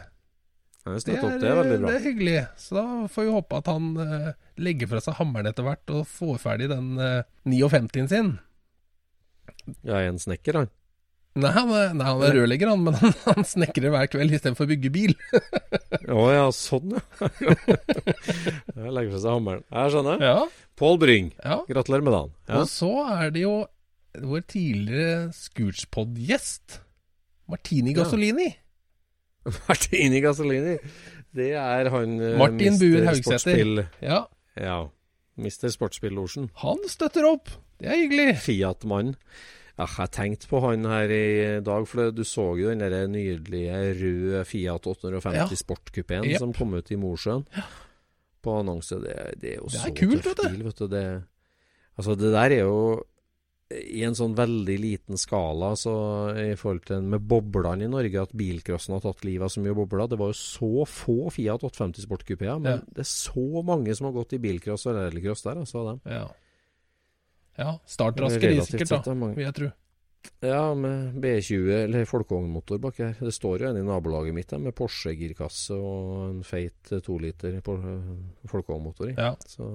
Det 0.81 1.13
er, 1.13 1.37
det 1.37 1.45
er 1.45 1.67
det 1.77 1.91
er 1.93 2.01
hyggelig. 2.01 2.37
Så 2.57 2.73
da 2.79 2.83
får 3.13 3.27
vi 3.27 3.33
håpe 3.35 3.57
at 3.59 3.67
han 3.69 3.89
eh, 4.01 4.29
legger 4.57 4.89
fra 4.89 5.01
seg 5.05 5.19
hammeren 5.19 5.51
etter 5.51 5.65
hvert 5.67 5.93
og 5.93 6.07
får 6.09 6.39
ferdig 6.41 6.71
den 6.71 6.95
eh, 6.97 7.21
59-en 7.45 8.09
sin. 8.09 8.31
Ja, 9.85 9.99
en 10.01 10.17
snekker, 10.21 10.57
han. 10.57 10.71
Nei, 11.39 11.51
han 11.55 11.69
er, 11.71 11.93
nei, 11.95 12.05
han 12.09 12.23
er 12.27 12.33
rørlegger, 12.35 12.71
han, 12.73 12.81
men 12.83 12.97
han, 13.01 13.13
han 13.23 13.45
snekrer 13.47 13.93
hver 13.93 14.09
kveld 14.11 14.33
istedenfor 14.35 14.65
å 14.67 14.71
bygge 14.73 14.91
bil. 14.91 15.13
Å 16.11 16.25
ja, 16.33 16.47
sånn, 16.55 16.97
ja. 16.97 17.29
Jeg 18.81 18.95
legger 18.97 19.13
fra 19.13 19.21
seg 19.21 19.29
hammeren. 19.29 19.63
Jeg 19.69 19.93
skjønner. 19.93 20.25
Ja, 20.25 20.41
Pål 20.81 20.97
Bryng, 21.03 21.29
ja. 21.45 21.59
Gratulerer 21.69 22.07
med 22.07 22.15
dagen. 22.17 22.33
Ja. 22.49 22.63
Og 22.63 22.71
så 22.73 22.89
er 23.05 23.31
det 23.35 23.45
jo 23.45 23.53
vår 24.17 24.43
tidligere 24.49 25.29
Scootspod-gjest, 25.37 26.81
Martini. 27.51 27.93
Gasolini. 27.95 28.49
Martini 29.67 30.21
Gasolini. 30.23 30.77
Det 31.35 31.51
er 31.55 31.89
han 31.93 32.17
eh, 32.19 32.37
Martin 32.39 32.77
Buer 32.81 33.05
Haugsæter. 33.09 33.85
Ja, 34.03 34.25
Ja. 34.59 34.81
Mister 35.41 35.71
Sportsspill-losjen. 35.71 36.49
han 36.59 36.81
støtter 36.91 37.25
opp. 37.25 37.49
Det 37.79 37.87
er 37.89 37.95
hyggelig. 38.03 38.35
Fiat-mann. 38.43 39.15
Ja, 39.79 39.85
jeg 39.87 40.11
tenkte 40.13 40.49
på 40.51 40.59
han 40.61 40.83
her 40.85 41.09
i 41.15 41.61
dag, 41.65 41.85
for 41.87 42.11
du 42.13 42.21
så 42.27 42.49
jo 42.59 42.67
den 42.69 42.83
der 42.83 43.07
nydelige 43.09 43.79
røde 43.97 44.43
Fiat 44.45 44.85
850 44.91 45.33
Ja. 45.39 45.47
Sportkupeen 45.57 46.27
yep. 46.27 46.37
som 46.43 46.51
kom 46.53 46.75
ut 46.77 46.91
i 46.91 46.99
Mosjøen. 46.99 47.45
På 48.43 48.59
annonse. 48.59 48.99
Det, 49.01 49.15
det 49.41 49.53
er 49.55 49.57
jo 49.61 49.71
Det 49.71 49.79
er 49.79 49.87
så 49.87 49.93
kult, 49.97 50.19
tøff 50.21 50.27
vet 50.35 50.43
du. 50.43 50.49
bil, 50.51 50.63
vet 50.67 50.77
du. 50.83 50.87
Det, 50.91 51.05
altså, 51.97 52.15
det 52.19 52.33
der 52.35 52.57
er 52.59 52.61
jo 52.67 52.77
i 53.71 54.03
en 54.03 54.15
sånn 54.17 54.35
veldig 54.35 54.75
liten 54.81 55.17
skala 55.19 55.71
så 55.79 55.93
i 56.37 56.55
forhold 56.59 56.85
til 56.89 57.01
med 57.13 57.23
boblene 57.27 57.85
i 57.87 57.91
Norge, 57.91 58.21
at 58.21 58.33
bilcrossen 58.37 58.93
har 58.95 59.03
tatt 59.05 59.23
livet 59.27 59.47
av 59.47 59.53
så 59.53 59.63
mye 59.63 59.75
bobler. 59.77 60.07
Det 60.11 60.19
var 60.19 60.31
jo 60.33 60.37
så 60.39 60.85
få 60.89 61.17
Fiat 61.31 61.63
850 61.63 62.05
Sportkupeer, 62.07 62.59
men 62.61 62.71
Ja. 62.71 62.77
det 62.93 63.05
er 63.05 63.11
så 63.11 63.63
mange 63.63 63.95
som 63.95 64.05
har 64.09 64.13
gått 64.13 64.33
i 64.33 64.39
bilcross 64.39 64.85
og 64.87 64.95
rallycross 64.95 65.43
der, 65.43 65.55
altså. 65.63 65.85
Dem. 65.89 66.01
Ja. 66.05 66.27
Ja, 67.57 67.77
startrasker 67.85 68.49
de 68.49 68.61
sikkert, 68.65 69.03
da, 69.05 69.13
vil 69.13 69.45
jeg 69.45 69.53
tro. 69.53 69.71
Ja, 70.41 70.73
med 70.73 71.13
B20 71.21 71.69
eller 71.83 72.05
folkevognmotor 72.09 72.79
bak 72.81 72.97
her. 73.01 73.13
Det 73.19 73.33
står 73.33 73.59
jo 73.61 73.69
en 73.69 73.77
i 73.77 73.85
nabolaget 73.85 74.33
mitt 74.33 74.49
der, 74.49 74.57
med 74.61 74.73
Porsche-girkasse 74.77 75.75
og 75.77 76.29
en 76.29 76.41
feit 76.43 76.91
toliter 77.05 77.59
folkevognmotor 78.49 79.11
i. 79.11 79.15
Ja. 79.17 79.35
Så 79.47 79.67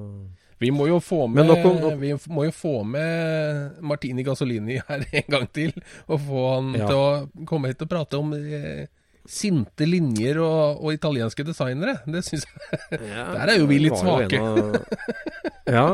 Vi 0.58 0.70
må 0.72 0.86
jo 0.88 0.98
få 1.04 1.26
med, 1.28 1.50
om- 1.50 1.76
nok- 1.82 2.00
vi 2.00 2.12
må 2.32 2.44
jo 2.46 2.50
få 2.50 2.82
med 2.84 3.80
Martini 3.82 4.22
Gasolini 4.24 4.78
her 4.88 5.04
en 5.12 5.28
gang 5.28 5.46
til, 5.52 5.72
og 6.08 6.20
få 6.20 6.44
han 6.54 6.74
Ja. 6.74 6.86
til 6.86 6.96
å 6.96 7.46
komme 7.46 7.68
hit 7.68 7.82
og 7.82 7.88
prate 7.90 8.18
om 8.18 8.32
eh, 8.34 8.86
sinte 9.28 9.86
linjer 9.88 10.38
og, 10.42 10.80
og 10.84 10.92
italienske 10.96 11.44
designere. 11.46 11.94
Det 12.06 12.24
syns 12.26 12.44
jeg 12.46 12.54
Der 13.36 13.48
er 13.52 13.56
jo 13.58 13.66
vi 13.70 13.78
litt 13.82 13.92
Av, 13.96 14.02
ja. 15.76 15.86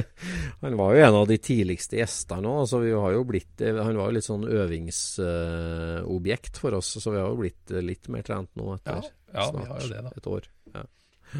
han 0.62 0.76
var 0.78 0.88
jo 0.94 1.00
en 1.06 1.14
av 1.22 1.26
de 1.30 1.38
tidligste 1.42 1.96
gjestene 2.00 2.46
òg. 2.50 2.62
Så 2.70 2.76
vi 2.84 2.92
har 2.94 3.10
jo 3.16 3.22
blitt 3.28 3.54
Han 3.66 3.96
var 3.98 4.06
jo 4.10 4.16
litt 4.18 4.28
sånn 4.28 4.44
øvingsobjekt 4.48 6.54
for 6.60 6.70
oss, 6.78 6.88
så 7.02 7.08
vi 7.14 7.18
har 7.20 7.28
jo 7.32 7.40
blitt 7.42 7.64
eh, 7.74 7.82
litt 7.84 8.04
mer 8.12 8.22
trent 8.26 8.50
nå 8.58 8.64
etter 8.76 8.94
Ja, 9.00 9.04
ja, 9.34 9.42
vi 9.50 9.52
snart 9.52 9.70
har 9.74 9.80
jo 9.84 9.88
det, 9.92 10.00
da. 10.06 10.10
et 10.16 10.26
år. 10.36 10.44
Ja. 10.74 10.82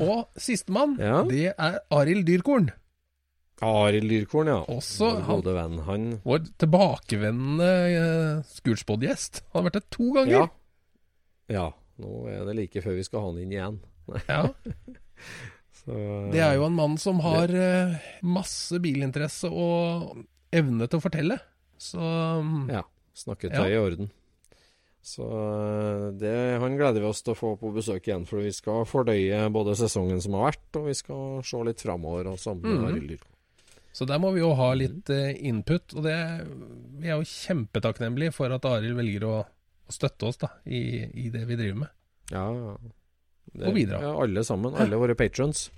Og 0.07 0.19
sistemann, 0.39 0.93
Ja. 1.03 1.19
det 1.27 1.49
er 1.57 1.81
Arild 1.91 2.25
Dyrkorn. 2.29 2.69
Arild 3.61 4.09
Dyrkorn, 4.09 4.47
ja. 4.49 4.61
Også 4.73 5.11
han- 5.27 5.43
venn. 5.45 5.79
Han 5.85 6.05
Vår 6.25 6.39
tilbakevendende 6.63 7.71
uh, 7.93 8.43
Scootspod-gjest. 8.57 9.43
Han 9.53 9.61
har 9.63 9.67
vært 9.71 9.79
det 9.81 9.91
to 9.91 10.07
ganger. 10.17 10.37
Ja. 10.39 10.47
Ja. 11.51 11.69
Nå 12.01 12.23
er 12.33 12.45
det 12.49 12.55
like 12.57 12.81
før 12.81 12.95
vi 12.97 13.03
skal 13.05 13.21
ha 13.21 13.31
han 13.33 13.41
inn 13.43 13.51
igjen. 13.53 13.81
Ja. 14.29 14.45
Så, 15.81 15.97
Det 16.33 16.41
er 16.45 16.55
jo 16.59 16.65
en 16.67 16.77
mann 16.77 16.97
som 17.01 17.21
har 17.25 17.49
eh, 17.57 17.95
masse 18.27 18.79
bilinteresse 18.83 19.49
og 19.49 20.19
evne 20.53 20.89
til 20.91 21.01
å 21.01 21.05
fortelle. 21.05 21.37
Så 21.81 22.01
mm, 22.01 22.71
Ja. 22.73 22.83
Snakketøy 23.21 23.59
Ja. 23.65 23.69
i 23.69 23.79
orden. 23.81 24.11
Så 25.05 25.25
eh, 25.25 26.07
det, 26.21 26.35
han 26.61 26.77
gleder 26.77 27.01
vi 27.01 27.09
oss 27.09 27.23
til 27.25 27.33
å 27.33 27.39
få 27.39 27.55
på 27.61 27.71
besøk 27.73 28.09
igjen, 28.09 28.27
for 28.29 28.45
vi 28.45 28.53
skal 28.53 28.85
fordøye 28.89 29.47
både 29.53 29.77
sesongen 29.81 30.21
som 30.25 30.37
har 30.37 30.51
vært, 30.51 30.69
og 30.81 30.89
vi 30.91 30.97
skal 30.99 31.41
se 31.49 31.63
litt 31.69 31.81
framover 31.85 32.29
og 32.33 32.41
Mhm. 32.61 32.85
Arild 32.91 33.23
Så 33.93 34.07
der 34.07 34.19
må 34.23 34.33
vi 34.33 34.41
jo 34.41 34.53
ha 34.55 34.73
litt 34.77 35.09
eh, 35.11 35.33
input, 35.49 35.97
og 35.97 36.05
det, 36.05 36.19
vi 37.01 37.09
er 37.09 37.17
jo 37.17 37.25
kjempetakknemlige 37.27 38.33
for 38.37 38.53
at 38.53 38.65
Arild 38.69 38.97
velger 39.01 39.25
å 39.27 39.39
støtte 39.95 40.27
oss 40.31 40.39
da, 40.41 40.49
i, 40.67 40.81
i 41.27 41.29
det 41.35 41.45
vi 41.49 41.57
driver 41.59 41.79
med. 41.85 41.89
Ja. 42.31 42.47
Det- 43.53 43.67
Og 43.69 43.75
bidra. 43.75 44.01
Ja, 44.05 44.13
alle 44.23 44.45
sammen. 44.47 44.75
Alle 44.79 44.97
våre 45.01 45.15
patrons. 45.19 45.71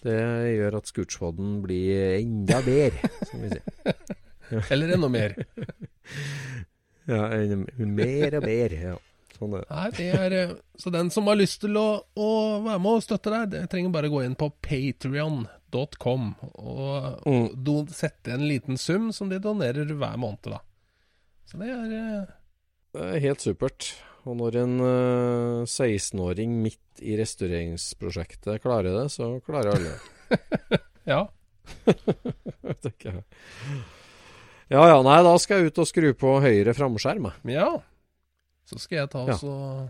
Det 0.00 0.14
gjør 0.56 0.76
at 0.78 0.86
Scootspoden 0.88 1.58
blir 1.64 2.14
enda 2.20 2.60
bedre, 2.64 3.10
som 3.28 3.42
vi 3.42 3.50
sier. 3.52 3.94
Eller 4.72 4.94
enda 4.96 5.08
mer. 5.12 5.34
Ja, 7.10 7.24
en- 7.34 7.66
mer 7.96 8.34
og 8.38 8.44
bedre. 8.44 8.76
Ja. 8.92 8.96
Sånn 9.34 9.54
er 9.56 9.62
det. 9.64 9.70
Nei, 9.72 9.86
det 9.96 10.08
er, 10.14 10.34
eh, 10.36 10.50
så 10.78 10.90
den 10.94 11.08
som 11.10 11.26
har 11.26 11.38
lyst 11.40 11.62
til 11.64 11.74
å, 11.80 11.86
å 12.14 12.26
være 12.62 12.78
med 12.84 12.98
og 12.98 13.02
støtte 13.02 13.32
deg, 13.32 13.48
det 13.54 13.62
trenger 13.72 13.90
bare 13.94 14.10
gå 14.12 14.20
inn 14.22 14.36
på 14.38 14.50
patrion.com 14.62 16.26
og 16.52 17.26
Mm. 17.26 17.48
do, 17.64 17.74
sette 17.86 18.34
en 18.36 18.44
liten 18.46 18.76
sum 18.78 19.10
som 19.16 19.28
de 19.32 19.38
donerer 19.40 19.86
hver 19.90 20.16
måned. 20.20 20.44
da. 20.52 20.60
Så 21.50 21.58
det 21.58 21.70
er 21.72 21.96
eh, 21.98 22.26
Det 22.94 23.02
er 23.06 23.20
helt 23.22 23.40
supert. 23.44 23.90
Og 24.28 24.36
når 24.36 24.56
en 24.60 24.72
eh, 24.84 25.60
16-åring 25.64 26.56
midt 26.62 27.00
i 27.00 27.14
restaureringsprosjektet 27.16 28.60
klarer 28.60 28.92
det, 28.98 29.06
så 29.14 29.38
klarer 29.46 29.76
alle 29.76 29.94
det. 29.94 30.80
Ja. 31.10 31.22
tenker 32.84 33.14
jeg. 33.16 33.22
Ja 34.70 34.82
ja, 34.90 34.98
nei, 35.02 35.16
da 35.26 35.32
skal 35.42 35.62
jeg 35.62 35.72
ut 35.72 35.80
og 35.82 35.88
skru 35.88 36.10
på 36.14 36.34
høyre 36.44 36.74
framskjerm. 36.76 37.30
jeg. 37.48 37.56
ja. 37.56 37.70
Så 38.68 38.78
skal 38.78 39.00
jeg 39.00 39.10
ta 39.10 39.24
Ja. 39.26 39.34
oss 39.34 39.42
og 39.48 39.88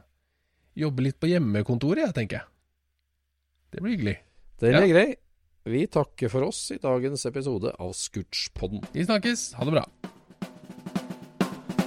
jobbe 0.78 1.02
litt 1.04 1.18
på 1.20 1.28
hjemmekontoret, 1.28 2.06
jeg, 2.06 2.14
tenker 2.16 2.38
jeg. 2.40 2.46
Det 3.74 3.82
blir 3.82 3.96
hyggelig. 3.96 4.16
Den 4.62 4.72
Ja. 4.72 4.80
er 4.80 4.88
grei. 4.94 5.08
Vi 5.68 5.82
takker 5.86 6.30
for 6.32 6.46
oss 6.46 6.70
i 6.72 6.78
dagens 6.80 7.26
episode 7.28 7.74
av 7.78 7.92
Scootspodden. 7.92 8.86
Vi 8.94 9.04
snakkes. 9.04 9.52
Ha 9.58 9.64
det 9.68 9.74
bra. 9.76 9.84